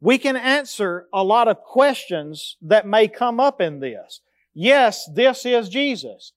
we 0.00 0.16
can 0.16 0.36
answer 0.36 1.06
a 1.12 1.22
lot 1.22 1.48
of 1.48 1.58
questions 1.58 2.56
that 2.62 2.86
may 2.86 3.08
come 3.08 3.38
up 3.38 3.60
in 3.60 3.80
this. 3.80 4.22
Yes, 4.54 5.06
this 5.14 5.44
is 5.44 5.68
Jesus. 5.68 6.32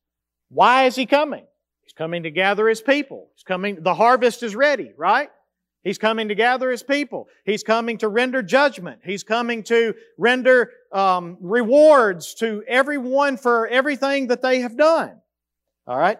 Why 0.50 0.88
is 0.88 0.98
He 0.98 1.06
coming? 1.06 1.46
He's 1.84 1.94
coming 1.94 2.24
to 2.24 2.32
gather 2.32 2.68
His 2.68 2.82
people. 2.82 3.30
He's 3.34 3.44
coming, 3.44 3.82
the 3.82 3.96
harvest 3.96 4.44
is 4.44 4.58
ready, 4.58 4.92
right? 4.98 5.30
He's 5.84 5.98
coming 5.98 6.30
to 6.30 6.36
gather 6.36 6.72
His 6.72 6.84
people. 6.84 7.28
He's 7.46 7.63
coming 7.63 7.98
to 8.00 8.08
render 8.08 8.41
judgment. 8.41 9.02
He's 9.04 9.24
coming 9.24 9.63
to 9.63 9.96
render 10.17 10.72
um, 10.91 11.38
rewards 11.41 12.34
to 12.36 12.63
everyone 12.67 13.38
for 13.38 13.67
everything 13.67 14.28
that 14.28 14.41
they 14.41 14.62
have 14.62 14.78
done. 14.78 15.19
All 15.86 15.98
right? 15.98 16.19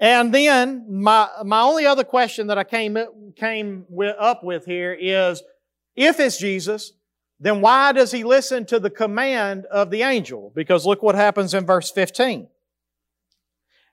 And 0.00 0.32
then 0.32 0.86
my, 0.88 1.28
my 1.44 1.62
only 1.62 1.86
other 1.86 2.04
question 2.04 2.48
that 2.48 2.58
I 2.58 2.64
came, 2.64 2.96
came 3.36 3.84
with, 3.88 4.14
up 4.18 4.44
with 4.44 4.64
here 4.64 4.96
is, 4.98 5.42
if 5.96 6.20
it's 6.20 6.38
Jesus, 6.38 6.92
then 7.40 7.60
why 7.60 7.92
does 7.92 8.12
he 8.12 8.24
listen 8.24 8.64
to 8.66 8.78
the 8.78 8.90
command 8.90 9.66
of 9.66 9.90
the 9.90 10.02
angel? 10.02 10.52
Because 10.54 10.86
look 10.86 11.02
what 11.02 11.14
happens 11.14 11.54
in 11.54 11.66
verse 11.66 11.90
15. 11.90 12.48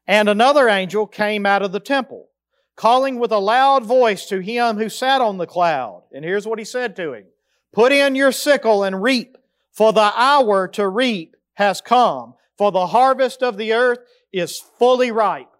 And 0.07 0.29
another 0.29 0.69
angel 0.69 1.07
came 1.07 1.45
out 1.45 1.63
of 1.63 1.71
the 1.71 1.79
temple, 1.79 2.27
calling 2.75 3.19
with 3.19 3.31
a 3.31 3.39
loud 3.39 3.85
voice 3.85 4.25
to 4.27 4.39
him 4.39 4.77
who 4.77 4.89
sat 4.89 5.21
on 5.21 5.38
the 5.38 5.47
cloud. 5.47 6.03
And 6.13 6.25
here's 6.25 6.47
what 6.47 6.59
he 6.59 6.65
said 6.65 6.95
to 6.97 7.13
him. 7.13 7.25
Put 7.73 7.91
in 7.91 8.15
your 8.15 8.31
sickle 8.31 8.83
and 8.83 9.01
reap, 9.01 9.38
for 9.71 9.91
the 9.91 10.11
hour 10.15 10.67
to 10.69 10.88
reap 10.88 11.35
has 11.55 11.81
come, 11.81 12.35
for 12.57 12.71
the 12.71 12.88
harvest 12.88 13.43
of 13.43 13.57
the 13.57 13.73
earth 13.73 13.99
is 14.31 14.59
fully 14.59 15.11
ripe. 15.11 15.51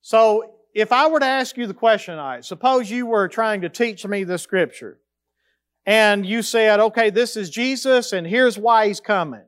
So, 0.00 0.52
if 0.74 0.92
I 0.92 1.08
were 1.08 1.20
to 1.20 1.26
ask 1.26 1.56
you 1.56 1.66
the 1.66 1.74
question, 1.74 2.18
I 2.18 2.42
suppose 2.42 2.90
you 2.90 3.06
were 3.06 3.28
trying 3.28 3.62
to 3.62 3.70
teach 3.70 4.06
me 4.06 4.24
the 4.24 4.36
scripture 4.36 4.98
and 5.86 6.26
you 6.26 6.42
said, 6.42 6.80
okay, 6.80 7.08
this 7.08 7.34
is 7.34 7.48
Jesus 7.48 8.12
and 8.12 8.26
here's 8.26 8.58
why 8.58 8.88
he's 8.88 9.00
coming. 9.00 9.44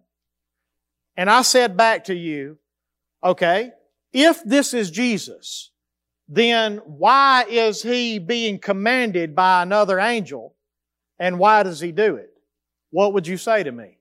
And 1.19 1.29
I 1.29 1.43
said 1.43 1.77
back 1.77 2.05
to 2.05 2.15
you, 2.15 2.57
okay, 3.23 3.73
if 4.11 4.43
this 4.43 4.73
is 4.73 4.91
Jesus, 4.91 5.71
then 6.29 6.79
why 6.85 7.47
is 7.49 7.83
he 7.83 8.19
being 8.19 8.59
commanded 8.59 9.35
by 9.35 9.63
another 9.63 9.99
angel 9.99 10.55
and 11.19 11.39
why 11.39 11.63
does 11.63 11.81
he 11.81 11.91
do 11.91 12.17
it? 12.17 12.31
What 12.91 13.15
would 13.15 13.27
you 13.27 13.39
say 13.39 13.63
to 13.63 13.73
me? 13.73 13.99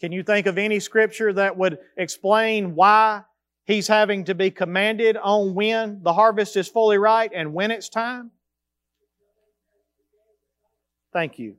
Can 0.00 0.12
you 0.12 0.22
think 0.22 0.46
of 0.46 0.58
any 0.58 0.80
scripture 0.80 1.32
that 1.34 1.56
would 1.56 1.78
explain 1.96 2.74
why 2.74 3.22
he's 3.64 3.88
having 3.88 4.24
to 4.24 4.34
be 4.34 4.50
commanded 4.50 5.16
on 5.16 5.54
when 5.54 6.02
the 6.02 6.12
harvest 6.12 6.56
is 6.56 6.68
fully 6.68 6.98
ripe 6.98 7.32
and 7.34 7.52
when 7.52 7.70
it's 7.70 7.88
time? 7.88 8.30
Thank 11.12 11.38
you. 11.38 11.56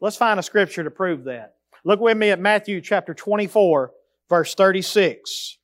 Let's 0.00 0.16
find 0.16 0.38
a 0.38 0.42
scripture 0.42 0.84
to 0.84 0.90
prove 0.90 1.24
that. 1.24 1.56
Look 1.84 2.00
with 2.00 2.16
me 2.16 2.30
at 2.30 2.40
Matthew 2.40 2.80
chapter 2.80 3.14
24, 3.14 3.92
verse 4.28 4.54
36. 4.54 5.58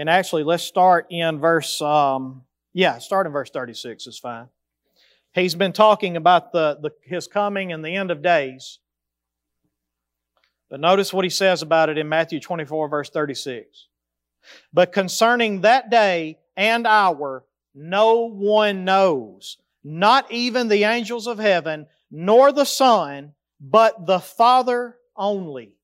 And 0.00 0.08
actually, 0.08 0.44
let's 0.44 0.62
start 0.62 1.08
in 1.10 1.40
verse, 1.40 1.82
um, 1.82 2.44
yeah, 2.72 2.96
start 2.96 3.26
in 3.26 3.32
verse 3.32 3.50
36 3.50 4.06
is 4.06 4.18
fine. 4.18 4.46
He's 5.34 5.54
been 5.54 5.74
talking 5.74 6.16
about 6.16 6.52
the, 6.52 6.78
the, 6.80 6.92
his 7.02 7.26
coming 7.26 7.70
and 7.70 7.84
the 7.84 7.94
end 7.94 8.10
of 8.10 8.22
days. 8.22 8.78
But 10.70 10.80
notice 10.80 11.12
what 11.12 11.26
he 11.26 11.28
says 11.28 11.60
about 11.60 11.90
it 11.90 11.98
in 11.98 12.08
Matthew 12.08 12.40
24, 12.40 12.88
verse 12.88 13.10
36. 13.10 13.88
But 14.72 14.90
concerning 14.90 15.60
that 15.60 15.90
day 15.90 16.38
and 16.56 16.86
hour, 16.86 17.44
no 17.74 18.26
one 18.26 18.86
knows, 18.86 19.58
not 19.84 20.32
even 20.32 20.68
the 20.68 20.84
angels 20.84 21.26
of 21.26 21.38
heaven, 21.38 21.86
nor 22.10 22.52
the 22.52 22.64
Son, 22.64 23.34
but 23.60 24.06
the 24.06 24.20
Father 24.20 24.96
only. 25.14 25.74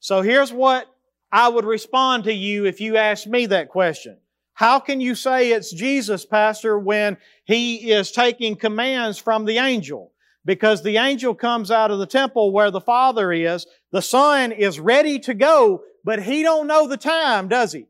So 0.00 0.22
here's 0.22 0.50
what 0.50 0.88
I 1.32 1.48
would 1.48 1.64
respond 1.64 2.24
to 2.24 2.32
you 2.32 2.66
if 2.66 2.80
you 2.80 2.96
asked 2.96 3.26
me 3.26 3.46
that 3.46 3.70
question. 3.70 4.18
How 4.54 4.78
can 4.78 5.00
you 5.00 5.14
say 5.14 5.50
it's 5.50 5.72
Jesus, 5.72 6.26
Pastor, 6.26 6.78
when 6.78 7.16
He 7.44 7.90
is 7.90 8.12
taking 8.12 8.54
commands 8.54 9.18
from 9.18 9.46
the 9.46 9.58
angel? 9.58 10.12
because 10.44 10.82
the 10.82 10.96
angel 10.96 11.34
comes 11.34 11.70
out 11.70 11.90
of 11.90 11.98
the 11.98 12.06
temple 12.06 12.52
where 12.52 12.70
the 12.70 12.80
Father 12.80 13.32
is. 13.32 13.66
The 13.90 14.02
Son 14.02 14.52
is 14.52 14.80
ready 14.80 15.18
to 15.20 15.34
go, 15.34 15.82
but 16.04 16.22
he 16.22 16.42
don't 16.42 16.66
know 16.66 16.88
the 16.88 16.96
time, 16.96 17.48
does 17.48 17.72
he? 17.72 17.86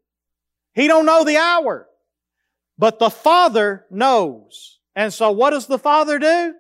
He 0.75 0.87
don't 0.87 1.07
know 1.07 1.25
the 1.25 1.37
hour. 1.37 1.89
But 2.79 2.99
the 2.99 3.11
Father 3.11 3.87
knows. 3.91 4.79
And 4.95 5.13
so 5.13 5.31
what 5.31 5.51
does 5.51 5.67
the 5.67 5.79
Father 5.79 6.19
do? 6.19 6.55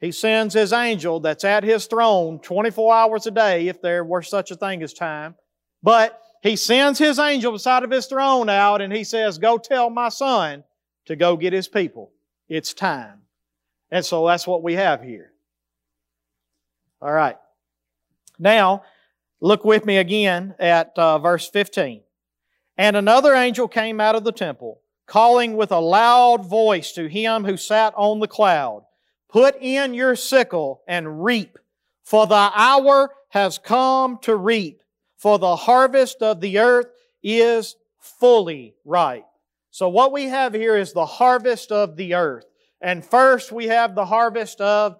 He 0.00 0.12
sends 0.12 0.54
His 0.54 0.72
angel 0.72 1.20
that's 1.20 1.44
at 1.44 1.62
His 1.62 1.86
throne 1.86 2.40
24 2.40 2.94
hours 2.94 3.26
a 3.26 3.30
day, 3.30 3.68
if 3.68 3.82
there 3.82 4.02
were 4.02 4.22
such 4.22 4.50
a 4.50 4.56
thing 4.56 4.82
as 4.82 4.94
time. 4.94 5.34
But 5.82 6.19
He 6.42 6.56
sends 6.56 6.98
His 6.98 7.18
angel 7.18 7.52
beside 7.52 7.84
of 7.84 7.90
His 7.90 8.06
throne 8.06 8.48
out 8.48 8.80
and 8.80 8.92
He 8.92 9.04
says, 9.04 9.38
go 9.38 9.58
tell 9.58 9.90
my 9.90 10.08
Son 10.08 10.64
to 11.06 11.16
go 11.16 11.36
get 11.36 11.52
His 11.52 11.68
people. 11.68 12.12
It's 12.48 12.74
time. 12.74 13.22
And 13.90 14.04
so 14.04 14.26
that's 14.26 14.46
what 14.46 14.62
we 14.62 14.74
have 14.74 15.02
here. 15.02 15.32
All 17.02 17.12
right. 17.12 17.36
Now, 18.38 18.82
look 19.40 19.64
with 19.64 19.84
me 19.84 19.98
again 19.98 20.54
at 20.58 20.92
uh, 20.96 21.18
verse 21.18 21.48
15. 21.48 22.02
And 22.76 22.96
another 22.96 23.34
angel 23.34 23.68
came 23.68 24.00
out 24.00 24.14
of 24.14 24.24
the 24.24 24.32
temple, 24.32 24.80
calling 25.06 25.56
with 25.56 25.72
a 25.72 25.80
loud 25.80 26.46
voice 26.46 26.92
to 26.92 27.08
him 27.08 27.44
who 27.44 27.56
sat 27.56 27.92
on 27.96 28.20
the 28.20 28.28
cloud, 28.28 28.84
Put 29.28 29.56
in 29.60 29.94
your 29.94 30.16
sickle 30.16 30.82
and 30.88 31.22
reap, 31.22 31.58
for 32.02 32.26
the 32.26 32.50
hour 32.54 33.10
has 33.28 33.58
come 33.58 34.18
to 34.22 34.34
reap, 34.34 34.82
for 35.20 35.38
the 35.38 35.54
harvest 35.54 36.22
of 36.22 36.40
the 36.40 36.58
earth 36.58 36.86
is 37.22 37.76
fully 37.98 38.74
ripe. 38.86 39.26
So 39.70 39.88
what 39.88 40.12
we 40.12 40.24
have 40.24 40.54
here 40.54 40.76
is 40.76 40.92
the 40.92 41.04
harvest 41.04 41.70
of 41.70 41.96
the 41.96 42.14
earth. 42.14 42.46
And 42.80 43.04
first 43.04 43.52
we 43.52 43.66
have 43.66 43.94
the 43.94 44.06
harvest 44.06 44.62
of 44.62 44.96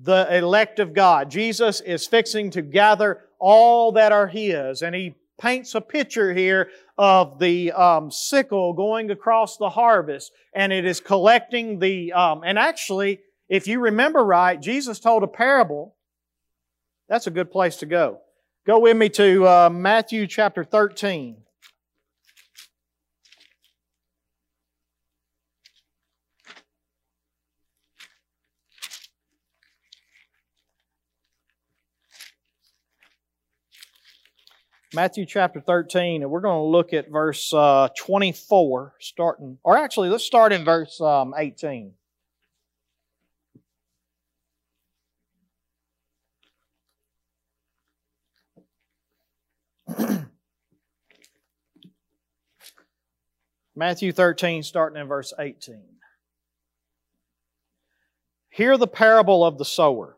the 0.00 0.36
elect 0.36 0.78
of 0.78 0.94
God. 0.94 1.30
Jesus 1.30 1.80
is 1.80 2.06
fixing 2.06 2.50
to 2.50 2.62
gather 2.62 3.22
all 3.40 3.92
that 3.92 4.12
are 4.12 4.28
His, 4.28 4.82
and 4.82 4.94
He 4.94 5.16
paints 5.38 5.74
a 5.74 5.80
picture 5.80 6.32
here 6.32 6.70
of 6.96 7.40
the 7.40 7.72
um, 7.72 8.10
sickle 8.10 8.72
going 8.72 9.10
across 9.10 9.56
the 9.56 9.70
harvest, 9.70 10.30
and 10.54 10.72
it 10.72 10.84
is 10.84 11.00
collecting 11.00 11.80
the. 11.80 12.12
Um, 12.12 12.42
and 12.44 12.58
actually, 12.58 13.20
if 13.48 13.66
you 13.66 13.80
remember 13.80 14.24
right, 14.24 14.60
Jesus 14.60 15.00
told 15.00 15.24
a 15.24 15.28
parable. 15.28 15.96
That's 17.08 17.26
a 17.26 17.30
good 17.30 17.50
place 17.50 17.76
to 17.76 17.86
go. 17.86 18.20
Go 18.66 18.80
with 18.80 18.96
me 18.96 19.08
to 19.10 19.46
uh, 19.46 19.70
Matthew 19.72 20.26
chapter 20.26 20.64
13. 20.64 21.36
Matthew 34.92 35.26
chapter 35.26 35.60
13, 35.60 36.22
and 36.22 36.30
we're 36.32 36.40
going 36.40 36.58
to 36.58 36.62
look 36.62 36.92
at 36.92 37.08
verse 37.08 37.52
uh, 37.52 37.88
24, 37.96 38.94
starting, 38.98 39.58
or 39.62 39.76
actually, 39.76 40.08
let's 40.08 40.24
start 40.24 40.52
in 40.52 40.64
verse 40.64 41.00
um, 41.00 41.34
18. 41.38 41.92
Matthew 53.76 54.10
13, 54.10 54.62
starting 54.62 54.98
in 54.98 55.06
verse 55.06 55.34
18. 55.38 55.82
Hear 58.48 58.78
the 58.78 58.86
parable 58.86 59.44
of 59.44 59.58
the 59.58 59.66
sower. 59.66 60.16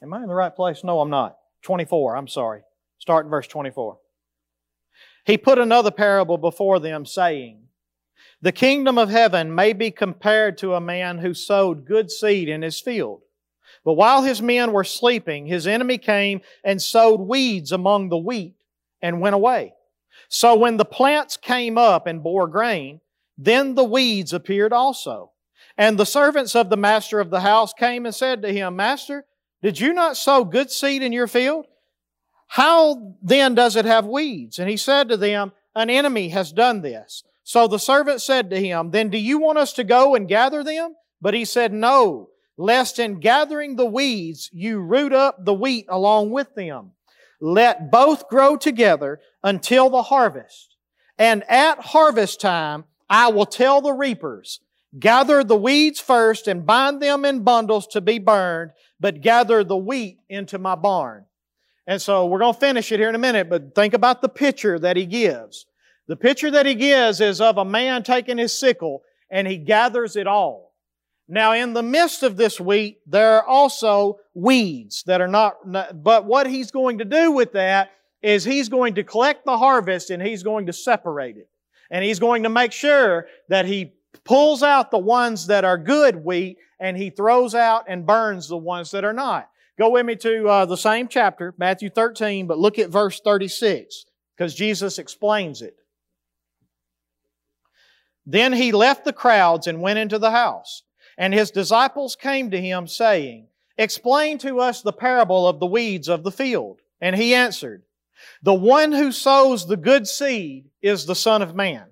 Am 0.00 0.14
I 0.14 0.22
in 0.22 0.28
the 0.28 0.34
right 0.34 0.54
place? 0.54 0.84
No, 0.84 1.00
I'm 1.00 1.10
not. 1.10 1.36
24, 1.62 2.16
I'm 2.16 2.28
sorry. 2.28 2.62
Start 2.98 3.26
in 3.26 3.30
verse 3.30 3.48
24. 3.48 3.98
He 5.26 5.36
put 5.36 5.58
another 5.58 5.90
parable 5.90 6.38
before 6.38 6.78
them, 6.78 7.04
saying, 7.04 7.64
The 8.40 8.52
kingdom 8.52 8.96
of 8.96 9.10
heaven 9.10 9.52
may 9.52 9.72
be 9.72 9.90
compared 9.90 10.58
to 10.58 10.74
a 10.74 10.80
man 10.80 11.18
who 11.18 11.34
sowed 11.34 11.84
good 11.84 12.12
seed 12.12 12.48
in 12.48 12.62
his 12.62 12.80
field. 12.80 13.22
But 13.84 13.94
while 13.94 14.22
his 14.22 14.40
men 14.40 14.72
were 14.72 14.84
sleeping, 14.84 15.46
his 15.46 15.66
enemy 15.66 15.98
came 15.98 16.42
and 16.62 16.80
sowed 16.80 17.20
weeds 17.20 17.72
among 17.72 18.08
the 18.08 18.18
wheat 18.18 18.54
and 19.00 19.20
went 19.20 19.34
away. 19.34 19.74
So 20.28 20.54
when 20.56 20.76
the 20.76 20.84
plants 20.84 21.36
came 21.36 21.76
up 21.76 22.06
and 22.06 22.22
bore 22.22 22.46
grain, 22.46 23.00
then 23.36 23.74
the 23.74 23.84
weeds 23.84 24.32
appeared 24.32 24.72
also. 24.72 25.32
And 25.76 25.98
the 25.98 26.06
servants 26.06 26.54
of 26.54 26.70
the 26.70 26.76
master 26.76 27.20
of 27.20 27.30
the 27.30 27.40
house 27.40 27.72
came 27.72 28.06
and 28.06 28.14
said 28.14 28.42
to 28.42 28.52
him, 28.52 28.76
Master, 28.76 29.24
Did 29.62 29.80
you 29.80 29.92
not 29.92 30.16
sow 30.16 30.44
good 30.44 30.70
seed 30.70 31.02
in 31.02 31.12
your 31.12 31.26
field? 31.26 31.66
How 32.48 33.16
then 33.22 33.54
does 33.54 33.76
it 33.76 33.86
have 33.86 34.06
weeds? 34.06 34.58
And 34.58 34.68
he 34.68 34.76
said 34.76 35.08
to 35.08 35.16
them, 35.16 35.52
An 35.74 35.88
enemy 35.88 36.28
has 36.30 36.52
done 36.52 36.82
this. 36.82 37.22
So 37.44 37.66
the 37.66 37.78
servant 37.78 38.20
said 38.20 38.50
to 38.50 38.60
him, 38.60 38.90
Then 38.90 39.08
do 39.08 39.18
you 39.18 39.38
want 39.38 39.58
us 39.58 39.72
to 39.74 39.84
go 39.84 40.14
and 40.14 40.28
gather 40.28 40.62
them? 40.62 40.94
But 41.20 41.34
he 41.34 41.44
said, 41.44 41.72
No, 41.72 42.28
lest 42.56 42.98
in 42.98 43.20
gathering 43.20 43.76
the 43.76 43.86
weeds 43.86 44.50
you 44.52 44.80
root 44.80 45.12
up 45.12 45.44
the 45.44 45.54
wheat 45.54 45.86
along 45.88 46.30
with 46.30 46.54
them. 46.54 46.92
Let 47.44 47.90
both 47.90 48.28
grow 48.28 48.56
together 48.56 49.18
until 49.42 49.90
the 49.90 50.04
harvest. 50.04 50.76
And 51.18 51.42
at 51.50 51.80
harvest 51.80 52.40
time, 52.40 52.84
I 53.10 53.30
will 53.30 53.46
tell 53.46 53.80
the 53.80 53.92
reapers, 53.92 54.60
gather 54.96 55.42
the 55.42 55.56
weeds 55.56 55.98
first 55.98 56.46
and 56.46 56.64
bind 56.64 57.02
them 57.02 57.24
in 57.24 57.42
bundles 57.42 57.88
to 57.88 58.00
be 58.00 58.20
burned, 58.20 58.70
but 59.00 59.22
gather 59.22 59.64
the 59.64 59.76
wheat 59.76 60.20
into 60.28 60.56
my 60.60 60.76
barn. 60.76 61.24
And 61.84 62.00
so 62.00 62.26
we're 62.26 62.38
going 62.38 62.54
to 62.54 62.60
finish 62.60 62.92
it 62.92 63.00
here 63.00 63.08
in 63.08 63.16
a 63.16 63.18
minute, 63.18 63.50
but 63.50 63.74
think 63.74 63.92
about 63.92 64.22
the 64.22 64.28
picture 64.28 64.78
that 64.78 64.96
he 64.96 65.04
gives. 65.04 65.66
The 66.06 66.16
picture 66.16 66.52
that 66.52 66.64
he 66.64 66.76
gives 66.76 67.20
is 67.20 67.40
of 67.40 67.58
a 67.58 67.64
man 67.64 68.04
taking 68.04 68.38
his 68.38 68.56
sickle 68.56 69.02
and 69.32 69.48
he 69.48 69.56
gathers 69.56 70.14
it 70.14 70.28
all. 70.28 70.71
Now, 71.32 71.54
in 71.54 71.72
the 71.72 71.82
midst 71.82 72.22
of 72.24 72.36
this 72.36 72.60
wheat, 72.60 72.98
there 73.06 73.38
are 73.38 73.46
also 73.46 74.18
weeds 74.34 75.02
that 75.06 75.22
are 75.22 75.26
not, 75.26 75.54
but 76.04 76.26
what 76.26 76.46
he's 76.46 76.70
going 76.70 76.98
to 76.98 77.06
do 77.06 77.32
with 77.32 77.52
that 77.52 77.92
is 78.22 78.44
he's 78.44 78.68
going 78.68 78.96
to 78.96 79.02
collect 79.02 79.46
the 79.46 79.56
harvest 79.56 80.10
and 80.10 80.22
he's 80.22 80.42
going 80.42 80.66
to 80.66 80.74
separate 80.74 81.38
it. 81.38 81.48
And 81.90 82.04
he's 82.04 82.18
going 82.18 82.42
to 82.42 82.50
make 82.50 82.70
sure 82.70 83.28
that 83.48 83.64
he 83.64 83.94
pulls 84.24 84.62
out 84.62 84.90
the 84.90 84.98
ones 84.98 85.46
that 85.46 85.64
are 85.64 85.78
good 85.78 86.16
wheat 86.16 86.58
and 86.78 86.98
he 86.98 87.08
throws 87.08 87.54
out 87.54 87.86
and 87.88 88.06
burns 88.06 88.46
the 88.48 88.58
ones 88.58 88.90
that 88.90 89.02
are 89.02 89.14
not. 89.14 89.48
Go 89.78 89.88
with 89.88 90.04
me 90.04 90.16
to 90.16 90.46
uh, 90.46 90.66
the 90.66 90.76
same 90.76 91.08
chapter, 91.08 91.54
Matthew 91.56 91.88
13, 91.88 92.46
but 92.46 92.58
look 92.58 92.78
at 92.78 92.90
verse 92.90 93.20
36 93.24 94.04
because 94.36 94.54
Jesus 94.54 94.98
explains 94.98 95.62
it. 95.62 95.76
Then 98.26 98.52
he 98.52 98.70
left 98.70 99.06
the 99.06 99.14
crowds 99.14 99.66
and 99.66 99.80
went 99.80 99.98
into 99.98 100.18
the 100.18 100.30
house. 100.30 100.82
And 101.22 101.32
his 101.32 101.52
disciples 101.52 102.16
came 102.16 102.50
to 102.50 102.60
him 102.60 102.88
saying, 102.88 103.46
Explain 103.78 104.38
to 104.38 104.58
us 104.58 104.82
the 104.82 104.92
parable 104.92 105.46
of 105.46 105.60
the 105.60 105.66
weeds 105.66 106.08
of 106.08 106.24
the 106.24 106.32
field. 106.32 106.80
And 107.00 107.14
he 107.14 107.32
answered, 107.32 107.84
The 108.42 108.52
one 108.54 108.90
who 108.90 109.12
sows 109.12 109.64
the 109.64 109.76
good 109.76 110.08
seed 110.08 110.70
is 110.82 111.06
the 111.06 111.14
Son 111.14 111.40
of 111.40 111.54
Man. 111.54 111.84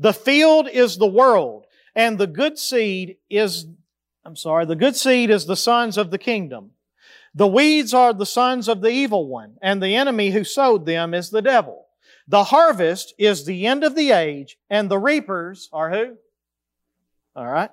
The 0.00 0.12
field 0.12 0.68
is 0.68 0.96
the 0.96 1.06
world, 1.06 1.66
and 1.94 2.18
the 2.18 2.26
good 2.26 2.58
seed 2.58 3.18
is, 3.30 3.66
I'm 4.24 4.34
sorry, 4.34 4.66
the 4.66 4.74
good 4.74 4.96
seed 4.96 5.30
is 5.30 5.46
the 5.46 5.56
sons 5.56 5.96
of 5.96 6.10
the 6.10 6.18
kingdom. 6.18 6.72
The 7.36 7.46
weeds 7.46 7.94
are 7.94 8.12
the 8.12 8.26
sons 8.26 8.66
of 8.66 8.80
the 8.80 8.90
evil 8.90 9.28
one, 9.28 9.58
and 9.62 9.80
the 9.80 9.94
enemy 9.94 10.30
who 10.30 10.42
sowed 10.42 10.86
them 10.86 11.14
is 11.14 11.30
the 11.30 11.40
devil. 11.40 11.86
The 12.26 12.42
harvest 12.42 13.14
is 13.16 13.44
the 13.44 13.64
end 13.64 13.84
of 13.84 13.94
the 13.94 14.10
age, 14.10 14.58
and 14.68 14.90
the 14.90 14.98
reapers 14.98 15.68
are 15.72 15.90
who? 15.90 16.16
All 17.36 17.46
right. 17.46 17.70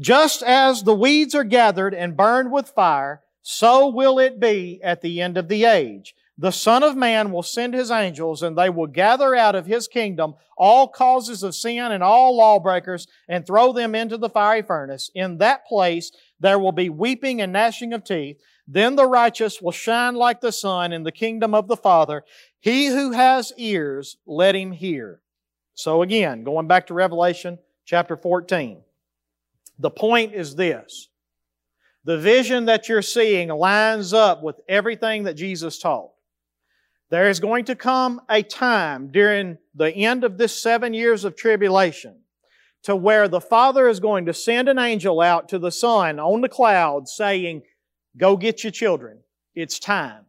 Just 0.00 0.42
as 0.42 0.82
the 0.82 0.94
weeds 0.94 1.34
are 1.34 1.44
gathered 1.44 1.94
and 1.94 2.16
burned 2.16 2.50
with 2.50 2.70
fire, 2.70 3.22
so 3.42 3.88
will 3.88 4.18
it 4.18 4.40
be 4.40 4.80
at 4.82 5.02
the 5.02 5.20
end 5.20 5.36
of 5.36 5.48
the 5.48 5.64
age. 5.64 6.14
The 6.38 6.52
Son 6.52 6.82
of 6.82 6.96
Man 6.96 7.32
will 7.32 7.42
send 7.42 7.74
His 7.74 7.90
angels, 7.90 8.42
and 8.42 8.56
they 8.56 8.70
will 8.70 8.86
gather 8.86 9.34
out 9.34 9.54
of 9.54 9.66
His 9.66 9.86
kingdom 9.88 10.36
all 10.56 10.88
causes 10.88 11.42
of 11.42 11.54
sin 11.54 11.92
and 11.92 12.02
all 12.02 12.36
lawbreakers 12.36 13.06
and 13.28 13.46
throw 13.46 13.72
them 13.72 13.94
into 13.94 14.16
the 14.16 14.30
fiery 14.30 14.62
furnace. 14.62 15.10
In 15.14 15.38
that 15.38 15.66
place 15.66 16.10
there 16.38 16.58
will 16.58 16.72
be 16.72 16.88
weeping 16.88 17.42
and 17.42 17.52
gnashing 17.52 17.92
of 17.92 18.04
teeth. 18.04 18.38
Then 18.66 18.96
the 18.96 19.06
righteous 19.06 19.60
will 19.60 19.72
shine 19.72 20.14
like 20.14 20.40
the 20.40 20.52
sun 20.52 20.92
in 20.92 21.02
the 21.02 21.12
kingdom 21.12 21.54
of 21.54 21.68
the 21.68 21.76
Father. 21.76 22.24
He 22.58 22.86
who 22.86 23.12
has 23.12 23.52
ears, 23.58 24.16
let 24.26 24.54
him 24.54 24.72
hear. 24.72 25.20
So 25.74 26.02
again, 26.02 26.44
going 26.44 26.68
back 26.68 26.86
to 26.86 26.94
Revelation 26.94 27.58
chapter 27.84 28.16
14. 28.16 28.82
The 29.80 29.90
point 29.90 30.34
is 30.34 30.54
this. 30.54 31.08
The 32.04 32.18
vision 32.18 32.66
that 32.66 32.88
you're 32.88 33.02
seeing 33.02 33.48
lines 33.48 34.12
up 34.12 34.42
with 34.42 34.60
everything 34.68 35.24
that 35.24 35.34
Jesus 35.34 35.78
taught. 35.78 36.10
There 37.10 37.28
is 37.28 37.40
going 37.40 37.64
to 37.64 37.74
come 37.74 38.20
a 38.28 38.42
time 38.42 39.08
during 39.08 39.58
the 39.74 39.92
end 39.92 40.22
of 40.22 40.38
this 40.38 40.60
seven 40.60 40.94
years 40.94 41.24
of 41.24 41.34
tribulation 41.34 42.20
to 42.84 42.94
where 42.94 43.26
the 43.26 43.40
Father 43.40 43.88
is 43.88 44.00
going 44.00 44.26
to 44.26 44.34
send 44.34 44.68
an 44.68 44.78
angel 44.78 45.20
out 45.20 45.48
to 45.48 45.58
the 45.58 45.72
Son 45.72 46.20
on 46.20 46.40
the 46.40 46.48
cloud 46.48 47.08
saying, 47.08 47.62
Go 48.16 48.36
get 48.36 48.62
your 48.62 48.70
children. 48.70 49.20
It's 49.54 49.78
time. 49.78 50.24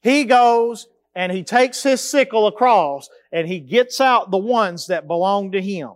He 0.00 0.24
goes 0.24 0.86
and 1.14 1.32
he 1.32 1.42
takes 1.42 1.82
his 1.82 2.00
sickle 2.00 2.46
across 2.46 3.08
and 3.32 3.48
he 3.48 3.60
gets 3.60 4.00
out 4.00 4.30
the 4.30 4.38
ones 4.38 4.88
that 4.88 5.06
belong 5.06 5.52
to 5.52 5.62
him. 5.62 5.92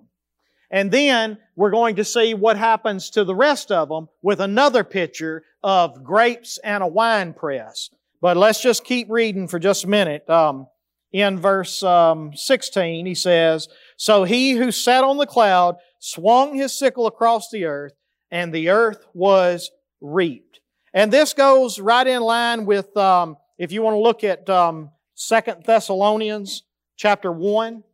And 0.70 0.90
then 0.90 1.38
we're 1.60 1.70
going 1.70 1.96
to 1.96 2.04
see 2.06 2.32
what 2.32 2.56
happens 2.56 3.10
to 3.10 3.22
the 3.22 3.34
rest 3.34 3.70
of 3.70 3.90
them 3.90 4.08
with 4.22 4.40
another 4.40 4.82
picture 4.82 5.44
of 5.62 6.02
grapes 6.02 6.56
and 6.64 6.82
a 6.82 6.86
wine 6.86 7.34
press. 7.34 7.90
But 8.22 8.38
let's 8.38 8.62
just 8.62 8.82
keep 8.82 9.10
reading 9.10 9.46
for 9.46 9.58
just 9.58 9.84
a 9.84 9.86
minute. 9.86 10.28
Um, 10.30 10.68
in 11.12 11.38
verse 11.38 11.82
um, 11.82 12.34
16, 12.34 13.04
he 13.04 13.14
says, 13.14 13.68
So 13.98 14.24
he 14.24 14.52
who 14.52 14.72
sat 14.72 15.04
on 15.04 15.18
the 15.18 15.26
cloud 15.26 15.76
swung 15.98 16.54
his 16.54 16.72
sickle 16.72 17.06
across 17.06 17.50
the 17.50 17.66
earth, 17.66 17.92
and 18.30 18.54
the 18.54 18.70
earth 18.70 19.04
was 19.12 19.70
reaped. 20.00 20.60
And 20.94 21.12
this 21.12 21.34
goes 21.34 21.78
right 21.78 22.06
in 22.06 22.22
line 22.22 22.64
with, 22.64 22.96
um, 22.96 23.36
if 23.58 23.70
you 23.70 23.82
want 23.82 23.96
to 23.96 24.00
look 24.00 24.24
at 24.24 24.48
um, 24.48 24.92
Second 25.14 25.64
Thessalonians 25.66 26.62
chapter 26.96 27.30
1. 27.30 27.84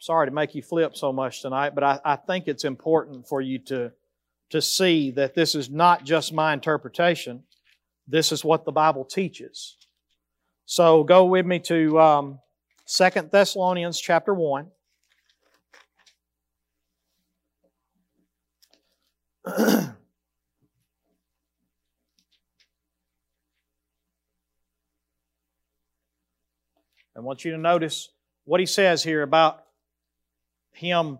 Sorry 0.00 0.26
to 0.26 0.32
make 0.32 0.54
you 0.54 0.62
flip 0.62 0.96
so 0.96 1.12
much 1.12 1.42
tonight, 1.42 1.74
but 1.74 1.84
I, 1.84 2.00
I 2.02 2.16
think 2.16 2.48
it's 2.48 2.64
important 2.64 3.28
for 3.28 3.42
you 3.42 3.58
to, 3.58 3.92
to 4.48 4.62
see 4.62 5.10
that 5.10 5.34
this 5.34 5.54
is 5.54 5.68
not 5.68 6.04
just 6.04 6.32
my 6.32 6.54
interpretation. 6.54 7.42
This 8.08 8.32
is 8.32 8.42
what 8.42 8.64
the 8.64 8.72
Bible 8.72 9.04
teaches. 9.04 9.76
So 10.64 11.04
go 11.04 11.26
with 11.26 11.44
me 11.44 11.58
to 11.60 12.00
um, 12.00 12.38
2 12.86 13.10
Thessalonians 13.30 14.00
chapter 14.00 14.32
1. 14.32 14.68
I 19.46 19.92
want 27.16 27.44
you 27.44 27.50
to 27.50 27.58
notice 27.58 28.08
what 28.46 28.60
he 28.60 28.66
says 28.66 29.02
here 29.02 29.20
about 29.20 29.66
him 30.72 31.18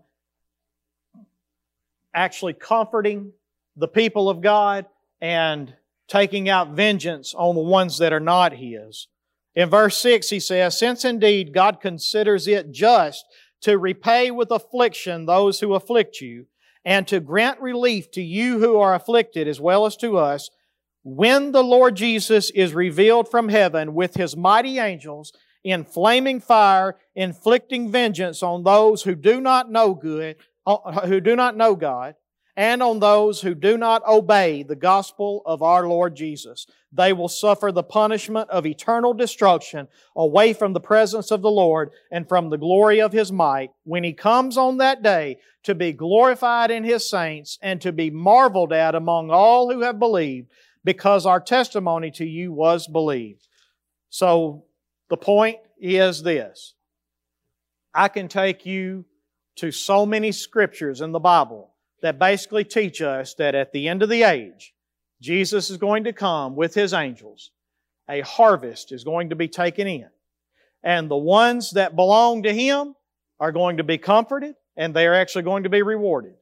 actually 2.14 2.54
comforting 2.54 3.32
the 3.76 3.88
people 3.88 4.28
of 4.28 4.40
God 4.40 4.86
and 5.20 5.74
taking 6.08 6.48
out 6.48 6.70
vengeance 6.70 7.34
on 7.34 7.54
the 7.54 7.60
ones 7.60 7.98
that 7.98 8.12
are 8.12 8.20
not 8.20 8.54
his. 8.54 9.08
In 9.54 9.68
verse 9.68 9.98
6, 9.98 10.28
he 10.28 10.40
says, 10.40 10.78
Since 10.78 11.04
indeed 11.04 11.54
God 11.54 11.80
considers 11.80 12.48
it 12.48 12.72
just 12.72 13.24
to 13.62 13.78
repay 13.78 14.30
with 14.30 14.50
affliction 14.50 15.26
those 15.26 15.60
who 15.60 15.74
afflict 15.74 16.20
you, 16.20 16.46
and 16.84 17.06
to 17.08 17.20
grant 17.20 17.60
relief 17.60 18.10
to 18.12 18.22
you 18.22 18.58
who 18.58 18.78
are 18.78 18.94
afflicted 18.94 19.46
as 19.46 19.60
well 19.60 19.84
as 19.84 19.96
to 19.98 20.16
us, 20.16 20.50
when 21.02 21.52
the 21.52 21.62
Lord 21.62 21.94
Jesus 21.96 22.50
is 22.50 22.74
revealed 22.74 23.30
from 23.30 23.48
heaven 23.48 23.94
with 23.94 24.14
his 24.14 24.36
mighty 24.36 24.78
angels 24.78 25.32
in 25.64 25.84
flaming 25.84 26.40
fire, 26.40 26.96
inflicting 27.14 27.90
vengeance 27.90 28.42
on 28.42 28.64
those 28.64 29.02
who 29.02 29.14
do 29.14 29.40
not 29.40 29.70
know 29.70 29.94
good, 29.94 30.36
uh, 30.66 31.06
who 31.06 31.20
do 31.20 31.36
not 31.36 31.56
know 31.56 31.74
God, 31.74 32.14
and 32.56 32.82
on 32.82 32.98
those 32.98 33.40
who 33.40 33.54
do 33.54 33.78
not 33.78 34.06
obey 34.06 34.62
the 34.62 34.76
gospel 34.76 35.42
of 35.46 35.62
our 35.62 35.86
Lord 35.86 36.16
Jesus. 36.16 36.66
They 36.92 37.12
will 37.12 37.28
suffer 37.28 37.70
the 37.70 37.82
punishment 37.82 38.50
of 38.50 38.66
eternal 38.66 39.14
destruction 39.14 39.88
away 40.16 40.52
from 40.52 40.72
the 40.72 40.80
presence 40.80 41.30
of 41.30 41.42
the 41.42 41.50
Lord 41.50 41.90
and 42.10 42.28
from 42.28 42.50
the 42.50 42.58
glory 42.58 43.00
of 43.00 43.12
His 43.12 43.30
might 43.30 43.70
when 43.84 44.04
He 44.04 44.12
comes 44.12 44.56
on 44.56 44.78
that 44.78 45.02
day 45.02 45.38
to 45.62 45.74
be 45.74 45.92
glorified 45.92 46.70
in 46.70 46.84
His 46.84 47.08
saints 47.08 47.58
and 47.62 47.80
to 47.80 47.92
be 47.92 48.10
marveled 48.10 48.72
at 48.72 48.94
among 48.94 49.30
all 49.30 49.72
who 49.72 49.80
have 49.80 49.98
believed 49.98 50.48
because 50.84 51.26
our 51.26 51.40
testimony 51.40 52.10
to 52.10 52.24
you 52.24 52.52
was 52.52 52.86
believed. 52.88 53.46
So 54.08 54.64
the 55.10 55.16
point 55.16 55.58
is 55.78 56.22
this. 56.22 56.74
I 57.92 58.08
can 58.08 58.28
take 58.28 58.64
you 58.64 59.04
to 59.56 59.70
so 59.72 60.06
many 60.06 60.32
scriptures 60.32 61.00
in 61.00 61.12
the 61.12 61.18
Bible 61.18 61.74
that 62.00 62.18
basically 62.18 62.64
teach 62.64 63.02
us 63.02 63.34
that 63.34 63.54
at 63.54 63.72
the 63.72 63.88
end 63.88 64.02
of 64.02 64.08
the 64.08 64.22
age, 64.22 64.72
Jesus 65.20 65.68
is 65.68 65.76
going 65.76 66.04
to 66.04 66.12
come 66.12 66.56
with 66.56 66.74
His 66.74 66.94
angels. 66.94 67.50
A 68.08 68.22
harvest 68.22 68.92
is 68.92 69.04
going 69.04 69.30
to 69.30 69.36
be 69.36 69.48
taken 69.48 69.86
in. 69.86 70.08
And 70.82 71.10
the 71.10 71.16
ones 71.16 71.72
that 71.72 71.96
belong 71.96 72.44
to 72.44 72.54
Him 72.54 72.94
are 73.38 73.52
going 73.52 73.76
to 73.76 73.84
be 73.84 73.98
comforted 73.98 74.54
and 74.76 74.94
they 74.94 75.06
are 75.06 75.14
actually 75.14 75.42
going 75.42 75.64
to 75.64 75.68
be 75.68 75.82
rewarded. 75.82 76.34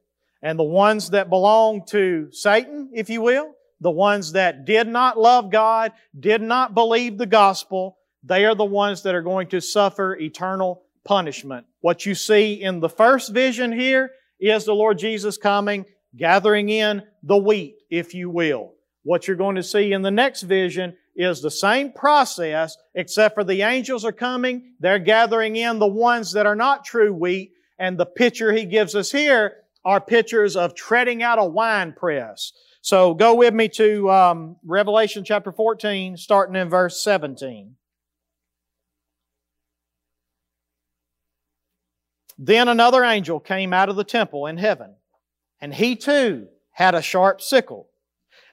And 0.43 0.59
the 0.59 0.65
ones 0.65 1.11
that 1.11 1.29
belong 1.29 1.85
to 1.87 2.29
Satan, 2.31 2.91
if 2.95 3.11
you 3.11 3.21
will, 3.23 3.55
the 3.81 3.91
ones 3.91 4.33
that 4.33 4.65
did 4.65 4.87
not 4.87 5.19
love 5.19 5.51
God, 5.51 5.93
did 6.19 6.41
not 6.43 6.75
believe 6.75 7.19
the 7.19 7.27
gospel, 7.27 7.98
they 8.29 8.45
are 8.45 8.55
the 8.55 8.65
ones 8.65 9.03
that 9.03 9.15
are 9.15 9.23
going 9.23 9.49
to 9.49 9.61
suffer 9.61 10.15
eternal 10.17 10.83
punishment. 11.05 11.67
What 11.81 12.05
you 12.05 12.15
see 12.15 12.63
in 12.63 12.81
the 12.81 12.89
first 12.89 13.33
vision 13.33 13.73
here 13.73 14.11
is 14.39 14.65
the 14.65 14.75
Lord 14.75 14.99
Jesus 14.99 15.39
coming, 15.39 15.87
gathering 16.17 16.69
in 16.69 17.03
the 17.23 17.39
wheat, 17.39 17.77
if 17.91 18.15
you 18.15 18.29
will. 18.31 18.75
What 19.03 19.27
you're 19.27 19.37
going 19.37 19.57
to 19.57 19.63
see 19.63 19.93
in 19.93 20.03
the 20.03 20.11
next 20.11 20.43
vision 20.43 20.97
is 21.17 21.41
the 21.41 21.51
same 21.51 21.93
process, 21.93 22.77
except 22.95 23.35
for 23.35 23.45
the 23.45 23.63
angels 23.63 24.05
are 24.05 24.13
coming, 24.13 24.75
they're 24.79 24.99
gathering 24.99 25.57
in 25.57 25.79
the 25.79 25.89
ones 25.89 26.33
that 26.33 26.47
are 26.47 26.55
not 26.55 26.85
true 26.85 27.13
wheat, 27.13 27.53
and 27.79 27.99
the 27.99 28.07
picture 28.07 28.53
he 28.53 28.67
gives 28.67 28.95
us 28.95 29.11
here 29.11 29.55
are 29.85 30.01
pictures 30.01 30.57
of 30.57 30.75
treading 30.75 31.23
out 31.23 31.39
a 31.39 31.45
wine 31.45 31.95
press. 31.97 32.53
So 32.83 33.15
go 33.15 33.35
with 33.35 33.55
me 33.55 33.69
to 33.71 34.11
um, 34.11 34.57
Revelation 34.65 35.25
chapter 35.25 35.51
14, 35.51 36.17
starting 36.17 36.55
in 36.55 36.69
verse 36.69 37.03
17. 37.03 37.75
Then 42.39 42.69
another 42.69 43.03
angel 43.03 43.41
came 43.41 43.73
out 43.73 43.89
of 43.89 43.97
the 43.97 44.05
temple 44.05 44.47
in 44.47 44.59
heaven, 44.59 44.95
and 45.61 45.75
he 45.75 45.97
too 45.97 46.47
had 46.71 46.95
a 46.95 47.03
sharp 47.03 47.43
sickle. 47.43 47.89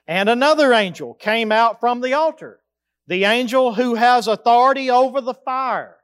And 0.08 0.28
another 0.28 0.74
angel 0.74 1.14
came 1.14 1.52
out 1.52 1.80
from 1.80 2.02
the 2.02 2.14
altar, 2.14 2.60
the 3.08 3.24
angel 3.26 3.76
who 3.76 3.94
has 3.96 4.28
authority 4.28 4.90
over 4.90 5.22
the 5.22 5.36
fire. 5.36 5.98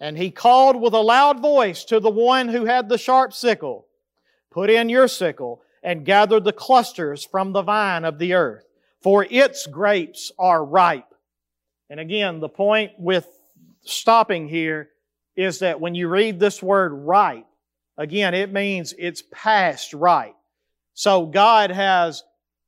And 0.00 0.16
he 0.16 0.30
called 0.30 0.80
with 0.80 0.94
a 0.94 1.00
loud 1.00 1.40
voice 1.40 1.84
to 1.84 2.00
the 2.00 2.10
one 2.10 2.48
who 2.48 2.64
had 2.64 2.88
the 2.88 2.98
sharp 2.98 3.34
sickle, 3.34 3.86
Put 4.50 4.68
in 4.68 4.88
your 4.88 5.08
sickle 5.08 5.62
and 5.82 6.04
gather 6.04 6.40
the 6.40 6.52
clusters 6.52 7.24
from 7.24 7.52
the 7.52 7.62
vine 7.62 8.04
of 8.04 8.18
the 8.18 8.34
earth, 8.34 8.64
for 9.02 9.26
its 9.30 9.66
grapes 9.66 10.32
are 10.38 10.64
ripe. 10.64 11.14
And 11.90 12.00
again, 12.00 12.40
the 12.40 12.48
point 12.48 12.92
with 12.98 13.28
stopping 13.82 14.48
here 14.48 14.90
is 15.36 15.60
that 15.60 15.80
when 15.80 15.94
you 15.94 16.08
read 16.08 16.38
this 16.38 16.62
word 16.62 16.92
right, 16.92 17.46
again, 17.96 18.34
it 18.34 18.52
means 18.52 18.94
it's 18.98 19.22
past 19.32 19.94
right. 19.94 20.34
So 20.94 21.26
God 21.26 21.70
has 21.70 22.22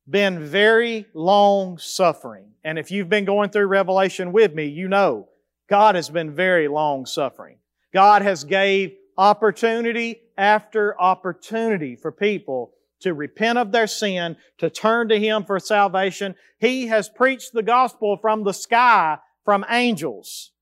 been 0.08 0.44
very 0.44 1.06
long 1.14 1.78
suffering. 1.78 2.52
And 2.62 2.78
if 2.78 2.90
you've 2.90 3.08
been 3.08 3.24
going 3.24 3.50
through 3.50 3.66
Revelation 3.66 4.32
with 4.32 4.54
me, 4.54 4.66
you 4.66 4.88
know 4.88 5.28
God 5.68 5.94
has 5.94 6.08
been 6.08 6.34
very 6.34 6.68
long 6.68 7.06
suffering. 7.06 7.58
God 7.92 8.22
has 8.22 8.44
gave 8.44 8.94
opportunity 9.16 10.20
after 10.36 11.00
opportunity 11.00 11.96
for 11.96 12.10
people 12.10 12.72
to 13.00 13.14
repent 13.14 13.58
of 13.58 13.70
their 13.70 13.86
sin, 13.86 14.36
to 14.58 14.70
turn 14.70 15.08
to 15.08 15.18
Him 15.18 15.44
for 15.44 15.60
salvation. 15.60 16.34
He 16.58 16.86
has 16.86 17.08
preached 17.08 17.52
the 17.52 17.62
gospel 17.62 18.16
from 18.16 18.44
the 18.44 18.52
sky, 18.52 19.18
from 19.44 19.64
angels. 19.68 20.52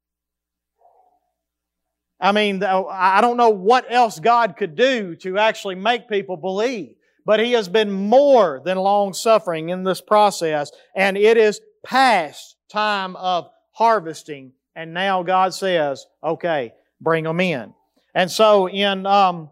I 2.22 2.30
mean, 2.30 2.62
I 2.62 3.20
don't 3.20 3.36
know 3.36 3.50
what 3.50 3.84
else 3.90 4.20
God 4.20 4.56
could 4.56 4.76
do 4.76 5.16
to 5.16 5.38
actually 5.38 5.74
make 5.74 6.08
people 6.08 6.36
believe, 6.36 6.94
but 7.26 7.40
He 7.40 7.52
has 7.52 7.68
been 7.68 7.90
more 7.90 8.62
than 8.64 8.78
long 8.78 9.12
suffering 9.12 9.70
in 9.70 9.82
this 9.82 10.00
process, 10.00 10.70
and 10.94 11.18
it 11.18 11.36
is 11.36 11.60
past 11.84 12.54
time 12.70 13.16
of 13.16 13.50
harvesting, 13.72 14.52
and 14.76 14.94
now 14.94 15.24
God 15.24 15.52
says, 15.52 16.06
okay, 16.22 16.74
bring 17.00 17.24
them 17.24 17.40
in. 17.40 17.74
And 18.14 18.30
so 18.30 18.68
in, 18.68 19.04
um, 19.04 19.50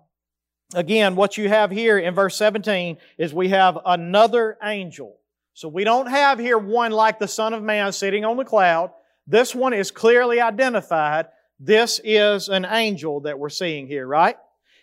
again, 0.72 1.16
what 1.16 1.36
you 1.36 1.48
have 1.48 1.72
here 1.72 1.98
in 1.98 2.14
verse 2.14 2.36
17 2.36 2.98
is 3.18 3.34
we 3.34 3.48
have 3.48 3.78
another 3.84 4.56
angel. 4.62 5.16
So 5.54 5.68
we 5.68 5.82
don't 5.82 6.08
have 6.08 6.38
here 6.38 6.56
one 6.56 6.92
like 6.92 7.18
the 7.18 7.26
Son 7.26 7.52
of 7.52 7.64
Man 7.64 7.90
sitting 7.92 8.24
on 8.24 8.36
the 8.36 8.44
cloud. 8.44 8.92
This 9.26 9.56
one 9.56 9.72
is 9.72 9.90
clearly 9.90 10.40
identified 10.40 11.26
this 11.60 12.00
is 12.02 12.48
an 12.48 12.64
angel 12.64 13.20
that 13.20 13.38
we're 13.38 13.50
seeing 13.50 13.86
here, 13.86 14.06
right? 14.06 14.36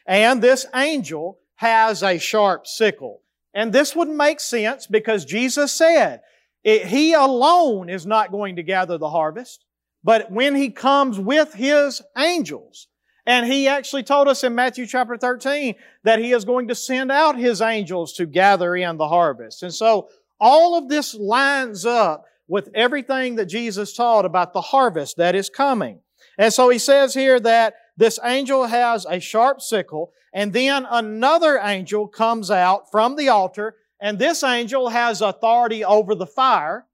And 0.05 0.41
this 0.41 0.65
angel 0.75 1.39
has 1.55 2.03
a 2.03 2.19
sharp 2.19 2.67
sickle. 2.67 3.21
And 3.53 3.73
this 3.73 3.95
would 3.95 4.09
make 4.09 4.39
sense 4.39 4.85
because 4.85 5.25
Jesus 5.25 5.73
said, 5.73 6.21
He 6.63 7.13
alone 7.13 7.89
is 7.89 8.05
not 8.05 8.31
going 8.31 8.57
to 8.57 8.63
gather 8.63 8.99
the 8.99 9.09
harvest, 9.09 9.65
but 10.03 10.31
when 10.31 10.55
He 10.55 10.69
comes 10.69 11.19
with 11.19 11.53
His 11.55 12.03
angels, 12.15 12.87
and 13.25 13.47
He 13.47 13.67
actually 13.67 14.03
told 14.03 14.27
us 14.27 14.43
in 14.43 14.53
Matthew 14.53 14.85
chapter 14.85 15.17
13 15.17 15.73
that 16.03 16.19
He 16.19 16.31
is 16.31 16.45
going 16.45 16.67
to 16.67 16.75
send 16.75 17.11
out 17.11 17.39
His 17.39 17.59
angels 17.59 18.13
to 18.13 18.27
gather 18.27 18.75
in 18.75 18.97
the 18.97 19.07
harvest. 19.07 19.63
And 19.63 19.73
so 19.73 20.09
all 20.39 20.77
of 20.77 20.89
this 20.89 21.15
lines 21.15 21.85
up 21.87 22.25
with 22.47 22.69
everything 22.75 23.35
that 23.35 23.47
Jesus 23.47 23.93
taught 23.93 24.25
about 24.25 24.53
the 24.53 24.61
harvest 24.61 25.17
that 25.17 25.33
is 25.33 25.49
coming. 25.49 26.01
And 26.37 26.53
so 26.53 26.69
he 26.69 26.79
says 26.79 27.13
here 27.13 27.39
that 27.39 27.75
this 27.97 28.19
angel 28.23 28.65
has 28.65 29.05
a 29.09 29.19
sharp 29.19 29.61
sickle, 29.61 30.11
and 30.33 30.53
then 30.53 30.85
another 30.89 31.59
angel 31.61 32.07
comes 32.07 32.51
out 32.51 32.91
from 32.91 33.15
the 33.15 33.29
altar, 33.29 33.75
and 33.99 34.19
this 34.19 34.43
angel 34.43 34.89
has 34.89 35.21
authority 35.21 35.83
over 35.83 36.13
the 36.13 36.27
fire, 36.27 36.85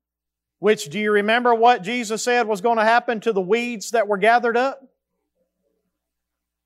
which 0.59 0.85
do 0.85 0.97
you 0.97 1.11
remember 1.11 1.53
what 1.53 1.83
Jesus 1.83 2.23
said 2.23 2.47
was 2.47 2.61
going 2.61 2.77
to 2.77 2.85
happen 2.85 3.19
to 3.19 3.33
the 3.33 3.41
weeds 3.41 3.91
that 3.91 4.07
were 4.07 4.17
gathered 4.17 4.55
up? 4.55 4.81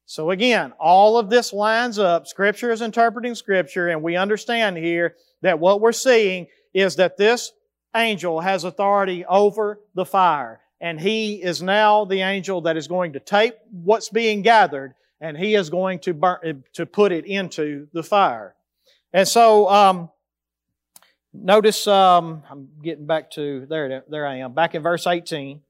So 0.06 0.30
again, 0.30 0.72
all 0.80 1.18
of 1.18 1.32
this 1.32 1.52
lines 1.52 1.98
up. 1.98 2.28
Scripture 2.28 2.72
is 2.72 2.84
interpreting 2.84 3.34
Scripture, 3.34 3.90
and 3.90 4.04
we 4.04 4.16
understand 4.16 4.78
here 4.78 5.16
that 5.42 5.60
what 5.60 5.82
we're 5.82 5.92
seeing 5.92 6.46
is 6.76 6.98
that 6.98 7.18
this 7.18 7.52
angel 7.96 8.40
has 8.40 8.64
authority 8.64 9.26
over 9.26 9.82
the 9.96 10.06
fire 10.06 10.62
and 10.80 11.00
he 11.00 11.42
is 11.42 11.62
now 11.62 12.06
the 12.06 12.22
angel 12.22 12.62
that 12.62 12.78
is 12.78 12.88
going 12.88 13.14
to 13.14 13.20
take 13.20 13.54
what's 13.72 14.10
being 14.10 14.42
gathered 14.42 14.94
and 15.20 15.38
he 15.38 15.56
is 15.56 15.70
going 15.70 16.00
to 16.00 16.14
burn, 16.14 16.64
to 16.74 16.86
put 16.86 17.12
it 17.12 17.26
into 17.26 17.88
the 17.94 18.04
fire. 18.04 18.56
And 19.12 19.28
so, 19.28 19.68
um, 19.70 20.10
notice, 21.34 21.88
um, 21.88 22.44
I'm 22.50 22.70
getting 22.84 23.08
back 23.08 23.32
to, 23.32 23.66
there, 23.68 24.04
there 24.08 24.28
I 24.28 24.38
am, 24.38 24.54
back 24.54 24.76
in 24.76 24.84
verse 24.84 25.08
18. 25.08 25.62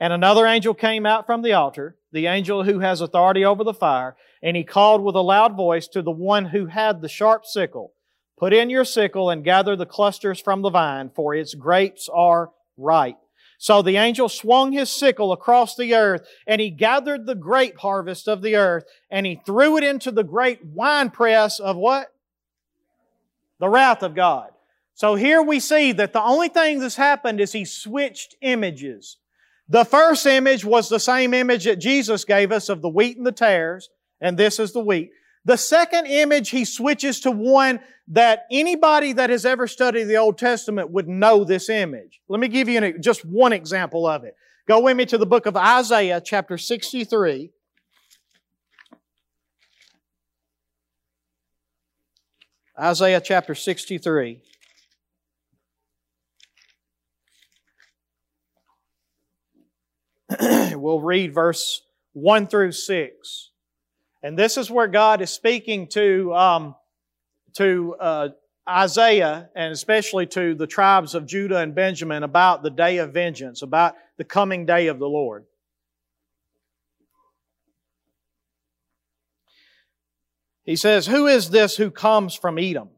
And 0.00 0.12
another 0.12 0.46
angel 0.46 0.74
came 0.74 1.06
out 1.06 1.26
from 1.26 1.42
the 1.42 1.52
altar, 1.52 1.96
the 2.12 2.26
angel 2.26 2.64
who 2.64 2.80
has 2.80 3.00
authority 3.00 3.44
over 3.44 3.64
the 3.64 3.74
fire, 3.74 4.16
and 4.42 4.56
he 4.56 4.64
called 4.64 5.02
with 5.02 5.14
a 5.14 5.20
loud 5.20 5.56
voice 5.56 5.88
to 5.88 6.02
the 6.02 6.10
one 6.10 6.46
who 6.46 6.66
had 6.66 7.00
the 7.00 7.08
sharp 7.08 7.44
sickle, 7.44 7.92
Put 8.38 8.52
in 8.52 8.68
your 8.68 8.84
sickle 8.84 9.30
and 9.30 9.42
gather 9.42 9.76
the 9.76 9.86
clusters 9.86 10.38
from 10.38 10.60
the 10.60 10.68
vine, 10.68 11.10
for 11.14 11.34
its 11.34 11.54
grapes 11.54 12.08
are 12.12 12.50
ripe. 12.76 13.16
So 13.58 13.82
the 13.82 13.96
angel 13.96 14.28
swung 14.28 14.72
his 14.72 14.90
sickle 14.90 15.32
across 15.32 15.76
the 15.76 15.94
earth 15.94 16.26
and 16.46 16.60
he 16.60 16.70
gathered 16.70 17.26
the 17.26 17.34
grape 17.34 17.78
harvest 17.78 18.28
of 18.28 18.42
the 18.42 18.56
earth 18.56 18.84
and 19.10 19.24
he 19.24 19.40
threw 19.46 19.76
it 19.76 19.84
into 19.84 20.10
the 20.10 20.24
great 20.24 20.64
winepress 20.64 21.58
of 21.58 21.76
what? 21.76 22.12
The 23.58 23.68
wrath 23.68 24.02
of 24.02 24.14
God. 24.14 24.50
So 24.94 25.14
here 25.14 25.42
we 25.42 25.60
see 25.60 25.92
that 25.92 26.12
the 26.12 26.22
only 26.22 26.48
thing 26.48 26.78
that's 26.78 26.96
happened 26.96 27.40
is 27.40 27.52
he 27.52 27.64
switched 27.64 28.36
images. 28.40 29.18
The 29.68 29.84
first 29.84 30.26
image 30.26 30.64
was 30.64 30.88
the 30.88 31.00
same 31.00 31.34
image 31.34 31.64
that 31.64 31.76
Jesus 31.76 32.24
gave 32.24 32.52
us 32.52 32.68
of 32.68 32.82
the 32.82 32.88
wheat 32.88 33.16
and 33.16 33.26
the 33.26 33.32
tares, 33.32 33.90
and 34.20 34.38
this 34.38 34.58
is 34.58 34.72
the 34.72 34.80
wheat. 34.80 35.10
The 35.46 35.56
second 35.56 36.06
image 36.06 36.50
he 36.50 36.64
switches 36.64 37.20
to 37.20 37.30
one 37.30 37.78
that 38.08 38.46
anybody 38.50 39.12
that 39.12 39.30
has 39.30 39.46
ever 39.46 39.68
studied 39.68 40.04
the 40.04 40.16
Old 40.16 40.38
Testament 40.38 40.90
would 40.90 41.06
know 41.06 41.44
this 41.44 41.68
image. 41.68 42.20
Let 42.28 42.40
me 42.40 42.48
give 42.48 42.68
you 42.68 42.82
an, 42.82 43.00
just 43.00 43.24
one 43.24 43.52
example 43.52 44.08
of 44.08 44.24
it. 44.24 44.34
Go 44.66 44.80
with 44.80 44.96
me 44.96 45.06
to 45.06 45.16
the 45.16 45.24
book 45.24 45.46
of 45.46 45.56
Isaiah, 45.56 46.20
chapter 46.20 46.58
63. 46.58 47.52
Isaiah 52.76 53.20
chapter 53.20 53.54
63. 53.54 54.42
we'll 60.72 61.00
read 61.00 61.32
verse 61.32 61.82
1 62.14 62.48
through 62.48 62.72
6. 62.72 63.50
And 64.26 64.36
this 64.36 64.56
is 64.56 64.68
where 64.68 64.88
God 64.88 65.22
is 65.22 65.30
speaking 65.30 65.86
to 65.90 66.34
um, 66.34 66.74
to 67.52 67.94
uh, 68.00 68.28
Isaiah 68.68 69.50
and 69.54 69.72
especially 69.72 70.26
to 70.26 70.56
the 70.56 70.66
tribes 70.66 71.14
of 71.14 71.26
Judah 71.26 71.58
and 71.58 71.76
Benjamin 71.76 72.24
about 72.24 72.64
the 72.64 72.70
day 72.70 72.96
of 72.96 73.14
vengeance, 73.14 73.62
about 73.62 73.94
the 74.16 74.24
coming 74.24 74.66
day 74.66 74.88
of 74.88 74.98
the 74.98 75.08
Lord. 75.08 75.44
He 80.64 80.74
says, 80.74 81.06
Who 81.06 81.28
is 81.28 81.50
this 81.50 81.76
who 81.76 81.92
comes 81.92 82.34
from 82.34 82.58
Edom? 82.58 82.88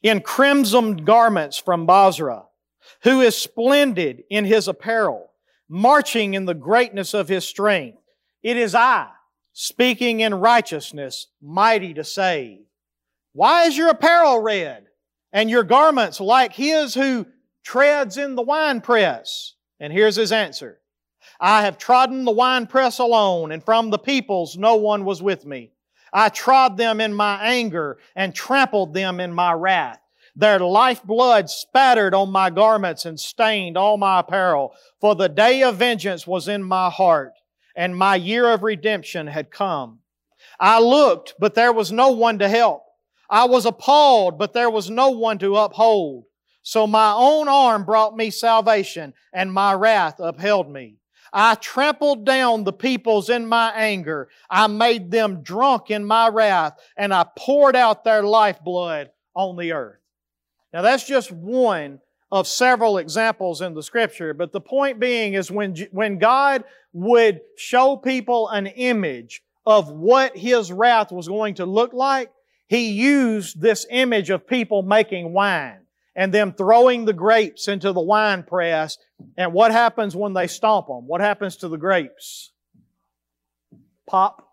In 0.00 0.20
crimson 0.20 0.98
garments 0.98 1.58
from 1.58 1.86
Bozrah, 1.86 2.44
who 3.02 3.20
is 3.20 3.36
splendid 3.36 4.22
in 4.30 4.44
his 4.44 4.68
apparel, 4.68 5.32
marching 5.68 6.34
in 6.34 6.44
the 6.44 6.54
greatness 6.54 7.14
of 7.14 7.28
his 7.28 7.44
strength. 7.44 7.98
It 8.44 8.56
is 8.56 8.76
I, 8.76 9.08
speaking 9.54 10.20
in 10.20 10.34
righteousness, 10.34 11.28
mighty 11.40 11.94
to 11.94 12.04
save. 12.04 12.58
Why 13.32 13.64
is 13.64 13.76
your 13.76 13.88
apparel 13.88 14.40
red 14.40 14.86
and 15.32 15.48
your 15.48 15.62
garments 15.62 16.20
like 16.20 16.52
his 16.52 16.94
who 16.94 17.26
treads 17.62 18.18
in 18.18 18.34
the 18.34 18.42
winepress? 18.42 19.54
And 19.80 19.92
here's 19.92 20.16
his 20.16 20.32
answer. 20.32 20.80
I 21.40 21.62
have 21.62 21.78
trodden 21.78 22.24
the 22.24 22.32
winepress 22.32 22.98
alone, 22.98 23.52
and 23.52 23.64
from 23.64 23.90
the 23.90 23.98
peoples 23.98 24.56
no 24.56 24.74
one 24.76 25.04
was 25.04 25.22
with 25.22 25.46
me. 25.46 25.72
I 26.12 26.28
trod 26.28 26.76
them 26.76 27.00
in 27.00 27.14
my 27.14 27.42
anger 27.42 27.98
and 28.14 28.34
trampled 28.34 28.92
them 28.92 29.20
in 29.20 29.32
my 29.32 29.52
wrath. 29.52 30.00
Their 30.36 30.58
lifeblood 30.58 31.48
spattered 31.48 32.14
on 32.14 32.30
my 32.30 32.50
garments 32.50 33.04
and 33.04 33.18
stained 33.18 33.76
all 33.76 33.96
my 33.96 34.20
apparel. 34.20 34.74
For 35.00 35.14
the 35.14 35.28
day 35.28 35.62
of 35.62 35.76
vengeance 35.76 36.26
was 36.26 36.48
in 36.48 36.62
my 36.62 36.90
heart, 36.90 37.32
and 37.74 37.96
my 37.96 38.16
year 38.16 38.50
of 38.50 38.62
redemption 38.62 39.26
had 39.26 39.50
come. 39.50 40.00
I 40.60 40.80
looked, 40.80 41.34
but 41.38 41.54
there 41.54 41.72
was 41.72 41.90
no 41.90 42.10
one 42.10 42.38
to 42.38 42.48
help. 42.48 42.84
I 43.28 43.46
was 43.46 43.66
appalled, 43.66 44.38
but 44.38 44.52
there 44.52 44.70
was 44.70 44.90
no 44.90 45.10
one 45.10 45.38
to 45.38 45.56
uphold. 45.56 46.24
So 46.62 46.86
my 46.86 47.12
own 47.12 47.48
arm 47.48 47.84
brought 47.84 48.16
me 48.16 48.30
salvation, 48.30 49.14
and 49.32 49.52
my 49.52 49.74
wrath 49.74 50.16
upheld 50.18 50.70
me. 50.70 50.96
I 51.32 51.56
trampled 51.56 52.24
down 52.24 52.62
the 52.62 52.72
peoples 52.72 53.28
in 53.28 53.46
my 53.46 53.72
anger. 53.72 54.28
I 54.48 54.68
made 54.68 55.10
them 55.10 55.42
drunk 55.42 55.90
in 55.90 56.04
my 56.04 56.28
wrath, 56.28 56.78
and 56.96 57.12
I 57.12 57.26
poured 57.36 57.74
out 57.74 58.04
their 58.04 58.22
lifeblood 58.22 59.10
on 59.34 59.56
the 59.56 59.72
earth. 59.72 59.98
Now 60.72 60.82
that's 60.82 61.06
just 61.06 61.32
one 61.32 62.00
of 62.32 62.48
several 62.48 62.98
examples 62.98 63.60
in 63.60 63.74
the 63.74 63.82
scripture, 63.82 64.34
but 64.34 64.52
the 64.52 64.60
point 64.60 64.98
being 64.98 65.34
is 65.34 65.50
when, 65.50 65.76
when 65.92 66.18
God 66.18 66.64
would 66.92 67.40
show 67.56 67.96
people 67.96 68.48
an 68.48 68.66
image 68.66 69.42
of 69.66 69.90
what 69.90 70.36
His 70.36 70.72
wrath 70.72 71.12
was 71.12 71.28
going 71.28 71.54
to 71.56 71.66
look 71.66 71.92
like, 71.92 72.30
He 72.66 72.90
used 72.90 73.60
this 73.60 73.86
image 73.90 74.30
of 74.30 74.46
people 74.46 74.82
making 74.82 75.32
wine 75.32 75.80
and 76.16 76.32
them 76.32 76.52
throwing 76.52 77.04
the 77.04 77.12
grapes 77.12 77.68
into 77.68 77.92
the 77.92 78.00
wine 78.00 78.42
press. 78.42 78.98
And 79.36 79.52
what 79.52 79.72
happens 79.72 80.14
when 80.14 80.32
they 80.32 80.46
stomp 80.46 80.86
them? 80.86 81.06
What 81.06 81.20
happens 81.20 81.56
to 81.56 81.68
the 81.68 81.76
grapes? 81.76 82.52
Pop. 84.06 84.48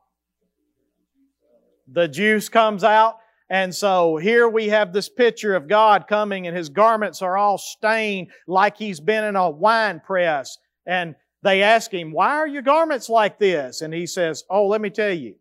The 1.87 2.07
juice 2.07 2.49
comes 2.49 2.83
out. 2.83 3.17
And 3.51 3.75
so 3.75 4.15
here 4.15 4.47
we 4.47 4.69
have 4.69 4.93
this 4.93 5.09
picture 5.09 5.55
of 5.55 5.67
God 5.67 6.07
coming 6.07 6.47
and 6.47 6.55
his 6.55 6.69
garments 6.69 7.21
are 7.21 7.37
all 7.37 7.57
stained 7.57 8.29
like 8.47 8.77
he's 8.77 8.99
been 9.01 9.25
in 9.25 9.35
a 9.35 9.49
wine 9.49 9.99
press. 9.99 10.57
And 10.85 11.15
they 11.43 11.61
ask 11.61 11.93
him, 11.93 12.13
why 12.13 12.37
are 12.37 12.47
your 12.47 12.61
garments 12.61 13.09
like 13.09 13.37
this? 13.37 13.81
And 13.81 13.93
he 13.93 14.07
says, 14.07 14.45
oh, 14.49 14.67
let 14.67 14.79
me 14.79 14.89
tell 14.89 15.11
you, 15.13 15.35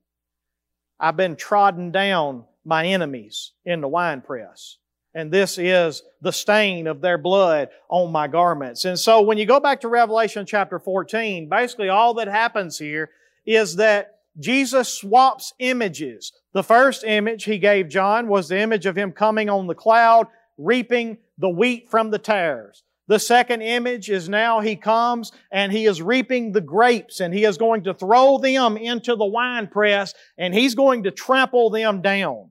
I've 0.98 1.16
been 1.16 1.36
trodden 1.36 1.92
down 1.92 2.44
my 2.64 2.84
enemies 2.86 3.52
in 3.64 3.80
the 3.80 3.88
wine 3.88 4.20
press 4.20 4.76
and 5.14 5.32
this 5.32 5.58
is 5.58 6.02
the 6.20 6.32
stain 6.32 6.86
of 6.86 7.00
their 7.00 7.18
blood 7.18 7.68
on 7.88 8.12
my 8.12 8.28
garments. 8.28 8.84
And 8.84 8.98
so 8.98 9.22
when 9.22 9.38
you 9.38 9.46
go 9.46 9.58
back 9.58 9.80
to 9.80 9.88
Revelation 9.88 10.46
chapter 10.46 10.78
14, 10.78 11.48
basically 11.48 11.88
all 11.88 12.14
that 12.14 12.28
happens 12.28 12.78
here 12.78 13.10
is 13.44 13.76
that 13.76 14.19
Jesus 14.38 14.88
swaps 14.88 15.52
images. 15.58 16.32
The 16.52 16.62
first 16.62 17.04
image 17.04 17.44
he 17.44 17.58
gave 17.58 17.88
John 17.88 18.28
was 18.28 18.48
the 18.48 18.60
image 18.60 18.86
of 18.86 18.96
him 18.96 19.12
coming 19.12 19.50
on 19.50 19.66
the 19.66 19.74
cloud, 19.74 20.28
reaping 20.56 21.18
the 21.38 21.48
wheat 21.48 21.90
from 21.90 22.10
the 22.10 22.18
tares. 22.18 22.82
The 23.08 23.18
second 23.18 23.62
image 23.62 24.08
is 24.08 24.28
now 24.28 24.60
he 24.60 24.76
comes 24.76 25.32
and 25.50 25.72
he 25.72 25.86
is 25.86 26.00
reaping 26.00 26.52
the 26.52 26.60
grapes 26.60 27.18
and 27.18 27.34
he 27.34 27.44
is 27.44 27.58
going 27.58 27.82
to 27.84 27.94
throw 27.94 28.38
them 28.38 28.76
into 28.76 29.16
the 29.16 29.26
wine 29.26 29.66
press 29.66 30.14
and 30.38 30.54
he's 30.54 30.76
going 30.76 31.02
to 31.02 31.10
trample 31.10 31.70
them 31.70 32.02
down. 32.02 32.50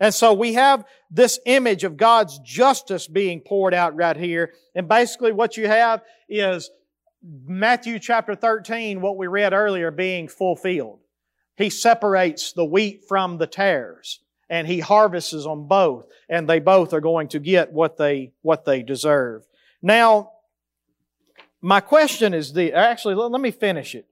And 0.00 0.12
so 0.12 0.34
we 0.34 0.54
have 0.54 0.84
this 1.10 1.38
image 1.46 1.84
of 1.84 1.96
God's 1.96 2.38
justice 2.40 3.06
being 3.06 3.40
poured 3.40 3.74
out 3.74 3.94
right 3.94 4.16
here. 4.16 4.52
And 4.74 4.88
basically 4.88 5.30
what 5.30 5.56
you 5.56 5.68
have 5.68 6.02
is 6.28 6.68
Matthew 7.28 7.98
chapter 7.98 8.36
13, 8.36 9.00
what 9.00 9.16
we 9.16 9.26
read 9.26 9.52
earlier, 9.52 9.90
being 9.90 10.28
fulfilled. 10.28 11.00
He 11.56 11.70
separates 11.70 12.52
the 12.52 12.64
wheat 12.64 13.04
from 13.08 13.38
the 13.38 13.48
tares 13.48 14.20
and 14.48 14.68
he 14.68 14.78
harvests 14.78 15.32
them 15.32 15.66
both 15.66 16.06
and 16.28 16.48
they 16.48 16.60
both 16.60 16.92
are 16.92 17.00
going 17.00 17.28
to 17.28 17.40
get 17.40 17.72
what 17.72 17.96
they, 17.96 18.32
what 18.42 18.64
they 18.64 18.82
deserve. 18.82 19.44
Now, 19.82 20.32
my 21.60 21.80
question 21.80 22.32
is 22.32 22.52
the, 22.52 22.72
actually, 22.72 23.16
let 23.16 23.40
me 23.40 23.50
finish 23.50 23.94
it. 23.96 24.06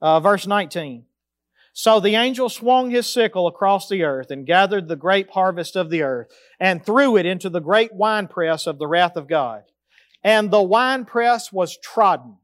Uh, 0.00 0.20
verse 0.20 0.46
19. 0.46 1.06
So 1.72 1.98
the 1.98 2.14
angel 2.14 2.48
swung 2.48 2.90
his 2.90 3.06
sickle 3.08 3.48
across 3.48 3.88
the 3.88 4.04
earth 4.04 4.30
and 4.30 4.46
gathered 4.46 4.86
the 4.86 4.96
grape 4.96 5.30
harvest 5.30 5.74
of 5.74 5.90
the 5.90 6.02
earth 6.02 6.28
and 6.60 6.84
threw 6.84 7.16
it 7.16 7.26
into 7.26 7.48
the 7.48 7.60
great 7.60 7.92
winepress 7.92 8.66
of 8.66 8.78
the 8.78 8.86
wrath 8.86 9.16
of 9.16 9.26
God. 9.26 9.64
And 10.22 10.50
the 10.50 10.62
winepress 10.62 11.52
was 11.52 11.76
trodden 11.76 12.36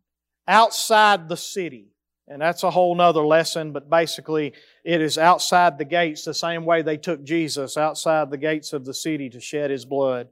outside 0.47 1.28
the 1.28 1.36
city. 1.36 1.92
And 2.28 2.42
that's 2.42 2.64
a 2.64 2.70
whole 2.70 2.94
nother 2.94 3.24
lesson, 3.24 3.72
but 3.72 3.88
basically 3.88 4.53
it 4.84 5.01
is 5.01 5.16
outside 5.16 5.78
the 5.78 5.84
gates 5.84 6.24
the 6.24 6.34
same 6.34 6.64
way 6.64 6.82
they 6.82 6.97
took 6.97 7.22
Jesus 7.22 7.76
outside 7.76 8.30
the 8.30 8.36
gates 8.36 8.72
of 8.72 8.84
the 8.84 8.94
city 8.94 9.30
to 9.30 9.40
shed 9.40 9.70
his 9.70 9.84
blood. 9.84 10.28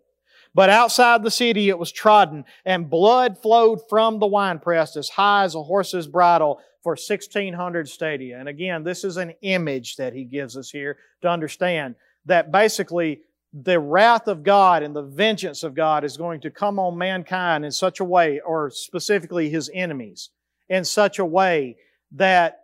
But 0.54 0.70
outside 0.70 1.22
the 1.22 1.30
city 1.30 1.68
it 1.68 1.78
was 1.78 1.92
trodden, 1.92 2.44
and 2.64 2.90
blood 2.90 3.38
flowed 3.40 3.80
from 3.88 4.18
the 4.18 4.26
winepress 4.26 4.96
as 4.96 5.08
high 5.08 5.44
as 5.44 5.54
a 5.54 5.62
horse's 5.62 6.06
bridle 6.06 6.60
for 6.82 6.92
1600 6.92 7.88
stadia. 7.88 8.38
And 8.38 8.48
again, 8.48 8.84
this 8.84 9.04
is 9.04 9.16
an 9.16 9.34
image 9.42 9.96
that 9.96 10.12
he 10.12 10.24
gives 10.24 10.56
us 10.56 10.70
here 10.70 10.98
to 11.22 11.28
understand 11.28 11.94
that 12.26 12.52
basically 12.52 13.22
the 13.62 13.78
wrath 13.78 14.26
of 14.26 14.42
God 14.42 14.82
and 14.82 14.94
the 14.94 15.02
vengeance 15.02 15.62
of 15.62 15.74
God 15.74 16.02
is 16.02 16.16
going 16.16 16.40
to 16.40 16.50
come 16.50 16.80
on 16.80 16.98
mankind 16.98 17.64
in 17.64 17.70
such 17.70 18.00
a 18.00 18.04
way, 18.04 18.40
or 18.40 18.70
specifically 18.70 19.48
his 19.48 19.70
enemies, 19.72 20.30
in 20.68 20.84
such 20.84 21.20
a 21.20 21.24
way 21.24 21.76
that 22.12 22.60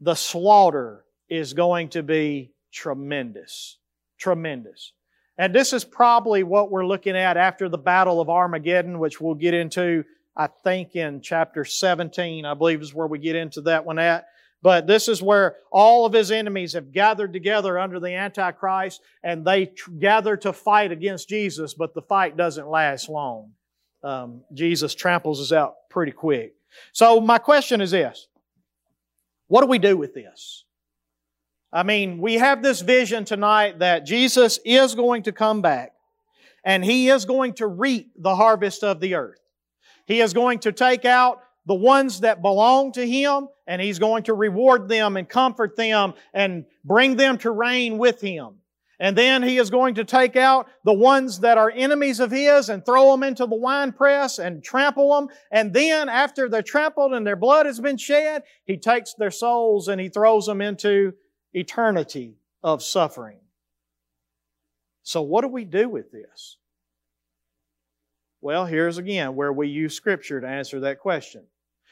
the 0.00 0.14
slaughter 0.14 1.04
is 1.28 1.52
going 1.52 1.90
to 1.90 2.02
be 2.02 2.52
tremendous. 2.72 3.78
Tremendous. 4.18 4.92
And 5.36 5.54
this 5.54 5.74
is 5.74 5.84
probably 5.84 6.42
what 6.42 6.70
we're 6.70 6.86
looking 6.86 7.16
at 7.16 7.36
after 7.36 7.68
the 7.68 7.76
Battle 7.76 8.20
of 8.20 8.30
Armageddon, 8.30 8.98
which 8.98 9.20
we'll 9.20 9.34
get 9.34 9.52
into 9.52 10.04
I 10.36 10.48
think 10.48 10.94
in 10.94 11.22
chapter 11.22 11.64
17, 11.64 12.44
I 12.44 12.52
believe 12.52 12.82
is 12.82 12.92
where 12.92 13.06
we 13.06 13.18
get 13.18 13.36
into 13.36 13.62
that 13.62 13.86
one 13.86 13.98
at. 13.98 14.26
But 14.62 14.86
this 14.86 15.08
is 15.08 15.22
where 15.22 15.56
all 15.70 16.06
of 16.06 16.12
his 16.12 16.30
enemies 16.30 16.72
have 16.72 16.92
gathered 16.92 17.32
together 17.32 17.78
under 17.78 18.00
the 18.00 18.14
Antichrist 18.14 19.00
and 19.22 19.44
they 19.44 19.66
tr- 19.66 19.90
gather 19.92 20.36
to 20.38 20.52
fight 20.52 20.92
against 20.92 21.28
Jesus, 21.28 21.74
but 21.74 21.94
the 21.94 22.02
fight 22.02 22.36
doesn't 22.36 22.68
last 22.68 23.08
long. 23.08 23.52
Um, 24.02 24.42
Jesus 24.54 24.94
tramples 24.94 25.40
us 25.40 25.52
out 25.52 25.74
pretty 25.90 26.12
quick. 26.12 26.54
So 26.92 27.20
my 27.20 27.38
question 27.38 27.80
is 27.80 27.90
this. 27.90 28.28
What 29.48 29.60
do 29.60 29.68
we 29.68 29.78
do 29.78 29.96
with 29.96 30.14
this? 30.14 30.64
I 31.72 31.82
mean, 31.82 32.18
we 32.18 32.34
have 32.34 32.62
this 32.62 32.80
vision 32.80 33.24
tonight 33.24 33.80
that 33.80 34.06
Jesus 34.06 34.58
is 34.64 34.94
going 34.94 35.24
to 35.24 35.32
come 35.32 35.60
back 35.60 35.92
and 36.64 36.84
He 36.84 37.08
is 37.08 37.24
going 37.24 37.54
to 37.54 37.66
reap 37.66 38.12
the 38.16 38.34
harvest 38.34 38.82
of 38.82 39.00
the 39.00 39.14
earth. 39.14 39.38
He 40.06 40.20
is 40.20 40.32
going 40.32 40.60
to 40.60 40.72
take 40.72 41.04
out 41.04 41.40
the 41.66 41.74
ones 41.74 42.20
that 42.20 42.42
belong 42.42 42.92
to 42.92 43.06
Him 43.06 43.48
and 43.66 43.82
He's 43.82 43.98
going 43.98 44.24
to 44.24 44.34
reward 44.34 44.88
them 44.88 45.16
and 45.16 45.28
comfort 45.28 45.76
them 45.76 46.14
and 46.32 46.64
bring 46.84 47.16
them 47.16 47.38
to 47.38 47.50
reign 47.50 47.98
with 47.98 48.20
Him. 48.20 48.56
And 48.98 49.16
then 49.18 49.42
He 49.42 49.58
is 49.58 49.68
going 49.68 49.96
to 49.96 50.04
take 50.04 50.36
out 50.36 50.68
the 50.84 50.94
ones 50.94 51.40
that 51.40 51.58
are 51.58 51.70
enemies 51.70 52.20
of 52.20 52.30
His 52.30 52.68
and 52.68 52.84
throw 52.84 53.10
them 53.10 53.22
into 53.22 53.46
the 53.46 53.56
winepress 53.56 54.38
and 54.38 54.62
trample 54.62 55.14
them. 55.14 55.28
And 55.50 55.74
then 55.74 56.08
after 56.08 56.48
they're 56.48 56.62
trampled 56.62 57.12
and 57.12 57.26
their 57.26 57.36
blood 57.36 57.66
has 57.66 57.80
been 57.80 57.98
shed, 57.98 58.44
He 58.64 58.78
takes 58.78 59.14
their 59.14 59.30
souls 59.30 59.88
and 59.88 60.00
He 60.00 60.08
throws 60.08 60.46
them 60.46 60.60
into 60.60 61.12
eternity 61.52 62.36
of 62.62 62.82
suffering. 62.82 63.40
So 65.02 65.22
what 65.22 65.42
do 65.42 65.48
we 65.48 65.64
do 65.64 65.88
with 65.88 66.10
this? 66.10 66.56
Well, 68.40 68.66
here's 68.66 68.98
again 68.98 69.34
where 69.34 69.52
we 69.52 69.68
use 69.68 69.94
Scripture 69.94 70.40
to 70.40 70.46
answer 70.46 70.80
that 70.80 71.00
question. 71.00 71.44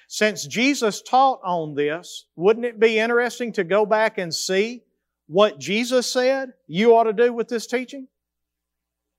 Since 0.08 0.46
Jesus 0.46 1.02
taught 1.02 1.40
on 1.44 1.74
this, 1.74 2.26
wouldn't 2.36 2.66
it 2.66 2.78
be 2.78 2.98
interesting 2.98 3.52
to 3.52 3.64
go 3.64 3.86
back 3.86 4.18
and 4.18 4.34
see 4.34 4.82
what 5.26 5.58
Jesus 5.58 6.06
said 6.06 6.52
you 6.66 6.94
ought 6.94 7.04
to 7.04 7.12
do 7.12 7.32
with 7.32 7.48
this 7.48 7.66
teaching? 7.66 8.08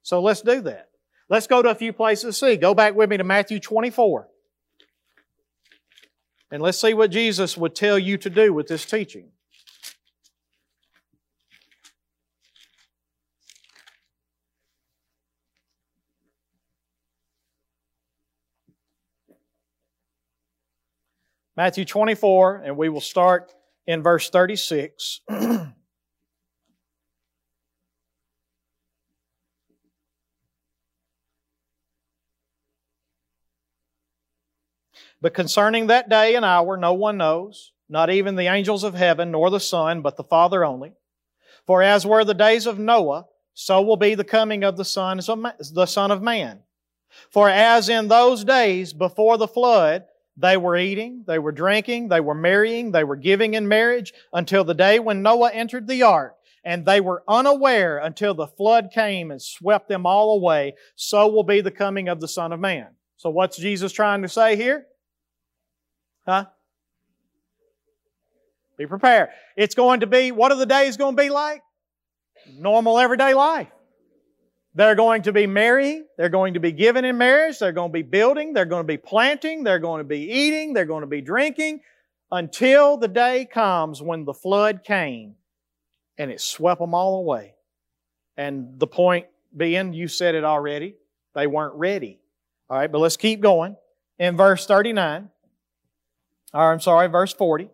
So 0.04 0.22
let's 0.22 0.42
do 0.42 0.62
that. 0.62 0.90
Let's 1.30 1.48
go 1.48 1.62
to 1.62 1.70
a 1.70 1.76
few 1.76 1.92
places 1.92 2.38
to 2.38 2.46
see. 2.46 2.58
Go 2.58 2.76
back 2.76 2.96
with 2.96 3.10
me 3.10 3.18
to 3.18 3.24
Matthew 3.24 3.60
24. 3.60 4.28
And 6.52 6.62
let's 6.62 6.80
see 6.80 6.94
what 6.94 7.10
Jesus 7.10 7.58
would 7.58 7.74
tell 7.74 7.98
you 7.98 8.18
to 8.20 8.30
do 8.30 8.54
with 8.54 8.68
this 8.68 8.86
teaching. 8.86 9.30
Matthew 21.58 21.86
24, 21.86 22.64
and 22.66 22.78
we 22.78 22.90
will 22.90 23.02
start 23.02 23.54
in 23.88 24.04
verse 24.04 24.30
36. 24.30 25.22
But 35.22 35.34
concerning 35.34 35.88
that 35.88 36.08
day 36.08 36.36
and 36.36 36.46
hour, 36.46 36.78
no 36.78 36.94
one 36.94 37.18
knows, 37.18 37.72
not 37.90 38.12
even 38.12 38.36
the 38.36 38.46
angels 38.46 38.84
of 38.84 38.94
heaven, 38.94 39.32
nor 39.32 39.50
the 39.50 39.60
Son, 39.60 40.04
but 40.04 40.18
the 40.18 40.24
Father 40.24 40.64
only. 40.64 40.94
For 41.66 41.82
as 41.82 42.06
were 42.06 42.24
the 42.24 42.36
days 42.36 42.68
of 42.68 42.78
Noah, 42.78 43.26
so 43.56 43.82
will 43.82 43.98
be 43.98 44.14
the 44.14 44.24
coming 44.24 44.64
of 44.64 44.78
the 44.78 44.86
Son, 44.86 45.18
the 45.18 45.86
Son 45.88 46.12
of 46.12 46.22
Man. 46.22 46.62
For 47.32 47.50
as 47.50 47.90
in 47.90 48.08
those 48.08 48.44
days 48.44 48.94
before 48.94 49.38
the 49.38 49.48
flood, 49.48 50.06
they 50.38 50.58
were 50.58 50.76
eating, 50.76 51.24
they 51.28 51.40
were 51.40 51.52
drinking, 51.52 52.10
they 52.10 52.20
were 52.20 52.36
marrying, 52.36 52.92
they 52.92 53.04
were 53.04 53.16
giving 53.16 53.54
in 53.54 53.68
marriage 53.68 54.14
until 54.34 54.64
the 54.64 54.74
day 54.74 55.00
when 55.00 55.22
Noah 55.22 55.52
entered 55.52 55.88
the 55.88 56.04
ark, 56.04 56.36
and 56.64 56.86
they 56.86 57.00
were 57.00 57.24
unaware 57.28 58.00
until 58.00 58.34
the 58.34 58.48
flood 58.48 58.90
came 58.94 59.32
and 59.32 59.42
swept 59.42 59.88
them 59.88 60.06
all 60.06 60.36
away. 60.36 60.74
So 60.96 61.28
will 61.28 61.44
be 61.44 61.62
the 61.62 61.72
coming 61.72 62.10
of 62.10 62.20
the 62.20 62.28
Son 62.28 62.52
of 62.52 62.60
Man. 62.60 62.88
So 63.18 63.30
what's 63.30 63.58
Jesus 63.58 63.92
trying 63.92 64.24
to 64.24 64.28
say 64.28 64.56
here? 64.56 64.86
Huh? 66.26 66.46
Be 68.78 68.88
prepared. 68.88 69.30
It's 69.56 69.76
going 69.76 70.02
to 70.02 70.08
be, 70.08 70.32
what 70.32 70.52
are 70.52 70.58
the 70.58 70.66
days 70.66 70.98
going 70.98 71.16
to 71.16 71.22
be 71.22 71.30
like? 71.30 71.62
Normal 72.58 73.00
everyday 73.00 73.34
life. 73.34 73.70
They're 74.76 74.96
going 74.96 75.22
to 75.22 75.32
be 75.32 75.48
marrying. 75.48 76.06
They're 76.18 76.30
going 76.30 76.56
to 76.56 76.60
be 76.60 76.74
given 76.74 77.06
in 77.06 77.18
marriage. 77.18 77.60
They're 77.60 77.72
going 77.72 77.92
to 77.92 77.94
be 77.94 78.02
building. 78.02 78.54
They're 78.54 78.66
going 78.66 78.84
to 78.84 78.88
be 78.88 78.98
planting. 78.98 79.64
They're 79.64 79.80
going 79.80 80.00
to 80.00 80.08
be 80.08 80.20
eating. 80.20 80.74
They're 80.74 80.86
going 80.86 81.02
to 81.02 81.08
be 81.08 81.22
drinking 81.22 81.80
until 82.30 82.98
the 82.98 83.08
day 83.08 83.48
comes 83.50 84.02
when 84.02 84.26
the 84.26 84.34
flood 84.34 84.84
came 84.84 85.36
and 86.18 86.30
it 86.30 86.42
swept 86.42 86.82
them 86.82 86.94
all 86.94 87.20
away. 87.20 87.54
And 88.36 88.78
the 88.78 88.88
point 88.88 89.28
being, 89.56 89.94
you 89.94 90.10
said 90.10 90.36
it 90.36 90.44
already, 90.44 90.96
they 91.34 91.48
weren't 91.48 91.76
ready. 91.76 92.20
All 92.70 92.78
right, 92.78 92.92
but 92.92 93.00
let's 93.00 93.18
keep 93.18 93.40
going. 93.40 93.78
In 94.20 94.36
verse 94.36 94.66
39, 94.66 95.30
or 96.54 96.72
I'm 96.74 96.82
sorry, 96.82 97.08
verse 97.08 97.34
40. 97.34 97.70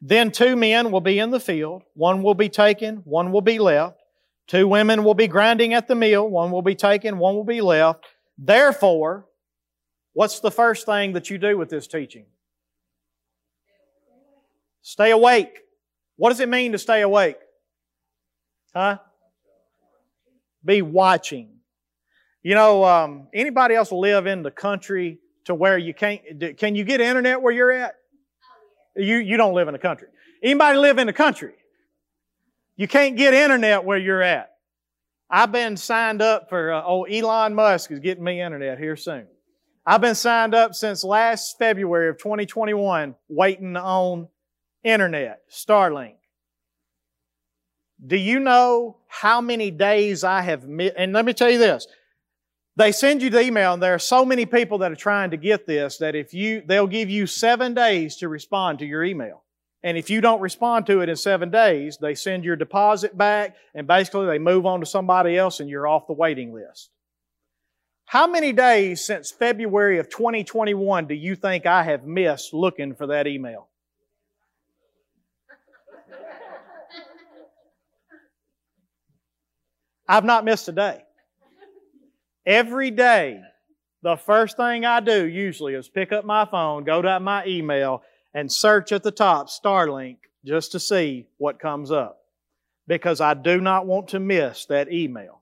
Then 0.00 0.30
two 0.30 0.56
men 0.56 0.90
will 0.90 1.00
be 1.00 1.18
in 1.18 1.30
the 1.30 1.40
field. 1.40 1.82
One 1.94 2.22
will 2.22 2.34
be 2.34 2.48
taken, 2.48 2.96
one 3.04 3.32
will 3.32 3.42
be 3.42 3.58
left. 3.58 4.00
Two 4.46 4.68
women 4.68 5.02
will 5.02 5.14
be 5.14 5.26
grinding 5.26 5.74
at 5.74 5.88
the 5.88 5.94
mill. 5.94 6.28
One 6.28 6.50
will 6.50 6.62
be 6.62 6.74
taken, 6.74 7.18
one 7.18 7.34
will 7.34 7.44
be 7.44 7.60
left. 7.60 8.04
Therefore, 8.38 9.26
what's 10.12 10.40
the 10.40 10.50
first 10.50 10.86
thing 10.86 11.12
that 11.14 11.30
you 11.30 11.38
do 11.38 11.58
with 11.58 11.68
this 11.68 11.86
teaching? 11.86 12.26
Stay 14.82 15.10
awake. 15.10 15.62
What 16.16 16.30
does 16.30 16.40
it 16.40 16.48
mean 16.48 16.72
to 16.72 16.78
stay 16.78 17.02
awake? 17.02 17.38
Huh? 18.74 18.98
Be 20.64 20.82
watching. 20.82 21.56
You 22.42 22.54
know, 22.54 22.84
um, 22.84 23.28
anybody 23.34 23.74
else 23.74 23.90
live 23.90 24.26
in 24.26 24.44
the 24.44 24.50
country 24.52 25.18
to 25.46 25.54
where 25.54 25.76
you 25.76 25.92
can't, 25.92 26.20
can 26.56 26.76
you 26.76 26.84
get 26.84 27.00
internet 27.00 27.42
where 27.42 27.52
you're 27.52 27.72
at? 27.72 27.94
You, 28.94 29.16
you 29.16 29.36
don't 29.36 29.54
live 29.54 29.66
in 29.66 29.72
the 29.72 29.78
country. 29.80 30.08
Anybody 30.42 30.78
live 30.78 30.98
in 30.98 31.08
the 31.08 31.12
country? 31.12 31.54
You 32.76 32.86
can't 32.86 33.16
get 33.16 33.34
internet 33.34 33.84
where 33.84 33.98
you're 33.98 34.22
at. 34.22 34.50
I've 35.30 35.50
been 35.50 35.76
signed 35.76 36.22
up 36.22 36.48
for, 36.48 36.72
uh, 36.72 36.82
oh, 36.84 37.04
Elon 37.04 37.54
Musk 37.54 37.90
is 37.90 37.98
getting 38.00 38.22
me 38.22 38.40
internet 38.40 38.78
here 38.78 38.96
soon. 38.96 39.26
I've 39.84 40.00
been 40.00 40.14
signed 40.14 40.54
up 40.54 40.74
since 40.74 41.02
last 41.02 41.58
February 41.58 42.08
of 42.08 42.18
2021 42.18 43.14
waiting 43.28 43.76
on 43.76 44.28
internet, 44.84 45.40
Starlink. 45.50 46.16
Do 48.04 48.16
you 48.16 48.40
know 48.40 48.98
how 49.08 49.40
many 49.40 49.70
days 49.70 50.22
I 50.22 50.42
have 50.42 50.68
missed? 50.68 50.94
And 50.96 51.12
let 51.12 51.24
me 51.24 51.32
tell 51.32 51.50
you 51.50 51.58
this. 51.58 51.86
They 52.76 52.92
send 52.92 53.22
you 53.22 53.30
the 53.30 53.40
email, 53.40 53.72
and 53.72 53.82
there 53.82 53.94
are 53.94 53.98
so 53.98 54.24
many 54.24 54.44
people 54.44 54.78
that 54.78 54.92
are 54.92 54.96
trying 54.96 55.30
to 55.30 55.38
get 55.38 55.66
this 55.66 55.96
that 55.98 56.14
if 56.14 56.34
you, 56.34 56.62
they'll 56.66 56.86
give 56.86 57.08
you 57.08 57.26
seven 57.26 57.72
days 57.72 58.16
to 58.16 58.28
respond 58.28 58.80
to 58.80 58.84
your 58.86 59.02
email. 59.02 59.44
And 59.86 59.96
if 59.96 60.10
you 60.10 60.20
don't 60.20 60.40
respond 60.40 60.84
to 60.86 61.00
it 61.02 61.08
in 61.08 61.14
seven 61.14 61.48
days, 61.48 61.96
they 61.98 62.16
send 62.16 62.44
your 62.44 62.56
deposit 62.56 63.16
back, 63.16 63.54
and 63.72 63.86
basically 63.86 64.26
they 64.26 64.40
move 64.40 64.66
on 64.66 64.80
to 64.80 64.86
somebody 64.86 65.38
else, 65.38 65.60
and 65.60 65.70
you're 65.70 65.86
off 65.86 66.08
the 66.08 66.12
waiting 66.12 66.52
list. 66.52 66.90
How 68.06 68.26
many 68.26 68.52
days 68.52 69.06
since 69.06 69.30
February 69.30 70.00
of 70.00 70.10
2021 70.10 71.06
do 71.06 71.14
you 71.14 71.36
think 71.36 71.66
I 71.66 71.84
have 71.84 72.04
missed 72.04 72.52
looking 72.52 72.96
for 72.96 73.06
that 73.06 73.28
email? 73.28 73.68
I've 80.08 80.24
not 80.24 80.44
missed 80.44 80.66
a 80.66 80.72
day. 80.72 81.04
Every 82.44 82.90
day, 82.90 83.40
the 84.02 84.16
first 84.16 84.56
thing 84.56 84.84
I 84.84 84.98
do 84.98 85.24
usually 85.28 85.74
is 85.74 85.88
pick 85.88 86.10
up 86.10 86.24
my 86.24 86.44
phone, 86.44 86.82
go 86.82 87.02
to 87.02 87.20
my 87.20 87.46
email, 87.46 88.02
and 88.36 88.52
search 88.52 88.92
at 88.92 89.02
the 89.02 89.10
top 89.10 89.48
Starlink 89.48 90.18
just 90.44 90.72
to 90.72 90.78
see 90.78 91.26
what 91.38 91.58
comes 91.58 91.90
up. 91.90 92.20
Because 92.86 93.22
I 93.22 93.32
do 93.32 93.62
not 93.62 93.86
want 93.86 94.08
to 94.08 94.20
miss 94.20 94.66
that 94.66 94.92
email. 94.92 95.40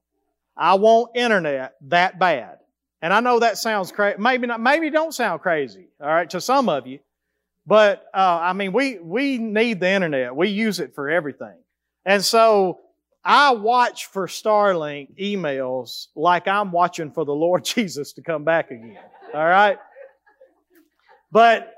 I 0.56 0.74
want 0.74 1.16
internet 1.16 1.74
that 1.88 2.20
bad. 2.20 2.58
And 3.02 3.12
I 3.12 3.18
know 3.18 3.40
that 3.40 3.58
sounds 3.58 3.90
crazy. 3.90 4.16
Maybe 4.20 4.46
not, 4.46 4.60
maybe 4.60 4.90
don't 4.90 5.12
sound 5.12 5.42
crazy, 5.42 5.88
all 6.00 6.06
right, 6.06 6.30
to 6.30 6.40
some 6.40 6.68
of 6.68 6.86
you. 6.86 7.00
But, 7.66 8.06
uh, 8.14 8.38
I 8.40 8.52
mean, 8.52 8.72
we, 8.72 9.00
we 9.00 9.38
need 9.38 9.80
the 9.80 9.90
internet. 9.90 10.36
We 10.36 10.50
use 10.50 10.78
it 10.78 10.94
for 10.94 11.10
everything. 11.10 11.56
And 12.06 12.24
so, 12.24 12.78
I 13.24 13.52
watch 13.52 14.06
for 14.06 14.26
Starlink 14.26 15.18
emails 15.18 16.08
like 16.14 16.46
I'm 16.46 16.70
watching 16.72 17.10
for 17.10 17.24
the 17.24 17.34
Lord 17.34 17.64
Jesus 17.74 18.12
to 18.12 18.22
come 18.22 18.44
back 18.44 18.70
again. 18.70 18.98
All 19.34 19.44
right? 19.44 19.78
But 21.32 21.73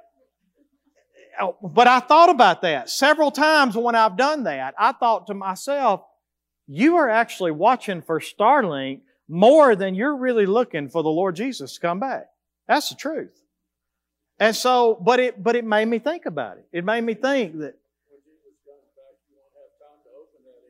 Oh, 1.40 1.56
but 1.62 1.86
I 1.86 2.00
thought 2.00 2.30
about 2.30 2.62
that 2.62 2.88
several 2.88 3.30
times 3.30 3.76
when 3.76 3.94
I've 3.94 4.16
done 4.16 4.44
that. 4.44 4.74
I 4.78 4.92
thought 4.92 5.26
to 5.28 5.34
myself, 5.34 6.02
you 6.66 6.96
are 6.96 7.08
actually 7.08 7.52
watching 7.52 8.02
for 8.02 8.20
Starlink 8.20 9.00
more 9.28 9.76
than 9.76 9.94
you're 9.94 10.16
really 10.16 10.46
looking 10.46 10.88
for 10.88 11.02
the 11.02 11.08
Lord 11.08 11.36
Jesus 11.36 11.74
to 11.74 11.80
come 11.80 12.00
back. 12.00 12.26
That's 12.68 12.88
the 12.88 12.94
truth. 12.94 13.40
And 14.38 14.54
so, 14.54 15.00
but 15.02 15.20
it, 15.20 15.42
but 15.42 15.56
it 15.56 15.64
made 15.64 15.88
me 15.88 15.98
think 15.98 16.26
about 16.26 16.58
it. 16.58 16.66
It 16.72 16.84
made 16.84 17.02
me 17.02 17.14
think 17.14 17.58
that 17.58 17.74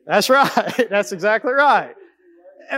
that's 0.07 0.29
right. 0.29 0.87
That's 0.89 1.11
exactly 1.11 1.51
right. 1.51 1.93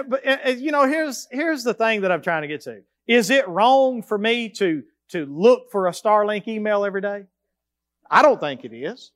But 0.07 0.59
you 0.59 0.71
know, 0.71 0.87
here's 0.87 1.27
here's 1.29 1.63
the 1.63 1.75
thing 1.75 2.01
that 2.01 2.11
I'm 2.11 2.23
trying 2.23 2.41
to 2.41 2.47
get 2.47 2.61
to. 2.61 2.81
Is 3.07 3.29
it 3.29 3.47
wrong 3.47 4.01
for 4.01 4.17
me 4.17 4.49
to 4.49 4.83
to 5.09 5.25
look 5.27 5.71
for 5.71 5.87
a 5.87 5.91
Starlink 5.91 6.47
email 6.47 6.83
every 6.83 7.01
day? 7.01 7.25
I 8.09 8.21
don't 8.21 8.39
think 8.39 8.65
it 8.65 8.73
is. 8.73 9.11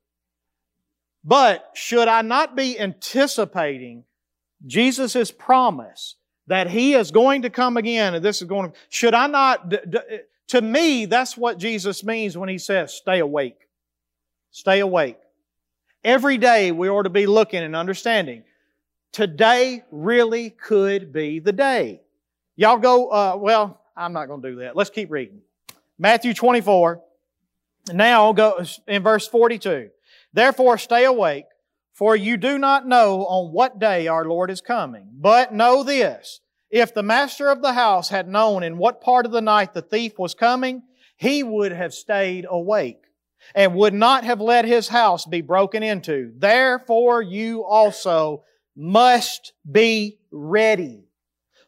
But 1.24 1.72
should 1.74 2.08
I 2.08 2.22
not 2.22 2.56
be 2.56 2.80
anticipating 2.80 4.04
Jesus' 4.66 5.32
promise 5.32 6.16
that 6.48 6.70
He 6.70 6.94
is 6.94 7.12
going 7.12 7.44
to 7.44 7.50
come 7.50 7.78
again 7.78 8.14
and 8.14 8.24
this 8.24 8.42
is 8.42 8.48
going 8.48 8.72
to, 8.72 8.78
should 8.90 9.14
I 9.14 9.28
not, 9.28 9.74
to 10.50 10.62
me, 10.62 11.06
that's 11.06 11.38
what 11.38 11.58
Jesus 11.58 12.04
means 12.04 12.38
when 12.38 12.50
He 12.50 12.58
says, 12.58 12.94
stay 12.94 13.20
awake. 13.20 13.58
Stay 14.52 14.82
awake. 14.82 15.18
Every 16.04 16.38
day 16.38 16.72
we 16.72 16.90
ought 16.90 17.04
to 17.04 17.10
be 17.10 17.26
looking 17.26 17.64
and 17.64 17.76
understanding. 17.76 18.44
Today 19.14 19.84
really 19.92 20.50
could 20.50 21.14
be 21.14 21.40
the 21.40 21.54
day. 21.54 22.02
Y'all 22.56 22.78
go, 22.78 23.08
uh, 23.10 23.38
well, 23.38 23.80
I'm 23.96 24.12
not 24.12 24.28
going 24.28 24.42
to 24.42 24.50
do 24.52 24.56
that. 24.58 24.76
Let's 24.76 24.90
keep 24.90 25.10
reading. 25.10 25.42
Matthew 25.98 26.34
24. 26.34 27.02
Now 27.92 28.32
go 28.34 28.64
in 28.88 29.04
verse 29.04 29.28
42. 29.28 29.90
Therefore 30.32 30.78
stay 30.78 31.06
awake, 31.06 31.46
for 31.94 32.16
you 32.16 32.38
do 32.38 32.58
not 32.58 32.88
know 32.88 33.26
on 33.26 33.52
what 33.52 33.80
day 33.80 34.08
our 34.08 34.26
Lord 34.26 34.50
is 34.50 34.62
coming. 34.62 35.10
But 35.14 35.54
know 35.54 35.84
this, 35.84 36.40
if 36.70 36.94
the 36.94 37.04
master 37.04 37.50
of 37.50 37.62
the 37.62 37.74
house 37.74 38.10
had 38.10 38.28
known 38.28 38.64
in 38.64 38.78
what 38.78 39.02
part 39.02 39.26
of 39.26 39.32
the 39.32 39.42
night 39.42 39.74
the 39.74 39.82
thief 39.82 40.18
was 40.18 40.34
coming, 40.34 40.84
he 41.18 41.44
would 41.44 41.72
have 41.72 41.94
stayed 41.94 42.46
awake 42.50 43.02
and 43.54 43.76
would 43.76 43.94
not 43.94 44.24
have 44.24 44.42
let 44.42 44.66
his 44.66 44.88
house 44.88 45.26
be 45.26 45.42
broken 45.42 45.84
into. 45.84 46.32
Therefore 46.38 47.22
you 47.22 47.64
also 47.64 48.44
must 48.76 49.54
be 49.70 50.18
ready. 50.32 51.06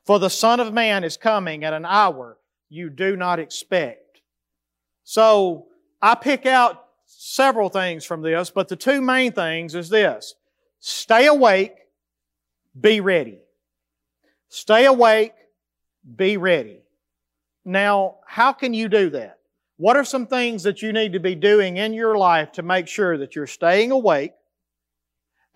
For 0.06 0.20
the 0.20 0.30
Son 0.30 0.60
of 0.60 0.74
Man 0.74 1.04
is 1.04 1.18
coming 1.18 1.64
at 1.64 1.74
an 1.74 1.86
hour 1.86 2.38
you 2.70 2.90
do 2.90 3.16
not 3.16 3.40
expect. 3.40 4.22
So, 5.04 5.68
I 6.02 6.16
pick 6.16 6.46
out 6.46 6.86
several 7.06 7.70
things 7.70 8.06
from 8.06 8.22
this, 8.22 8.50
but 8.50 8.68
the 8.68 8.76
two 8.76 9.02
main 9.02 9.32
things 9.32 9.76
is 9.76 9.90
this. 9.90 10.36
Stay 10.80 11.28
awake, 11.28 11.74
be 12.80 13.00
ready. 13.00 13.40
Stay 14.50 14.86
awake, 14.86 15.34
be 16.16 16.38
ready. 16.38 16.82
Now, 17.64 18.18
how 18.28 18.54
can 18.54 18.74
you 18.74 18.88
do 18.88 19.10
that? 19.12 19.40
What 19.78 19.98
are 19.98 20.06
some 20.06 20.28
things 20.28 20.64
that 20.64 20.82
you 20.82 20.94
need 20.94 21.14
to 21.14 21.20
be 21.20 21.36
doing 21.36 21.78
in 21.78 21.94
your 21.94 22.18
life 22.18 22.52
to 22.54 22.64
make 22.64 22.88
sure 22.88 23.18
that 23.18 23.36
you're 23.36 23.48
staying 23.48 23.92
awake 23.92 24.32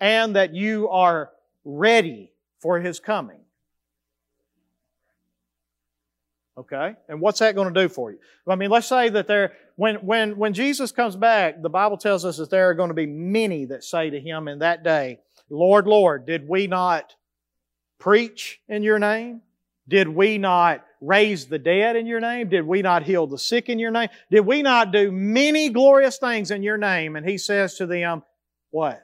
and 0.00 0.36
that 0.36 0.54
you 0.54 0.88
are 0.88 1.30
ready 1.64 2.32
for 2.60 2.80
His 2.80 3.00
coming? 3.00 3.40
Okay? 6.60 6.94
And 7.08 7.22
what's 7.22 7.38
that 7.38 7.54
going 7.54 7.72
to 7.72 7.80
do 7.82 7.88
for 7.88 8.12
you? 8.12 8.18
I 8.46 8.54
mean, 8.54 8.68
let's 8.68 8.86
say 8.86 9.08
that 9.08 9.26
there, 9.26 9.54
when, 9.76 9.96
when, 9.96 10.36
when 10.36 10.52
Jesus 10.52 10.92
comes 10.92 11.16
back, 11.16 11.62
the 11.62 11.70
Bible 11.70 11.96
tells 11.96 12.26
us 12.26 12.36
that 12.36 12.50
there 12.50 12.68
are 12.68 12.74
going 12.74 12.90
to 12.90 12.94
be 12.94 13.06
many 13.06 13.64
that 13.66 13.82
say 13.82 14.10
to 14.10 14.20
Him 14.20 14.46
in 14.46 14.58
that 14.58 14.84
day, 14.84 15.20
Lord, 15.48 15.86
Lord, 15.86 16.26
did 16.26 16.46
we 16.46 16.66
not 16.66 17.14
preach 17.98 18.60
in 18.68 18.82
your 18.82 18.98
name? 18.98 19.40
Did 19.88 20.08
we 20.08 20.36
not 20.36 20.84
raise 21.00 21.46
the 21.46 21.58
dead 21.58 21.96
in 21.96 22.06
your 22.06 22.20
name? 22.20 22.50
Did 22.50 22.66
we 22.66 22.82
not 22.82 23.04
heal 23.04 23.26
the 23.26 23.38
sick 23.38 23.70
in 23.70 23.78
your 23.78 23.90
name? 23.90 24.10
Did 24.30 24.40
we 24.40 24.60
not 24.60 24.92
do 24.92 25.10
many 25.10 25.70
glorious 25.70 26.18
things 26.18 26.50
in 26.50 26.62
your 26.62 26.76
name? 26.76 27.16
And 27.16 27.26
he 27.26 27.38
says 27.38 27.76
to 27.76 27.86
them, 27.86 28.22
What? 28.70 29.02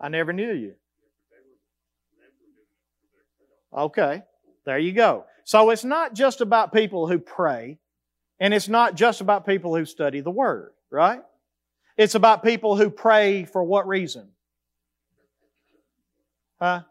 I 0.00 0.08
never 0.08 0.32
knew 0.32 0.52
you. 0.52 0.74
Okay, 3.72 4.22
there 4.64 4.78
you 4.78 4.92
go. 4.92 5.26
So 5.44 5.70
it's 5.70 5.84
not 5.84 6.14
just 6.14 6.40
about 6.40 6.72
people 6.72 7.06
who 7.08 7.18
pray, 7.18 7.78
and 8.38 8.54
it's 8.54 8.68
not 8.68 8.94
just 8.94 9.20
about 9.20 9.46
people 9.46 9.76
who 9.76 9.84
study 9.84 10.20
the 10.20 10.30
Word, 10.30 10.72
right? 10.90 11.22
It's 11.96 12.14
about 12.14 12.42
people 12.42 12.76
who 12.76 12.88
pray 12.90 13.44
for 13.44 13.62
what 13.62 13.86
reason? 13.86 14.28
Huh? 16.60 16.82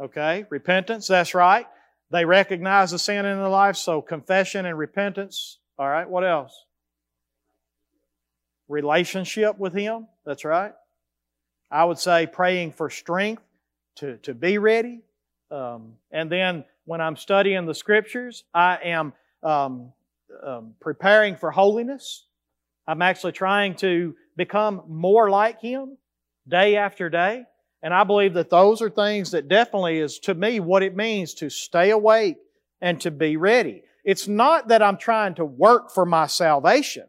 Okay, 0.00 0.46
repentance, 0.50 1.06
that's 1.06 1.34
right. 1.34 1.66
They 2.10 2.24
recognize 2.24 2.90
the 2.90 2.98
sin 2.98 3.24
in 3.24 3.38
their 3.38 3.48
life, 3.48 3.76
so 3.76 4.02
confession 4.02 4.66
and 4.66 4.76
repentance. 4.76 5.58
All 5.78 5.88
right, 5.88 6.08
what 6.08 6.24
else? 6.24 6.52
Relationship 8.68 9.58
with 9.58 9.74
Him, 9.74 10.08
that's 10.24 10.44
right. 10.44 10.72
I 11.70 11.84
would 11.84 11.98
say 11.98 12.26
praying 12.26 12.72
for 12.72 12.90
strength 12.90 13.42
to, 13.96 14.18
to 14.18 14.34
be 14.34 14.58
ready. 14.58 15.00
Um, 15.52 15.92
and 16.10 16.32
then 16.32 16.64
when 16.86 17.00
I'm 17.00 17.16
studying 17.16 17.66
the 17.66 17.74
Scriptures, 17.74 18.44
I 18.54 18.78
am 18.84 19.12
um, 19.42 19.92
um, 20.44 20.74
preparing 20.80 21.36
for 21.36 21.50
holiness. 21.50 22.24
I'm 22.88 23.02
actually 23.02 23.32
trying 23.32 23.76
to 23.76 24.16
become 24.36 24.82
more 24.88 25.28
like 25.28 25.60
Him 25.60 25.98
day 26.48 26.76
after 26.76 27.10
day. 27.10 27.44
And 27.82 27.92
I 27.92 28.04
believe 28.04 28.34
that 28.34 28.48
those 28.48 28.80
are 28.80 28.88
things 28.88 29.32
that 29.32 29.48
definitely 29.48 29.98
is 29.98 30.18
to 30.20 30.34
me 30.34 30.58
what 30.60 30.82
it 30.82 30.96
means 30.96 31.34
to 31.34 31.50
stay 31.50 31.90
awake 31.90 32.38
and 32.80 33.00
to 33.02 33.10
be 33.10 33.36
ready. 33.36 33.82
It's 34.04 34.26
not 34.26 34.68
that 34.68 34.82
I'm 34.82 34.96
trying 34.96 35.34
to 35.34 35.44
work 35.44 35.90
for 35.90 36.06
my 36.06 36.26
salvation. 36.26 37.06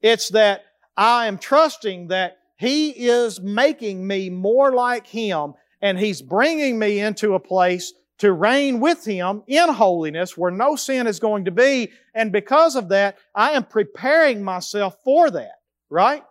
It's 0.00 0.28
that 0.30 0.62
I 0.96 1.26
am 1.26 1.38
trusting 1.38 2.08
that 2.08 2.38
He 2.56 2.90
is 2.90 3.40
making 3.40 4.06
me 4.06 4.30
more 4.30 4.72
like 4.72 5.06
Him 5.06 5.54
and 5.80 5.98
He's 5.98 6.22
bringing 6.22 6.78
me 6.78 7.00
into 7.00 7.34
a 7.34 7.40
place 7.40 7.92
to 8.18 8.32
reign 8.32 8.80
with 8.80 9.04
Him 9.04 9.42
in 9.46 9.68
holiness 9.68 10.36
where 10.36 10.50
no 10.50 10.76
sin 10.76 11.06
is 11.06 11.20
going 11.20 11.44
to 11.44 11.50
be. 11.50 11.90
And 12.14 12.32
because 12.32 12.76
of 12.76 12.88
that, 12.88 13.18
I 13.34 13.52
am 13.52 13.64
preparing 13.64 14.42
myself 14.42 14.96
for 15.04 15.30
that, 15.30 15.60
right? 15.90 16.24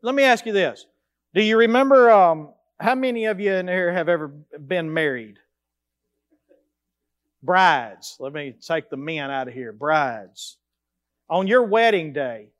Let 0.00 0.14
me 0.14 0.22
ask 0.22 0.46
you 0.46 0.52
this. 0.52 0.86
Do 1.34 1.42
you 1.42 1.58
remember 1.58 2.10
um, 2.10 2.50
how 2.78 2.94
many 2.94 3.26
of 3.26 3.40
you 3.40 3.52
in 3.52 3.68
here 3.68 3.92
have 3.92 4.08
ever 4.08 4.28
been 4.28 4.92
married? 4.92 5.38
Brides. 7.42 8.16
Let 8.20 8.32
me 8.32 8.54
take 8.60 8.88
the 8.88 8.96
men 8.96 9.30
out 9.30 9.48
of 9.48 9.54
here. 9.54 9.72
Brides. 9.72 10.58
On 11.28 11.46
your 11.46 11.64
wedding 11.64 12.12
day, 12.12 12.50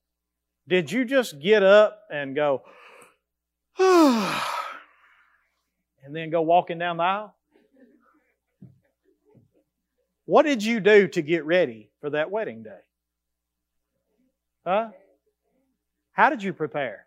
did 0.68 0.90
you 0.90 1.04
just 1.04 1.40
get 1.40 1.62
up 1.62 2.02
and 2.10 2.34
go, 2.34 2.62
and 6.02 6.14
then 6.14 6.30
go 6.30 6.42
walking 6.42 6.78
down 6.78 6.96
the 6.96 7.02
aisle? 7.02 7.34
What 10.24 10.44
did 10.44 10.64
you 10.64 10.80
do 10.80 11.08
to 11.08 11.22
get 11.22 11.44
ready 11.44 11.90
for 12.00 12.10
that 12.10 12.30
wedding 12.30 12.62
day? 12.62 12.78
Huh? 14.66 14.90
How 16.12 16.30
did 16.30 16.42
you 16.42 16.52
prepare? 16.52 17.06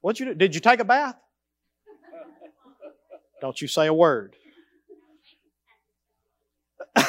What'd 0.00 0.20
you 0.20 0.26
do? 0.26 0.34
Did 0.34 0.54
you 0.54 0.60
take 0.60 0.80
a 0.80 0.84
bath? 0.84 1.16
Don't 3.40 3.60
you 3.60 3.68
say 3.68 3.86
a 3.86 3.94
word. 3.94 4.36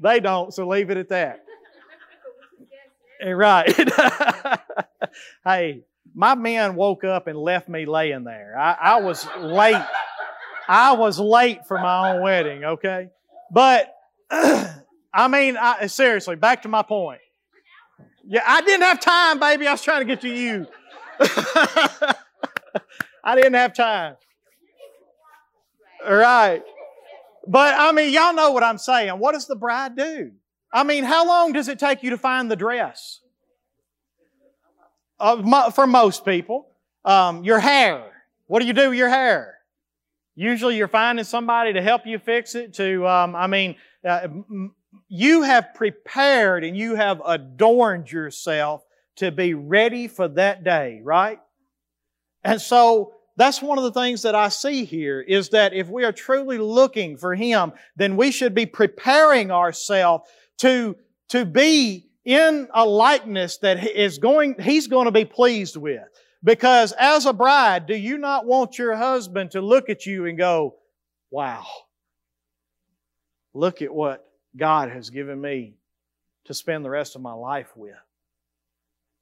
they 0.00 0.20
don't, 0.20 0.52
so 0.52 0.66
leave 0.66 0.90
it 0.90 0.96
at 0.96 1.08
that. 1.10 1.44
Eh, 3.22 3.30
right. 3.30 3.72
hey, 5.44 5.84
my 6.14 6.34
man 6.34 6.74
woke 6.74 7.04
up 7.04 7.28
and 7.28 7.38
left 7.38 7.68
me 7.68 7.86
laying 7.86 8.24
there. 8.24 8.58
I, 8.58 8.76
I 8.80 9.00
was 9.00 9.26
late. 9.38 9.80
I 10.68 10.92
was 10.92 11.20
late 11.20 11.66
for 11.66 11.78
my 11.78 12.10
own 12.10 12.22
wedding, 12.22 12.64
okay? 12.64 13.08
But 13.52 13.94
I 14.30 15.28
mean, 15.28 15.56
I, 15.56 15.86
seriously, 15.86 16.36
back 16.36 16.62
to 16.62 16.68
my 16.68 16.82
point. 16.82 17.20
Yeah, 18.24 18.42
I 18.46 18.60
didn't 18.62 18.82
have 18.82 19.00
time, 19.00 19.38
baby. 19.38 19.66
I 19.66 19.72
was 19.72 19.82
trying 19.82 20.00
to 20.00 20.04
get 20.04 20.20
to 20.22 20.28
you. 20.28 20.66
I 23.24 23.34
didn't 23.36 23.54
have 23.54 23.74
time. 23.74 24.16
All 26.06 26.14
right. 26.14 26.62
But 27.46 27.74
I 27.78 27.92
mean, 27.92 28.12
y'all 28.12 28.34
know 28.34 28.52
what 28.52 28.62
I'm 28.62 28.78
saying. 28.78 29.10
What 29.18 29.32
does 29.32 29.46
the 29.46 29.56
bride 29.56 29.96
do? 29.96 30.32
I 30.72 30.84
mean, 30.84 31.04
how 31.04 31.26
long 31.26 31.52
does 31.52 31.68
it 31.68 31.78
take 31.78 32.02
you 32.02 32.10
to 32.10 32.18
find 32.18 32.50
the 32.50 32.56
dress? 32.56 33.20
Uh, 35.20 35.70
for 35.70 35.86
most 35.86 36.24
people, 36.24 36.68
um, 37.04 37.44
your 37.44 37.58
hair. 37.58 38.04
What 38.46 38.60
do 38.60 38.66
you 38.66 38.72
do 38.72 38.90
with 38.90 38.98
your 38.98 39.08
hair? 39.08 39.58
Usually, 40.34 40.76
you're 40.76 40.88
finding 40.88 41.24
somebody 41.24 41.74
to 41.74 41.82
help 41.82 42.06
you 42.06 42.18
fix 42.18 42.54
it. 42.54 42.74
To, 42.74 43.06
um, 43.06 43.36
I 43.36 43.46
mean, 43.46 43.76
uh, 44.04 44.28
you 45.08 45.42
have 45.42 45.74
prepared 45.74 46.64
and 46.64 46.76
you 46.76 46.94
have 46.94 47.20
adorned 47.24 48.10
yourself 48.10 48.82
to 49.16 49.30
be 49.30 49.54
ready 49.54 50.08
for 50.08 50.26
that 50.28 50.64
day, 50.64 51.00
right? 51.04 51.38
And 52.42 52.60
so 52.60 53.12
that's 53.36 53.62
one 53.62 53.78
of 53.78 53.84
the 53.84 53.92
things 53.92 54.22
that 54.22 54.34
I 54.34 54.48
see 54.48 54.84
here 54.84 55.20
is 55.20 55.50
that 55.50 55.72
if 55.72 55.88
we 55.88 56.04
are 56.04 56.12
truly 56.12 56.58
looking 56.58 57.16
for 57.16 57.34
Him, 57.34 57.72
then 57.96 58.16
we 58.16 58.30
should 58.30 58.54
be 58.54 58.66
preparing 58.66 59.50
ourselves 59.50 60.28
to, 60.62 60.96
to 61.28 61.44
be 61.44 62.08
in 62.24 62.68
a 62.72 62.84
likeness 62.84 63.58
that 63.58 63.86
is 63.86 64.18
going, 64.18 64.56
He's 64.60 64.86
going 64.86 65.06
to 65.06 65.12
be 65.12 65.24
pleased 65.24 65.76
with. 65.76 66.02
Because 66.44 66.92
as 66.98 67.26
a 67.26 67.32
bride, 67.32 67.86
do 67.86 67.94
you 67.94 68.18
not 68.18 68.46
want 68.46 68.78
your 68.78 68.96
husband 68.96 69.52
to 69.52 69.60
look 69.60 69.88
at 69.88 70.06
you 70.06 70.26
and 70.26 70.36
go, 70.36 70.76
wow, 71.30 71.64
look 73.54 73.82
at 73.82 73.92
what 73.92 74.24
God 74.56 74.90
has 74.90 75.10
given 75.10 75.40
me 75.40 75.74
to 76.46 76.54
spend 76.54 76.84
the 76.84 76.90
rest 76.90 77.16
of 77.16 77.22
my 77.22 77.32
life 77.32 77.70
with. 77.76 77.94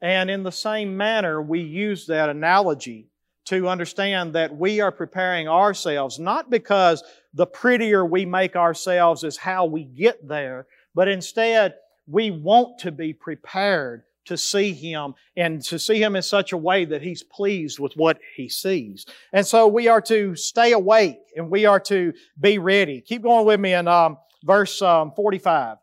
And 0.01 0.31
in 0.31 0.43
the 0.43 0.53
same 0.53 0.97
manner, 0.97 1.43
we 1.43 1.61
use 1.61 2.07
that 2.07 2.31
analogy 2.31 3.11
to 3.47 3.69
understand 3.69 4.35
that 4.35 4.57
we 4.57 4.81
are 4.81 4.93
preparing 4.93 5.49
ourselves, 5.49 6.19
not 6.19 6.49
because 6.49 7.03
the 7.35 7.47
prettier 7.47 8.05
we 8.05 8.27
make 8.27 8.57
ourselves 8.57 9.25
is 9.25 9.37
how 9.37 9.65
we 9.67 9.85
get 9.85 10.27
there, 10.27 10.67
but 10.95 11.09
instead, 11.09 11.75
we 12.07 12.31
want 12.31 12.79
to 12.81 12.91
be 12.91 13.13
prepared 13.13 14.03
to 14.27 14.37
see 14.37 14.73
Him 14.73 15.15
and 15.37 15.63
to 15.63 15.79
see 15.79 16.01
Him 16.01 16.17
in 16.17 16.23
such 16.23 16.53
a 16.53 16.57
way 16.57 16.85
that 16.85 17.03
He's 17.03 17.23
pleased 17.23 17.79
with 17.79 17.95
what 17.95 18.19
He 18.37 18.49
sees. 18.49 19.07
And 19.33 19.47
so 19.47 19.69
we 19.69 19.89
are 19.89 20.01
to 20.03 20.35
stay 20.37 20.73
awake 20.73 21.19
and 21.37 21.51
we 21.51 21.67
are 21.67 21.81
to 21.81 22.13
be 22.39 22.59
ready. 22.59 23.01
Keep 23.01 23.23
going 23.23 23.47
with 23.47 23.61
me 23.61 23.75
in 23.75 23.89
um, 23.89 24.19
verse 24.45 24.83
um, 24.83 25.13
45. 25.13 25.79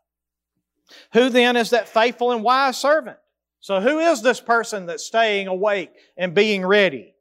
Who 1.12 1.28
then 1.28 1.56
is 1.56 1.70
that 1.70 1.88
faithful 1.88 2.32
and 2.32 2.42
wise 2.42 2.78
servant? 2.78 3.18
So 3.60 3.80
who 3.80 3.98
is 3.98 4.22
this 4.22 4.40
person 4.40 4.86
that's 4.86 5.04
staying 5.04 5.48
awake 5.48 5.90
and 6.16 6.34
being 6.34 6.64
ready? 6.64 7.14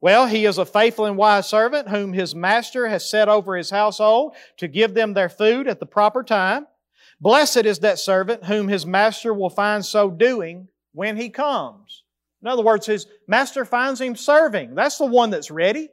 Well, 0.00 0.26
he 0.26 0.44
is 0.44 0.58
a 0.58 0.64
faithful 0.64 1.06
and 1.06 1.16
wise 1.16 1.48
servant 1.48 1.88
whom 1.88 2.12
his 2.12 2.34
master 2.34 2.86
has 2.88 3.08
set 3.08 3.28
over 3.28 3.56
his 3.56 3.70
household 3.70 4.34
to 4.58 4.68
give 4.68 4.94
them 4.94 5.14
their 5.14 5.28
food 5.28 5.66
at 5.66 5.80
the 5.80 5.86
proper 5.86 6.22
time. 6.22 6.66
Blessed 7.20 7.64
is 7.64 7.80
that 7.80 7.98
servant 7.98 8.44
whom 8.44 8.68
his 8.68 8.86
master 8.86 9.34
will 9.34 9.50
find 9.50 9.84
so 9.84 10.10
doing 10.10 10.68
when 10.92 11.16
he 11.16 11.30
comes. 11.30 12.04
In 12.42 12.48
other 12.48 12.62
words, 12.62 12.86
his 12.86 13.06
master 13.26 13.64
finds 13.64 14.00
him 14.00 14.14
serving. 14.14 14.76
That's 14.76 14.98
the 14.98 15.06
one 15.06 15.30
that's 15.30 15.50
ready. 15.50 15.88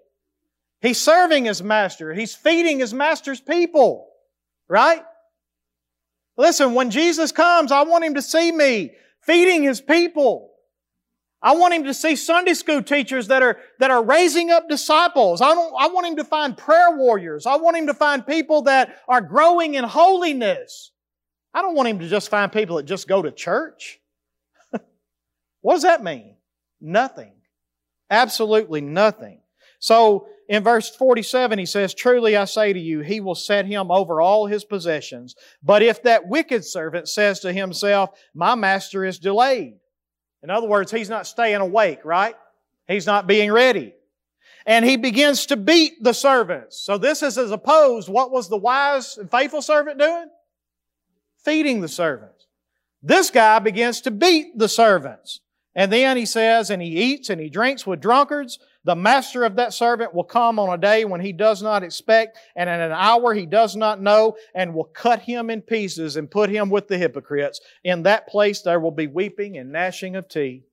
He's 0.81 1.01
serving 1.01 1.45
his 1.45 1.63
master. 1.63 2.13
He's 2.13 2.35
feeding 2.35 2.77
his 2.77 2.93
master's 2.93 3.41
people. 3.41 4.07
Right? 4.67 5.03
Listen, 6.37 6.75
when 6.75 6.91
Jesus 6.91 7.31
comes, 7.31 7.71
I 7.71 7.83
want 7.83 8.03
him 8.03 8.15
to 8.15 8.21
see 8.21 8.51
me 8.51 8.91
feeding 9.21 9.63
his 9.63 9.81
people. 9.81 10.51
I 11.45 11.53
want 11.53 11.75
him 11.75 11.83
to 11.83 11.93
see 11.93 12.15
Sunday 12.15 12.55
school 12.55 12.81
teachers 12.81 13.27
that 13.27 13.43
are, 13.43 13.59
that 13.77 13.91
are 13.91 14.03
raising 14.03 14.49
up 14.49 14.67
disciples. 14.67 15.41
I, 15.41 15.53
don't, 15.53 15.75
I 15.79 15.89
want 15.89 16.07
him 16.07 16.15
to 16.15 16.23
find 16.23 16.57
prayer 16.57 16.97
warriors. 16.97 17.45
I 17.45 17.57
want 17.57 17.77
him 17.77 17.85
to 17.85 17.93
find 17.93 18.25
people 18.25 18.63
that 18.63 18.97
are 19.07 19.21
growing 19.21 19.75
in 19.75 19.83
holiness. 19.83 20.91
I 21.53 21.61
don't 21.61 21.75
want 21.75 21.87
him 21.87 21.99
to 21.99 22.09
just 22.09 22.29
find 22.29 22.51
people 22.51 22.77
that 22.77 22.87
just 22.87 23.07
go 23.07 23.21
to 23.21 23.29
church. 23.29 23.99
what 25.61 25.75
does 25.75 25.83
that 25.83 26.03
mean? 26.03 26.35
Nothing. 26.81 27.33
Absolutely 28.09 28.81
nothing. 28.81 29.41
So 29.77 30.27
in 30.49 30.63
verse 30.63 30.89
47, 30.95 31.59
he 31.59 31.67
says, 31.67 31.93
Truly 31.93 32.35
I 32.35 32.45
say 32.45 32.73
to 32.73 32.79
you, 32.79 33.01
he 33.01 33.19
will 33.19 33.35
set 33.35 33.67
him 33.67 33.91
over 33.91 34.19
all 34.19 34.47
his 34.47 34.65
possessions. 34.65 35.35
But 35.61 35.83
if 35.83 36.01
that 36.03 36.27
wicked 36.27 36.65
servant 36.65 37.07
says 37.07 37.41
to 37.41 37.53
himself, 37.53 38.17
My 38.33 38.55
master 38.55 39.05
is 39.05 39.19
delayed, 39.19 39.75
in 40.45 40.51
other 40.51 40.67
words, 40.67 40.91
he's 40.91 41.09
not 41.09 41.25
staying 41.25 41.55
awake, 41.55 42.05
right? 42.05 42.35
He's 42.87 43.07
not 43.07 43.25
being 43.25 43.51
ready. 43.51 43.95
And 44.67 44.85
he 44.85 44.95
begins 44.95 45.47
to 45.47 45.57
beat 45.57 46.03
the 46.03 46.13
servants. 46.13 46.79
So 46.79 46.99
this 46.99 47.23
is 47.23 47.39
as 47.39 47.49
opposed, 47.49 48.07
what 48.09 48.29
was 48.29 48.47
the 48.47 48.55
wise 48.55 49.17
and 49.17 49.29
faithful 49.29 49.63
servant 49.63 49.97
doing? 49.97 50.27
Feeding 51.43 51.81
the 51.81 51.87
servants. 51.87 52.45
This 53.01 53.31
guy 53.31 53.57
begins 53.57 54.01
to 54.01 54.11
beat 54.11 54.55
the 54.55 54.69
servants. 54.69 55.39
And 55.73 55.91
then 55.91 56.15
he 56.15 56.27
says, 56.27 56.69
and 56.69 56.79
he 56.79 56.89
eats 56.89 57.31
and 57.31 57.41
he 57.41 57.49
drinks 57.49 57.87
with 57.87 57.99
drunkards 57.99 58.59
the 58.85 58.95
master 58.95 59.43
of 59.43 59.55
that 59.55 59.73
servant 59.73 60.13
will 60.13 60.23
come 60.23 60.59
on 60.59 60.73
a 60.73 60.77
day 60.77 61.05
when 61.05 61.19
he 61.19 61.33
does 61.33 61.63
not 61.63 61.83
expect 61.83 62.37
and 62.55 62.69
in 62.69 62.79
an 62.79 62.91
hour 62.91 63.33
he 63.33 63.47
does 63.47 63.75
not 63.75 63.99
know 63.99 64.37
and 64.53 64.73
will 64.73 64.85
cut 64.85 65.19
him 65.19 65.49
in 65.49 65.61
pieces 65.61 66.17
and 66.17 66.29
put 66.29 66.51
him 66.51 66.69
with 66.69 66.87
the 66.87 66.97
hypocrites. 66.97 67.59
In 67.83 68.03
that 68.03 68.27
place 68.27 68.61
there 68.61 68.79
will 68.79 68.91
be 68.91 69.07
weeping 69.07 69.57
and 69.57 69.71
gnashing 69.71 70.15
of 70.15 70.27
teeth. 70.27 70.63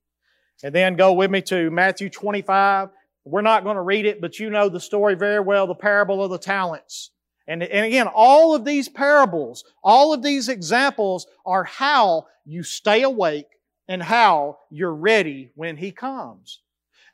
And 0.62 0.74
then 0.74 0.94
go 0.94 1.14
with 1.14 1.30
me 1.30 1.40
to 1.42 1.70
Matthew 1.70 2.10
25. 2.10 2.90
We're 3.24 3.40
not 3.40 3.64
going 3.64 3.76
to 3.76 3.82
read 3.82 4.04
it, 4.04 4.20
but 4.20 4.38
you 4.38 4.50
know 4.50 4.68
the 4.68 4.78
story 4.78 5.14
very 5.14 5.40
well, 5.40 5.66
the 5.66 5.74
parable 5.74 6.22
of 6.22 6.30
the 6.30 6.38
talents. 6.38 7.10
And, 7.48 7.62
and 7.62 7.86
again, 7.86 8.08
all 8.08 8.54
of 8.54 8.64
these 8.64 8.90
parables, 8.90 9.64
all 9.82 10.12
of 10.12 10.22
these 10.22 10.50
examples 10.50 11.26
are 11.46 11.64
how 11.64 12.26
you 12.44 12.62
stay 12.62 13.02
awake 13.02 13.46
and 13.88 14.02
how 14.02 14.58
you're 14.70 14.94
ready 14.94 15.50
when 15.54 15.78
He 15.78 15.92
comes. 15.92 16.60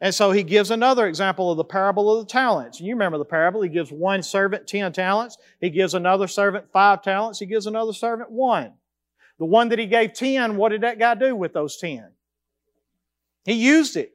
And 0.01 0.15
so 0.15 0.31
he 0.31 0.45
gives 0.45 0.71
another 0.71 1.09
example 1.09 1.51
of 1.51 1.57
the 1.57 1.65
parable 1.65 2.17
of 2.17 2.27
the 2.27 2.33
talents. 2.33 2.81
You 2.81 2.95
remember 2.95 3.19
the 3.19 3.25
parable. 3.25 3.63
He 3.63 3.69
gives 3.69 3.91
one 3.91 4.23
servant 4.23 4.69
ten 4.69 4.93
talents. 4.93 5.37
He 5.61 5.71
gives 5.71 5.95
another 5.95 6.29
servant 6.29 6.67
five 6.73 7.03
talents. 7.03 7.41
He 7.41 7.47
gives 7.47 7.67
another 7.67 7.93
servant 7.93 8.31
one. 8.31 8.75
The 9.41 9.45
one 9.45 9.71
that 9.71 9.79
he 9.79 9.87
gave 9.87 10.13
ten, 10.13 10.57
what 10.57 10.69
did 10.69 10.83
that 10.83 10.99
guy 11.01 11.15
do 11.15 11.35
with 11.35 11.53
those 11.53 11.79
ten? 11.79 12.13
He 13.45 13.55
used 13.55 13.97
it. 13.97 14.13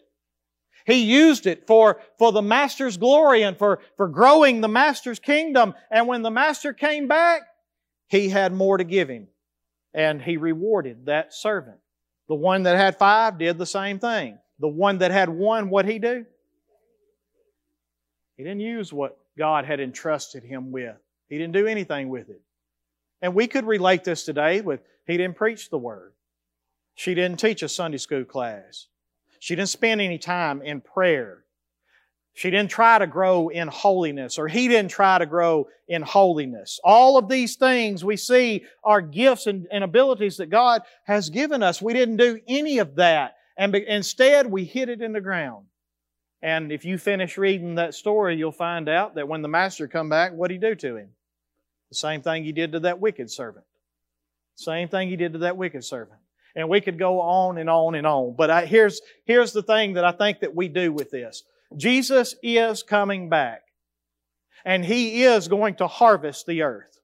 He 0.86 1.04
used 1.04 1.48
it 1.48 1.66
for, 1.66 2.02
for 2.18 2.32
the 2.32 2.42
master's 2.42 2.98
glory 2.98 3.42
and 3.44 3.58
for, 3.58 3.80
for 3.96 4.08
growing 4.08 4.62
the 4.62 4.68
master's 4.68 5.20
kingdom. 5.20 5.74
And 5.90 6.08
when 6.08 6.22
the 6.24 6.32
master 6.32 6.74
came 6.74 7.08
back, 7.08 7.42
he 8.08 8.30
had 8.30 8.54
more 8.54 8.78
to 8.78 8.84
give 8.84 9.10
him. 9.10 9.28
And 9.94 10.22
he 10.22 10.38
rewarded 10.38 11.06
that 11.06 11.34
servant. 11.34 11.78
The 12.28 12.36
one 12.36 12.64
that 12.64 12.76
had 12.78 12.98
five 12.98 13.38
did 13.38 13.58
the 13.58 13.66
same 13.66 14.00
thing. 14.00 14.40
The 14.64 14.70
one 14.70 14.99
that 14.99 15.11
had 15.11 15.28
one, 15.28 15.70
what 15.70 15.84
he 15.84 15.99
do? 15.99 16.26
He 18.38 18.43
didn't 18.43 18.61
use 18.61 18.93
what 18.93 19.18
God 19.38 19.66
had 19.66 19.82
entrusted 19.82 20.41
him 20.41 20.72
with. 20.72 20.95
He 21.28 21.38
didn't 21.38 21.51
do 21.51 21.68
anything 21.68 22.07
with 22.07 22.30
it. 22.30 22.39
And 23.22 23.36
we 23.36 23.47
could 23.47 23.66
relate 23.66 24.05
this 24.05 24.24
today 24.24 24.61
with 24.61 24.80
he 25.05 25.18
didn't 25.18 25.36
preach 25.36 25.70
the 25.70 25.78
word. 25.78 26.14
She 26.95 27.14
didn't 27.14 27.41
teach 27.41 27.61
a 27.61 27.68
Sunday 27.68 27.97
school 27.97 28.24
class. 28.24 28.88
She 29.39 29.53
didn't 29.53 29.68
spend 29.68 29.99
any 29.99 30.18
time 30.18 30.61
in 30.61 30.80
prayer. 30.80 31.43
She 32.34 32.49
didn't 32.49 32.72
try 32.72 32.99
to 32.99 33.05
grow 33.05 33.49
in 33.49 33.68
holiness, 33.68 34.39
or 34.39 34.47
he 34.47 34.70
didn't 34.70 34.91
try 34.91 35.18
to 35.18 35.26
grow 35.26 35.68
in 35.89 36.03
holiness. 36.03 36.80
All 36.86 37.18
of 37.18 37.28
these 37.28 37.57
things 37.57 38.05
we 38.05 38.16
see 38.16 38.64
are 38.82 39.01
gifts 39.01 39.45
and, 39.45 39.68
and 39.74 39.84
abilities 39.84 40.38
that 40.38 40.49
God 40.49 40.84
has 41.03 41.30
given 41.30 41.61
us. 41.61 41.82
We 41.82 41.91
didn't 41.91 42.16
do 42.16 42.39
any 42.47 42.78
of 42.78 42.95
that. 42.95 43.36
And 43.58 43.72
be, 43.72 43.88
instead, 43.88 44.47
we 44.47 44.64
hit 44.64 44.89
it 44.89 45.01
in 45.01 45.14
the 45.14 45.22
ground. 45.22 45.66
And 46.41 46.72
if 46.72 46.84
you 46.84 46.97
finish 46.97 47.38
reading 47.38 47.76
that 47.76 47.93
story, 47.93 48.36
you'll 48.36 48.51
find 48.51 48.89
out 48.89 49.16
that 49.16 49.28
when 49.28 49.41
the 49.41 49.47
master 49.47 49.88
come 49.88 50.10
back, 50.10 50.34
what 50.34 50.49
did 50.49 50.56
he 50.56 50.60
do 50.60 50.76
to 50.76 50.97
him? 50.97 51.10
The 51.89 51.95
same 51.95 52.22
thing 52.22 52.43
he 52.43 52.51
did 52.51 52.74
to 52.74 52.82
that 52.82 52.99
wicked 52.99 53.32
servant. 53.32 53.66
Same 54.56 54.88
thing 54.88 55.08
he 55.08 55.16
did 55.16 55.34
to 55.34 55.39
that 55.39 55.58
wicked 55.58 55.84
servant. 55.84 56.20
And 56.56 56.70
we 56.70 56.82
could 56.82 56.99
go 56.99 57.22
on 57.22 57.58
and 57.58 57.70
on 57.70 57.95
and 57.95 58.06
on. 58.06 58.36
But 58.36 58.49
I, 58.49 58.66
here's, 58.66 59.01
here's 59.26 59.54
the 59.54 59.64
thing 59.64 59.93
that 59.93 60.04
I 60.04 60.12
think 60.12 60.41
that 60.41 60.56
we 60.56 60.68
do 60.68 60.91
with 60.91 61.12
this. 61.12 61.43
Jesus 61.78 62.36
is 62.43 62.84
coming 62.84 63.30
back. 63.30 63.62
And 64.66 64.86
He 64.86 65.24
is 65.24 65.47
going 65.47 65.76
to 65.76 65.88
harvest 65.88 66.45
the 66.45 66.62
earth. 66.62 66.99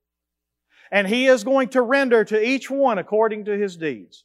And 0.91 1.07
He 1.07 1.27
is 1.27 1.43
going 1.43 1.69
to 1.69 1.81
render 1.81 2.23
to 2.25 2.43
each 2.43 2.69
one 2.69 2.97
according 2.97 3.45
to 3.45 3.57
His 3.57 3.77
deeds. 3.77 4.23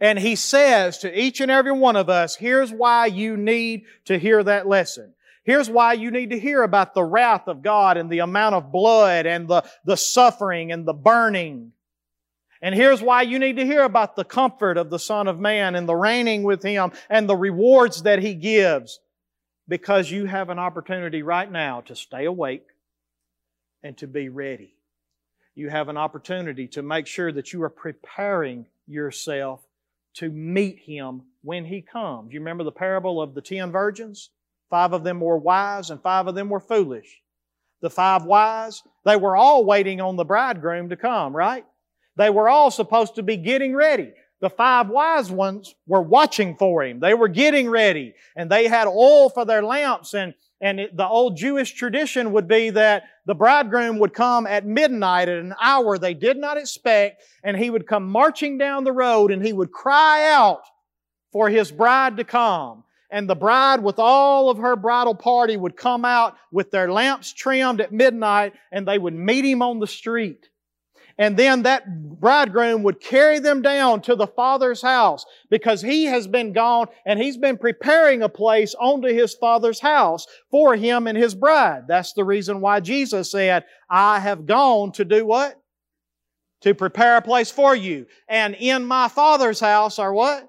And 0.00 0.18
he 0.18 0.36
says 0.36 0.98
to 0.98 1.20
each 1.20 1.40
and 1.40 1.50
every 1.50 1.72
one 1.72 1.96
of 1.96 2.08
us, 2.08 2.36
here's 2.36 2.72
why 2.72 3.06
you 3.06 3.36
need 3.36 3.84
to 4.04 4.18
hear 4.18 4.42
that 4.42 4.68
lesson. 4.68 5.14
Here's 5.44 5.70
why 5.70 5.94
you 5.94 6.10
need 6.10 6.30
to 6.30 6.38
hear 6.38 6.62
about 6.62 6.92
the 6.92 7.02
wrath 7.02 7.48
of 7.48 7.62
God 7.62 7.96
and 7.96 8.10
the 8.10 8.18
amount 8.18 8.54
of 8.54 8.70
blood 8.70 9.24
and 9.24 9.48
the, 9.48 9.64
the 9.84 9.96
suffering 9.96 10.72
and 10.72 10.86
the 10.86 10.92
burning. 10.92 11.72
And 12.60 12.74
here's 12.74 13.00
why 13.00 13.22
you 13.22 13.38
need 13.38 13.56
to 13.56 13.64
hear 13.64 13.82
about 13.82 14.14
the 14.14 14.24
comfort 14.24 14.76
of 14.76 14.90
the 14.90 14.98
Son 14.98 15.26
of 15.28 15.38
Man 15.38 15.74
and 15.74 15.88
the 15.88 15.94
reigning 15.94 16.42
with 16.42 16.62
Him 16.62 16.92
and 17.08 17.28
the 17.28 17.36
rewards 17.36 18.02
that 18.02 18.18
He 18.18 18.34
gives. 18.34 19.00
Because 19.66 20.10
you 20.10 20.26
have 20.26 20.50
an 20.50 20.58
opportunity 20.58 21.22
right 21.22 21.50
now 21.50 21.82
to 21.82 21.94
stay 21.94 22.24
awake 22.24 22.66
and 23.82 23.96
to 23.98 24.06
be 24.06 24.28
ready. 24.28 24.74
You 25.54 25.70
have 25.70 25.88
an 25.88 25.96
opportunity 25.96 26.68
to 26.68 26.82
make 26.82 27.06
sure 27.06 27.32
that 27.32 27.52
you 27.52 27.62
are 27.62 27.70
preparing 27.70 28.66
yourself 28.86 29.60
to 30.18 30.30
meet 30.30 30.78
him 30.80 31.22
when 31.42 31.64
he 31.64 31.82
comes. 31.82 32.32
You 32.32 32.40
remember 32.40 32.64
the 32.64 32.72
parable 32.72 33.20
of 33.20 33.34
the 33.34 33.40
ten 33.40 33.72
virgins? 33.72 34.30
Five 34.70 34.92
of 34.92 35.04
them 35.04 35.20
were 35.20 35.38
wise 35.38 35.90
and 35.90 36.02
five 36.02 36.26
of 36.26 36.34
them 36.34 36.48
were 36.48 36.60
foolish. 36.60 37.22
The 37.80 37.90
five 37.90 38.24
wise, 38.24 38.82
they 39.04 39.16
were 39.16 39.36
all 39.36 39.64
waiting 39.64 40.00
on 40.00 40.16
the 40.16 40.24
bridegroom 40.24 40.88
to 40.88 40.96
come, 40.96 41.34
right? 41.34 41.64
They 42.16 42.30
were 42.30 42.48
all 42.48 42.70
supposed 42.70 43.14
to 43.14 43.22
be 43.22 43.36
getting 43.36 43.74
ready. 43.74 44.12
The 44.40 44.50
five 44.50 44.88
wise 44.88 45.30
ones 45.30 45.74
were 45.86 46.02
watching 46.02 46.56
for 46.56 46.84
him. 46.84 47.00
They 47.00 47.14
were 47.14 47.28
getting 47.28 47.70
ready 47.70 48.14
and 48.36 48.50
they 48.50 48.66
had 48.66 48.88
oil 48.88 49.30
for 49.30 49.44
their 49.44 49.62
lamps 49.62 50.14
and 50.14 50.34
and 50.60 50.80
it, 50.80 50.96
the 50.96 51.06
old 51.06 51.36
Jewish 51.36 51.72
tradition 51.72 52.32
would 52.32 52.48
be 52.48 52.70
that 52.70 53.04
the 53.26 53.34
bridegroom 53.34 53.98
would 53.98 54.12
come 54.12 54.46
at 54.46 54.66
midnight 54.66 55.28
at 55.28 55.38
an 55.38 55.54
hour 55.60 55.98
they 55.98 56.14
did 56.14 56.36
not 56.36 56.56
expect, 56.56 57.22
and 57.44 57.56
he 57.56 57.70
would 57.70 57.86
come 57.86 58.08
marching 58.08 58.58
down 58.58 58.84
the 58.84 58.92
road 58.92 59.30
and 59.30 59.44
he 59.44 59.52
would 59.52 59.70
cry 59.70 60.30
out 60.30 60.62
for 61.30 61.48
his 61.48 61.70
bride 61.70 62.16
to 62.16 62.24
come. 62.24 62.84
And 63.10 63.28
the 63.28 63.36
bride 63.36 63.82
with 63.82 63.98
all 63.98 64.50
of 64.50 64.58
her 64.58 64.76
bridal 64.76 65.14
party 65.14 65.56
would 65.56 65.76
come 65.76 66.04
out 66.04 66.36
with 66.52 66.70
their 66.70 66.90
lamps 66.92 67.32
trimmed 67.32 67.80
at 67.80 67.92
midnight 67.92 68.52
and 68.72 68.86
they 68.86 68.98
would 68.98 69.14
meet 69.14 69.44
him 69.44 69.62
on 69.62 69.78
the 69.78 69.86
street. 69.86 70.48
And 71.18 71.36
then 71.36 71.62
that 71.64 71.84
bridegroom 72.20 72.84
would 72.84 73.00
carry 73.00 73.40
them 73.40 73.60
down 73.60 74.00
to 74.02 74.14
the 74.14 74.26
father's 74.26 74.80
house 74.80 75.26
because 75.50 75.82
he 75.82 76.04
has 76.04 76.28
been 76.28 76.52
gone 76.52 76.86
and 77.04 77.18
he's 77.18 77.36
been 77.36 77.58
preparing 77.58 78.22
a 78.22 78.28
place 78.28 78.74
onto 78.78 79.08
his 79.08 79.34
father's 79.34 79.80
house 79.80 80.26
for 80.50 80.76
him 80.76 81.08
and 81.08 81.18
his 81.18 81.34
bride. 81.34 81.88
That's 81.88 82.12
the 82.12 82.24
reason 82.24 82.60
why 82.60 82.80
Jesus 82.80 83.32
said, 83.32 83.64
I 83.90 84.20
have 84.20 84.46
gone 84.46 84.92
to 84.92 85.04
do 85.04 85.26
what? 85.26 85.60
To 86.62 86.74
prepare 86.74 87.16
a 87.16 87.22
place 87.22 87.50
for 87.50 87.74
you. 87.74 88.06
And 88.28 88.54
in 88.54 88.84
my 88.84 89.08
father's 89.08 89.60
house 89.60 89.98
are 89.98 90.12
what? 90.12 90.48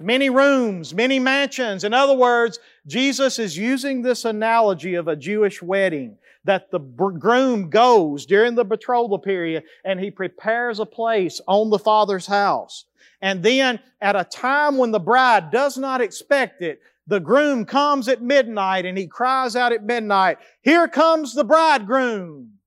Many 0.00 0.30
rooms, 0.30 0.94
many 0.94 1.18
mansions. 1.18 1.82
In 1.82 1.92
other 1.92 2.14
words, 2.14 2.60
Jesus 2.86 3.40
is 3.40 3.58
using 3.58 4.02
this 4.02 4.24
analogy 4.24 4.94
of 4.94 5.08
a 5.08 5.16
Jewish 5.16 5.60
wedding 5.60 6.17
that 6.44 6.70
the 6.70 6.78
groom 6.78 7.70
goes 7.70 8.26
during 8.26 8.54
the 8.54 8.64
betrothal 8.64 9.18
period 9.18 9.64
and 9.84 10.00
he 10.00 10.10
prepares 10.10 10.78
a 10.78 10.86
place 10.86 11.40
on 11.46 11.70
the 11.70 11.78
father's 11.78 12.26
house. 12.26 12.84
And 13.20 13.42
then 13.42 13.80
at 14.00 14.16
a 14.16 14.24
time 14.24 14.76
when 14.76 14.92
the 14.92 15.00
bride 15.00 15.50
does 15.50 15.76
not 15.76 16.00
expect 16.00 16.62
it, 16.62 16.80
the 17.06 17.20
groom 17.20 17.64
comes 17.64 18.06
at 18.06 18.22
midnight 18.22 18.84
and 18.84 18.96
he 18.96 19.06
cries 19.06 19.56
out 19.56 19.72
at 19.72 19.82
midnight, 19.82 20.38
Here 20.60 20.86
comes 20.88 21.34
the 21.34 21.44
bridegroom. 21.44 22.57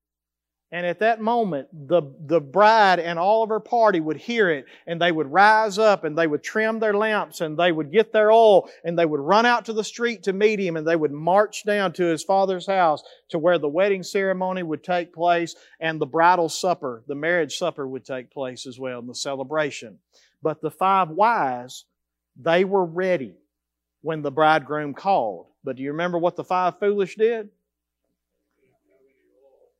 And 0.74 0.86
at 0.86 1.00
that 1.00 1.20
moment, 1.20 1.68
the, 1.70 2.00
the 2.18 2.40
bride 2.40 2.98
and 2.98 3.18
all 3.18 3.42
of 3.42 3.50
her 3.50 3.60
party 3.60 4.00
would 4.00 4.16
hear 4.16 4.48
it 4.48 4.64
and 4.86 5.00
they 5.00 5.12
would 5.12 5.30
rise 5.30 5.76
up 5.76 6.02
and 6.02 6.16
they 6.16 6.26
would 6.26 6.42
trim 6.42 6.78
their 6.80 6.94
lamps 6.94 7.42
and 7.42 7.58
they 7.58 7.70
would 7.70 7.92
get 7.92 8.10
their 8.10 8.32
oil 8.32 8.70
and 8.82 8.98
they 8.98 9.04
would 9.04 9.20
run 9.20 9.44
out 9.44 9.66
to 9.66 9.74
the 9.74 9.84
street 9.84 10.22
to 10.22 10.32
meet 10.32 10.58
him 10.58 10.78
and 10.78 10.88
they 10.88 10.96
would 10.96 11.12
march 11.12 11.64
down 11.66 11.92
to 11.92 12.04
his 12.04 12.24
father's 12.24 12.66
house 12.66 13.02
to 13.28 13.38
where 13.38 13.58
the 13.58 13.68
wedding 13.68 14.02
ceremony 14.02 14.62
would 14.62 14.82
take 14.82 15.12
place 15.12 15.54
and 15.78 16.00
the 16.00 16.06
bridal 16.06 16.48
supper, 16.48 17.04
the 17.06 17.14
marriage 17.14 17.58
supper 17.58 17.86
would 17.86 18.06
take 18.06 18.30
place 18.30 18.66
as 18.66 18.78
well 18.78 19.00
and 19.00 19.08
the 19.10 19.14
celebration. 19.14 19.98
But 20.42 20.62
the 20.62 20.70
five 20.70 21.10
wise, 21.10 21.84
They 22.34 22.64
were 22.64 22.86
ready 22.86 23.34
when 24.00 24.22
the 24.22 24.30
bridegroom 24.30 24.94
called. 24.94 25.48
But 25.62 25.76
do 25.76 25.82
you 25.82 25.90
remember 25.90 26.16
what 26.16 26.36
the 26.36 26.44
five 26.44 26.78
foolish 26.78 27.16
did? 27.16 27.50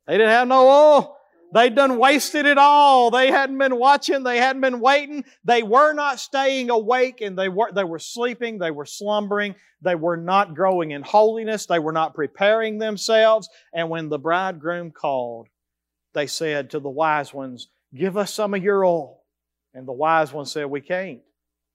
They 0.07 0.17
didn't 0.17 0.29
have 0.29 0.47
no 0.47 0.67
oil. 0.67 1.17
They'd 1.53 1.75
done 1.75 1.99
wasted 1.99 2.47
it 2.47 2.57
all. 2.57 3.11
They 3.11 3.29
hadn't 3.29 3.59
been 3.59 3.77
watching. 3.77 4.23
They 4.23 4.37
hadn't 4.37 4.63
been 4.63 4.79
waiting. 4.79 5.23
They 5.45 5.61
were 5.61 5.93
not 5.93 6.19
staying 6.19 6.71
awake 6.71 7.21
and 7.21 7.37
they 7.37 7.47
were, 7.47 7.71
they 7.71 7.83
were 7.83 7.99
sleeping. 7.99 8.57
They 8.57 8.71
were 8.71 8.87
slumbering. 8.87 9.53
They 9.81 9.93
were 9.93 10.17
not 10.17 10.55
growing 10.55 10.91
in 10.91 11.03
holiness. 11.03 11.67
They 11.67 11.77
were 11.77 11.91
not 11.91 12.15
preparing 12.15 12.79
themselves. 12.79 13.49
And 13.71 13.89
when 13.89 14.09
the 14.09 14.17
bridegroom 14.17 14.91
called, 14.91 15.47
they 16.13 16.25
said 16.25 16.71
to 16.71 16.79
the 16.79 16.89
wise 16.89 17.33
ones, 17.35 17.69
give 17.93 18.17
us 18.17 18.33
some 18.33 18.55
of 18.55 18.63
your 18.63 18.83
oil. 18.83 19.21
And 19.75 19.87
the 19.87 19.93
wise 19.93 20.33
ones 20.33 20.51
said, 20.51 20.65
we 20.65 20.81
can't. 20.81 21.21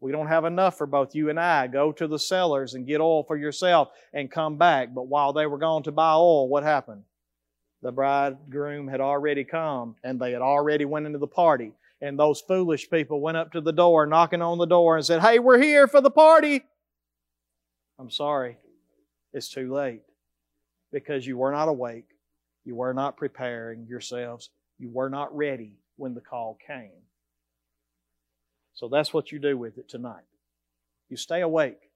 We 0.00 0.10
don't 0.10 0.28
have 0.28 0.44
enough 0.44 0.76
for 0.76 0.86
both 0.86 1.14
you 1.14 1.30
and 1.30 1.38
I. 1.38 1.68
Go 1.68 1.92
to 1.92 2.08
the 2.08 2.18
cellars 2.18 2.74
and 2.74 2.86
get 2.86 3.00
oil 3.00 3.22
for 3.22 3.36
yourself 3.36 3.90
and 4.12 4.30
come 4.30 4.58
back. 4.58 4.92
But 4.92 5.06
while 5.06 5.32
they 5.32 5.46
were 5.46 5.58
gone 5.58 5.84
to 5.84 5.92
buy 5.92 6.14
oil, 6.14 6.48
what 6.48 6.64
happened? 6.64 7.02
The 7.82 7.92
bridegroom 7.92 8.88
had 8.88 9.00
already 9.00 9.44
come 9.44 9.96
and 10.02 10.20
they 10.20 10.32
had 10.32 10.42
already 10.42 10.84
went 10.84 11.06
into 11.06 11.18
the 11.18 11.26
party. 11.26 11.72
And 12.00 12.18
those 12.18 12.40
foolish 12.40 12.90
people 12.90 13.20
went 13.20 13.36
up 13.36 13.52
to 13.52 13.60
the 13.60 13.72
door, 13.72 14.06
knocking 14.06 14.42
on 14.42 14.58
the 14.58 14.66
door 14.66 14.96
and 14.96 15.04
said, 15.04 15.20
Hey, 15.20 15.38
we're 15.38 15.60
here 15.60 15.86
for 15.86 16.00
the 16.00 16.10
party. 16.10 16.64
I'm 17.98 18.10
sorry. 18.10 18.58
It's 19.32 19.48
too 19.48 19.72
late 19.72 20.02
because 20.92 21.26
you 21.26 21.36
were 21.36 21.52
not 21.52 21.68
awake. 21.68 22.06
You 22.64 22.76
were 22.76 22.94
not 22.94 23.16
preparing 23.16 23.86
yourselves. 23.86 24.50
You 24.78 24.90
were 24.90 25.10
not 25.10 25.36
ready 25.36 25.72
when 25.96 26.14
the 26.14 26.20
call 26.20 26.56
came. 26.66 27.02
So 28.74 28.88
that's 28.88 29.12
what 29.12 29.32
you 29.32 29.38
do 29.38 29.58
with 29.58 29.78
it 29.78 29.88
tonight. 29.88 30.24
You 31.08 31.16
stay 31.16 31.40
awake. 31.40 31.90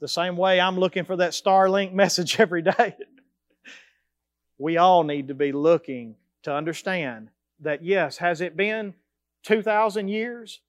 The 0.00 0.08
same 0.08 0.36
way 0.36 0.60
I'm 0.60 0.78
looking 0.78 1.04
for 1.04 1.16
that 1.16 1.32
Starlink 1.32 1.92
message 1.94 2.38
every 2.38 2.62
day 2.62 2.94
we 4.60 4.76
all 4.76 5.02
need 5.04 5.28
to 5.28 5.34
be 5.34 5.52
looking 5.52 6.16
to 6.42 6.52
understand 6.54 7.30
that 7.60 7.82
yes, 7.82 8.18
has 8.18 8.42
it 8.42 8.56
been 8.56 8.92
2,000 9.44 10.08
years? 10.08 10.60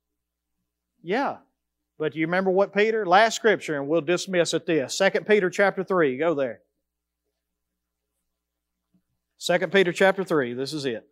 Yeah. 1.03 1.37
But 1.99 2.15
you 2.15 2.25
remember 2.25 2.51
what 2.51 2.73
Peter? 2.73 3.05
Last 3.05 3.35
scripture, 3.35 3.75
and 3.75 3.89
we'll 3.89 4.01
dismiss 4.01 4.53
at 4.53 4.65
this. 4.65 4.97
2 4.97 5.09
Peter 5.27 5.49
chapter 5.49 5.83
3. 5.83 6.17
Go 6.17 6.33
there. 6.33 6.61
2 9.39 9.67
Peter 9.67 9.91
chapter 9.91 10.23
3. 10.23 10.53
This 10.53 10.71
is 10.71 10.85
it. 10.85 11.07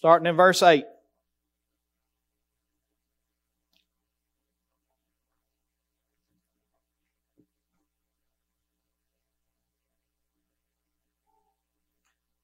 Starting 0.00 0.26
in 0.26 0.34
verse 0.34 0.62
8. 0.62 0.86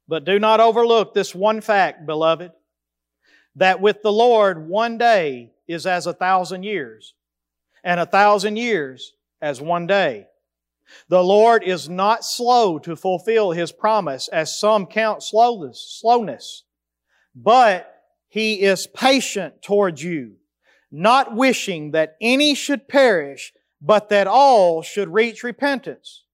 But 0.07 0.27
do 0.27 0.39
not 0.39 0.61
overlook 0.61 1.15
this 1.15 1.35
one 1.35 1.63
fact, 1.63 2.05
beloved, 2.05 2.53
that 3.55 3.81
with 3.81 4.03
the 4.03 4.13
Lord 4.13 4.69
one 4.69 4.99
day 4.99 5.53
is 5.67 5.87
as 5.87 6.07
a 6.07 6.13
thousand 6.13 6.65
years, 6.65 7.15
and 7.83 7.99
a 7.99 8.05
thousand 8.05 8.57
years 8.57 9.15
as 9.41 9.63
one 9.63 9.87
day. 9.87 10.27
The 11.09 11.25
Lord 11.25 11.65
is 11.65 11.89
not 11.89 12.23
slow 12.23 12.79
to 12.81 12.97
fulfill 12.97 13.53
His 13.53 13.73
promise, 13.73 14.29
as 14.29 14.61
some 14.61 14.85
count 14.85 15.23
slowness, 15.23 15.99
slowness 16.03 16.65
but 17.37 17.93
he 18.29 18.63
is 18.63 18.87
patient 18.87 19.61
towards 19.61 20.03
you, 20.03 20.37
not 20.91 21.37
wishing 21.37 21.91
that 21.91 22.17
any 22.21 22.55
should 22.55 22.89
perish, 22.89 23.53
but 23.81 24.09
that 24.09 24.27
all 24.27 24.83
should 24.83 25.13
reach 25.13 25.45
repentance. 25.45 26.25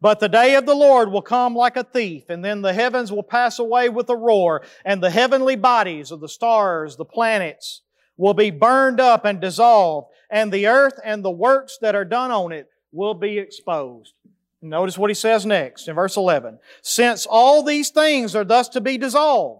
But 0.00 0.18
the 0.18 0.28
day 0.28 0.56
of 0.56 0.66
the 0.66 0.74
Lord 0.74 1.10
will 1.10 1.22
come 1.22 1.54
like 1.54 1.76
a 1.76 1.84
thief, 1.84 2.24
and 2.28 2.44
then 2.44 2.62
the 2.62 2.72
heavens 2.72 3.12
will 3.12 3.22
pass 3.22 3.58
away 3.58 3.88
with 3.88 4.08
a 4.10 4.16
roar, 4.16 4.62
and 4.84 5.02
the 5.02 5.10
heavenly 5.10 5.56
bodies 5.56 6.10
of 6.10 6.20
the 6.20 6.28
stars, 6.28 6.96
the 6.96 7.04
planets, 7.04 7.82
will 8.16 8.34
be 8.34 8.50
burned 8.50 9.00
up 9.00 9.24
and 9.24 9.40
dissolved, 9.40 10.08
and 10.30 10.52
the 10.52 10.66
earth 10.66 10.98
and 11.04 11.24
the 11.24 11.30
works 11.30 11.78
that 11.80 11.94
are 11.94 12.04
done 12.04 12.30
on 12.30 12.52
it 12.52 12.68
will 12.92 13.14
be 13.14 13.38
exposed. 13.38 14.14
Notice 14.62 14.98
what 14.98 15.10
he 15.10 15.14
says 15.14 15.46
next 15.46 15.88
in 15.88 15.94
verse 15.94 16.16
11. 16.16 16.58
Since 16.82 17.24
all 17.24 17.62
these 17.62 17.90
things 17.90 18.36
are 18.36 18.44
thus 18.44 18.68
to 18.70 18.80
be 18.80 18.98
dissolved, 18.98 19.59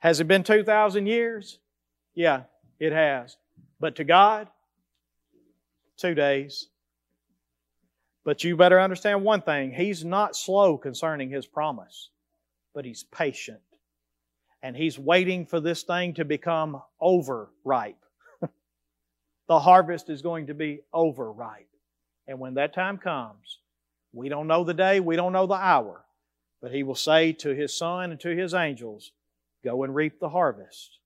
Has 0.00 0.20
it 0.20 0.28
been 0.28 0.44
2,000 0.44 1.06
years? 1.06 1.58
Yeah, 2.14 2.42
it 2.78 2.92
has. 2.92 3.36
But 3.80 3.96
to 3.96 4.04
God, 4.04 4.48
two 5.96 6.14
days. 6.14 6.68
But 8.24 8.44
you 8.44 8.56
better 8.56 8.80
understand 8.80 9.24
one 9.24 9.42
thing 9.42 9.72
He's 9.72 10.04
not 10.04 10.36
slow 10.36 10.78
concerning 10.78 11.30
His 11.30 11.46
promise, 11.46 12.10
but 12.74 12.84
He's 12.84 13.04
patient. 13.04 13.60
And 14.62 14.76
He's 14.76 14.98
waiting 14.98 15.46
for 15.46 15.60
this 15.60 15.82
thing 15.82 16.14
to 16.14 16.24
become 16.24 16.80
overripe. 17.00 18.04
the 19.48 19.58
harvest 19.58 20.10
is 20.10 20.22
going 20.22 20.46
to 20.46 20.54
be 20.54 20.80
overripe. 20.92 21.68
And 22.26 22.38
when 22.38 22.54
that 22.54 22.74
time 22.74 22.98
comes, 22.98 23.58
we 24.12 24.28
don't 24.28 24.46
know 24.46 24.64
the 24.64 24.74
day, 24.74 25.00
we 25.00 25.16
don't 25.16 25.32
know 25.32 25.46
the 25.46 25.54
hour, 25.54 26.04
but 26.60 26.72
He 26.72 26.82
will 26.82 26.94
say 26.94 27.32
to 27.32 27.54
His 27.54 27.76
Son 27.76 28.10
and 28.10 28.20
to 28.20 28.36
His 28.36 28.54
angels, 28.54 29.12
Go 29.64 29.84
and 29.84 29.94
reap 29.94 30.20
the 30.20 30.28
harvest, 30.28 30.98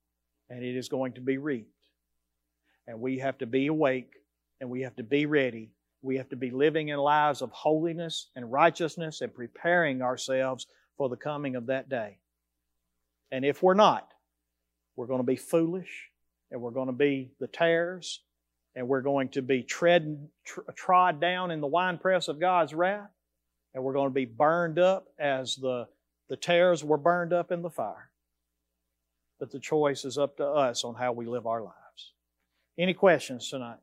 and 0.49 0.63
it 0.63 0.75
is 0.75 0.89
going 0.89 1.13
to 1.13 1.21
be 1.21 1.37
reaped. 1.37 1.69
And 2.87 2.99
we 2.99 3.19
have 3.19 3.37
to 3.39 3.45
be 3.45 3.67
awake 3.67 4.13
and 4.59 4.69
we 4.69 4.81
have 4.81 4.95
to 4.95 5.03
be 5.03 5.25
ready. 5.25 5.71
We 6.01 6.17
have 6.17 6.29
to 6.29 6.35
be 6.35 6.51
living 6.51 6.89
in 6.89 6.97
lives 6.97 7.41
of 7.41 7.51
holiness 7.51 8.29
and 8.35 8.51
righteousness 8.51 9.21
and 9.21 9.33
preparing 9.33 10.01
ourselves 10.01 10.67
for 10.97 11.09
the 11.09 11.17
coming 11.17 11.55
of 11.55 11.67
that 11.67 11.89
day. 11.89 12.17
And 13.31 13.43
if 13.43 13.63
we're 13.63 13.73
not, 13.73 14.13
we're 14.95 15.07
going 15.07 15.21
to 15.21 15.25
be 15.25 15.35
foolish 15.35 16.09
and 16.51 16.61
we're 16.61 16.71
going 16.71 16.87
to 16.87 16.93
be 16.93 17.31
the 17.39 17.47
tares 17.47 18.21
and 18.75 18.87
we're 18.87 19.01
going 19.01 19.29
to 19.29 19.41
be 19.41 19.63
tread, 19.63 20.29
tr- 20.45 20.61
trod 20.75 21.19
down 21.19 21.51
in 21.51 21.61
the 21.61 21.67
winepress 21.67 22.27
of 22.27 22.39
God's 22.39 22.73
wrath 22.73 23.09
and 23.73 23.83
we're 23.83 23.93
going 23.93 24.09
to 24.09 24.13
be 24.13 24.25
burned 24.25 24.77
up 24.77 25.07
as 25.17 25.55
the, 25.55 25.87
the 26.29 26.37
tares 26.37 26.83
were 26.83 26.97
burned 26.97 27.33
up 27.33 27.51
in 27.51 27.61
the 27.61 27.69
fire 27.69 28.09
but 29.43 29.51
the 29.51 29.59
choice 29.59 30.05
is 30.05 30.17
up 30.17 30.37
to 30.37 30.47
us 30.47 30.85
on 30.85 30.95
how 30.95 31.11
we 31.11 31.25
live 31.25 31.45
our 31.45 31.61
lives. 31.61 32.13
Any 32.77 32.93
questions 32.93 33.49
tonight? 33.49 33.75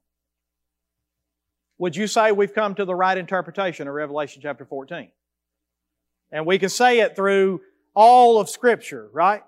Would 1.76 1.94
you 1.94 2.06
say 2.06 2.32
we've 2.32 2.54
come 2.54 2.74
to 2.76 2.86
the 2.86 2.94
right 2.94 3.18
interpretation 3.18 3.86
of 3.86 3.92
Revelation 3.92 4.40
chapter 4.40 4.64
14? 4.64 5.11
And 6.32 6.46
we 6.46 6.58
can 6.58 6.70
say 6.70 7.00
it 7.00 7.14
through 7.14 7.61
all 7.92 8.40
of 8.40 8.48
Scripture, 8.48 9.11
right? 9.12 9.42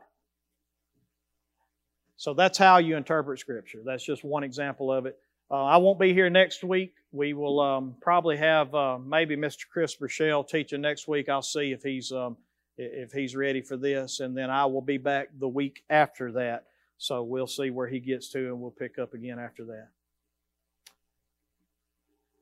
So 2.19 2.35
that's 2.35 2.59
how 2.59 2.77
you 2.77 2.99
interpret 2.99 3.39
Scripture. 3.39 3.81
That's 3.83 4.05
just 4.05 4.23
one 4.23 4.45
example 4.45 4.93
of 4.93 5.07
it. 5.07 5.19
Uh, 5.51 5.65
I 5.65 5.79
won't 5.79 5.99
be 5.99 6.13
here 6.13 6.29
next 6.29 6.63
week. 6.63 6.93
We 7.11 7.33
will 7.33 7.59
um, 7.59 7.95
probably 8.03 8.37
have 8.37 8.75
uh, 8.75 8.99
maybe 8.99 9.35
Mr. 9.35 9.65
Chris 9.73 9.99
Rochelle 9.99 10.45
teaching 10.45 10.83
next 10.83 11.09
week. 11.09 11.31
I'll 11.31 11.41
see 11.41 11.73
if 11.73 11.83
he's 11.83 12.13
um, 12.13 12.37
if 12.77 13.13
he's 13.13 13.37
ready 13.37 13.61
for 13.61 13.77
this, 13.77 14.21
and 14.21 14.37
then 14.37 14.51
I 14.51 14.67
will 14.67 14.83
be 14.83 14.99
back 14.99 15.29
the 15.39 15.49
week 15.49 15.85
after 15.91 16.33
that. 16.33 16.65
So 16.99 17.23
we'll 17.23 17.47
see 17.47 17.71
where 17.71 17.89
he 17.89 18.01
gets 18.01 18.29
to, 18.31 18.39
and 18.39 18.61
we'll 18.61 18.71
pick 18.71 18.99
up 18.99 19.15
again 19.15 19.39
after 19.39 19.65
that. 19.67 19.89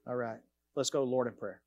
All 0.07 0.17
right, 0.17 0.41
let's 0.75 0.91
go, 0.91 1.05
Lord, 1.05 1.27
in 1.27 1.35
prayer. 1.35 1.61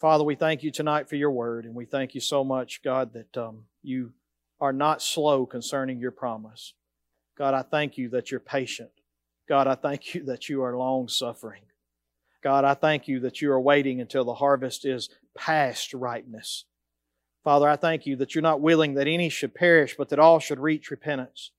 Father, 0.00 0.24
we 0.24 0.34
thank 0.34 0.62
you 0.62 0.70
tonight 0.70 1.08
for 1.08 1.16
your 1.16 1.30
word, 1.30 1.64
and 1.64 1.74
we 1.74 1.86
thank 1.86 2.14
you 2.14 2.20
so 2.20 2.44
much, 2.44 2.82
God, 2.82 3.14
that 3.14 3.36
um, 3.36 3.64
you 3.82 4.12
are 4.60 4.72
not 4.72 5.00
slow 5.00 5.46
concerning 5.46 5.98
your 5.98 6.10
promise. 6.10 6.74
God, 7.36 7.54
I 7.54 7.62
thank 7.62 7.96
you 7.96 8.08
that 8.10 8.30
you're 8.30 8.40
patient. 8.40 8.90
God, 9.48 9.66
I 9.66 9.74
thank 9.74 10.14
you 10.14 10.24
that 10.24 10.48
you 10.48 10.62
are 10.62 10.76
long 10.76 11.08
suffering. 11.08 11.62
God, 12.42 12.64
I 12.64 12.74
thank 12.74 13.08
you 13.08 13.20
that 13.20 13.40
you 13.40 13.50
are 13.50 13.60
waiting 13.60 14.00
until 14.00 14.24
the 14.24 14.34
harvest 14.34 14.84
is 14.84 15.08
past 15.36 15.94
ripeness. 15.94 16.64
Father, 17.46 17.68
I 17.68 17.76
thank 17.76 18.06
you 18.06 18.16
that 18.16 18.34
you're 18.34 18.42
not 18.42 18.60
willing 18.60 18.94
that 18.94 19.06
any 19.06 19.28
should 19.28 19.54
perish, 19.54 19.94
but 19.96 20.08
that 20.08 20.18
all 20.18 20.40
should 20.40 20.58
reach 20.58 20.90
repentance. 20.90 21.52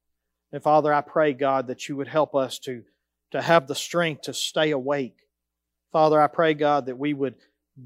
And 0.52 0.62
Father, 0.62 0.94
I 0.94 1.00
pray, 1.00 1.32
God, 1.32 1.68
that 1.68 1.88
you 1.88 1.96
would 1.96 2.10
help 2.10 2.36
us 2.36 2.60
to, 2.66 2.84
to 3.32 3.42
have 3.42 3.68
the 3.68 3.74
strength 3.74 4.24
to 4.24 4.34
stay 4.34 4.72
awake. 4.72 5.16
Father, 5.94 6.22
I 6.22 6.28
pray, 6.28 6.56
God, 6.56 6.88
that 6.88 6.98
we 6.98 7.14
would 7.14 7.36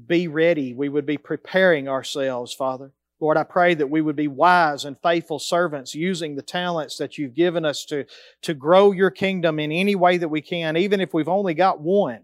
be 0.08 0.26
ready. 0.26 0.74
We 0.74 0.88
would 0.88 1.06
be 1.06 1.16
preparing 1.16 1.86
ourselves, 1.86 2.52
Father. 2.52 2.90
Lord, 3.20 3.36
I 3.36 3.44
pray 3.44 3.74
that 3.74 3.88
we 3.88 4.00
would 4.00 4.16
be 4.16 4.26
wise 4.26 4.84
and 4.84 4.96
faithful 5.00 5.38
servants 5.38 5.94
using 5.94 6.34
the 6.34 6.42
talents 6.42 6.96
that 6.96 7.18
you've 7.18 7.36
given 7.36 7.64
us 7.64 7.84
to, 7.84 8.06
to 8.42 8.52
grow 8.52 8.90
your 8.90 9.12
kingdom 9.12 9.60
in 9.60 9.70
any 9.70 9.94
way 9.94 10.16
that 10.16 10.26
we 10.26 10.40
can, 10.40 10.76
even 10.76 11.00
if 11.00 11.14
we've 11.14 11.28
only 11.28 11.54
got 11.54 11.80
one. 11.80 12.22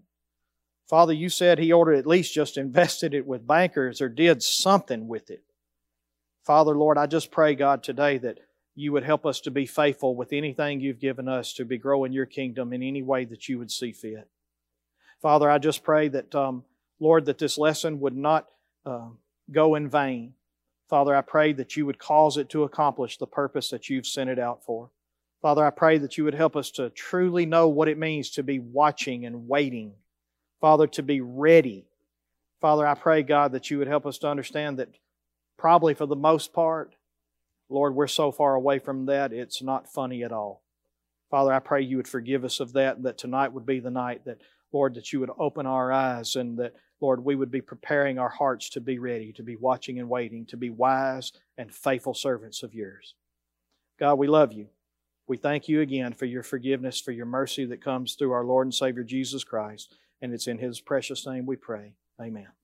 Father, 0.88 1.12
you 1.12 1.28
said 1.28 1.60
He 1.60 1.72
ordered 1.72 2.00
at 2.00 2.04
least 2.04 2.34
just 2.34 2.56
invested 2.56 3.14
it 3.14 3.28
with 3.28 3.46
bankers 3.46 4.00
or 4.00 4.08
did 4.08 4.42
something 4.42 5.06
with 5.06 5.30
it. 5.30 5.44
Father, 6.48 6.74
Lord, 6.74 6.96
I 6.96 7.04
just 7.04 7.30
pray, 7.30 7.54
God, 7.54 7.82
today 7.82 8.16
that 8.16 8.38
you 8.74 8.90
would 8.92 9.04
help 9.04 9.26
us 9.26 9.38
to 9.40 9.50
be 9.50 9.66
faithful 9.66 10.16
with 10.16 10.32
anything 10.32 10.80
you've 10.80 10.98
given 10.98 11.28
us 11.28 11.52
to 11.52 11.66
be 11.66 11.76
growing 11.76 12.10
your 12.10 12.24
kingdom 12.24 12.72
in 12.72 12.82
any 12.82 13.02
way 13.02 13.26
that 13.26 13.50
you 13.50 13.58
would 13.58 13.70
see 13.70 13.92
fit. 13.92 14.26
Father, 15.20 15.50
I 15.50 15.58
just 15.58 15.84
pray 15.84 16.08
that, 16.08 16.34
um, 16.34 16.64
Lord, 17.00 17.26
that 17.26 17.36
this 17.36 17.58
lesson 17.58 18.00
would 18.00 18.16
not 18.16 18.46
uh, 18.86 19.08
go 19.52 19.74
in 19.74 19.90
vain. 19.90 20.32
Father, 20.88 21.14
I 21.14 21.20
pray 21.20 21.52
that 21.52 21.76
you 21.76 21.84
would 21.84 21.98
cause 21.98 22.38
it 22.38 22.48
to 22.48 22.62
accomplish 22.62 23.18
the 23.18 23.26
purpose 23.26 23.68
that 23.68 23.90
you've 23.90 24.06
sent 24.06 24.30
it 24.30 24.38
out 24.38 24.64
for. 24.64 24.88
Father, 25.42 25.62
I 25.62 25.70
pray 25.70 25.98
that 25.98 26.16
you 26.16 26.24
would 26.24 26.34
help 26.34 26.56
us 26.56 26.70
to 26.70 26.88
truly 26.88 27.44
know 27.44 27.68
what 27.68 27.88
it 27.88 27.98
means 27.98 28.30
to 28.30 28.42
be 28.42 28.58
watching 28.58 29.26
and 29.26 29.48
waiting. 29.48 29.92
Father, 30.62 30.86
to 30.86 31.02
be 31.02 31.20
ready. 31.20 31.84
Father, 32.62 32.86
I 32.86 32.94
pray, 32.94 33.22
God, 33.22 33.52
that 33.52 33.70
you 33.70 33.76
would 33.76 33.86
help 33.86 34.06
us 34.06 34.16
to 34.20 34.28
understand 34.28 34.78
that 34.78 34.88
probably 35.58 35.92
for 35.92 36.06
the 36.06 36.16
most 36.16 36.52
part, 36.52 36.94
Lord, 37.68 37.94
we're 37.94 38.06
so 38.06 38.32
far 38.32 38.54
away 38.54 38.78
from 38.78 39.06
that, 39.06 39.32
it's 39.32 39.60
not 39.60 39.92
funny 39.92 40.22
at 40.22 40.32
all. 40.32 40.62
Father, 41.30 41.52
I 41.52 41.58
pray 41.58 41.82
you 41.82 41.98
would 41.98 42.08
forgive 42.08 42.44
us 42.44 42.60
of 42.60 42.72
that, 42.72 42.96
and 42.96 43.04
that 43.04 43.18
tonight 43.18 43.52
would 43.52 43.66
be 43.66 43.80
the 43.80 43.90
night 43.90 44.24
that, 44.24 44.40
Lord, 44.72 44.94
that 44.94 45.12
you 45.12 45.20
would 45.20 45.30
open 45.38 45.66
our 45.66 45.92
eyes 45.92 46.36
and 46.36 46.58
that, 46.58 46.74
Lord, 47.00 47.22
we 47.24 47.34
would 47.34 47.50
be 47.50 47.60
preparing 47.60 48.18
our 48.18 48.30
hearts 48.30 48.70
to 48.70 48.80
be 48.80 48.98
ready, 48.98 49.32
to 49.34 49.42
be 49.42 49.56
watching 49.56 49.98
and 49.98 50.08
waiting, 50.08 50.46
to 50.46 50.56
be 50.56 50.70
wise 50.70 51.32
and 51.58 51.72
faithful 51.72 52.14
servants 52.14 52.62
of 52.62 52.74
yours. 52.74 53.14
God, 54.00 54.14
we 54.14 54.26
love 54.26 54.52
you. 54.52 54.68
We 55.26 55.36
thank 55.36 55.68
you 55.68 55.80
again 55.82 56.14
for 56.14 56.24
your 56.24 56.42
forgiveness, 56.42 57.00
for 57.00 57.12
your 57.12 57.26
mercy 57.26 57.66
that 57.66 57.84
comes 57.84 58.14
through 58.14 58.32
our 58.32 58.44
Lord 58.44 58.66
and 58.66 58.74
Savior 58.74 59.04
Jesus 59.04 59.44
Christ. 59.44 59.94
And 60.22 60.32
it's 60.32 60.46
in 60.46 60.58
his 60.58 60.80
precious 60.80 61.26
name 61.26 61.44
we 61.44 61.56
pray. 61.56 61.92
Amen. 62.20 62.57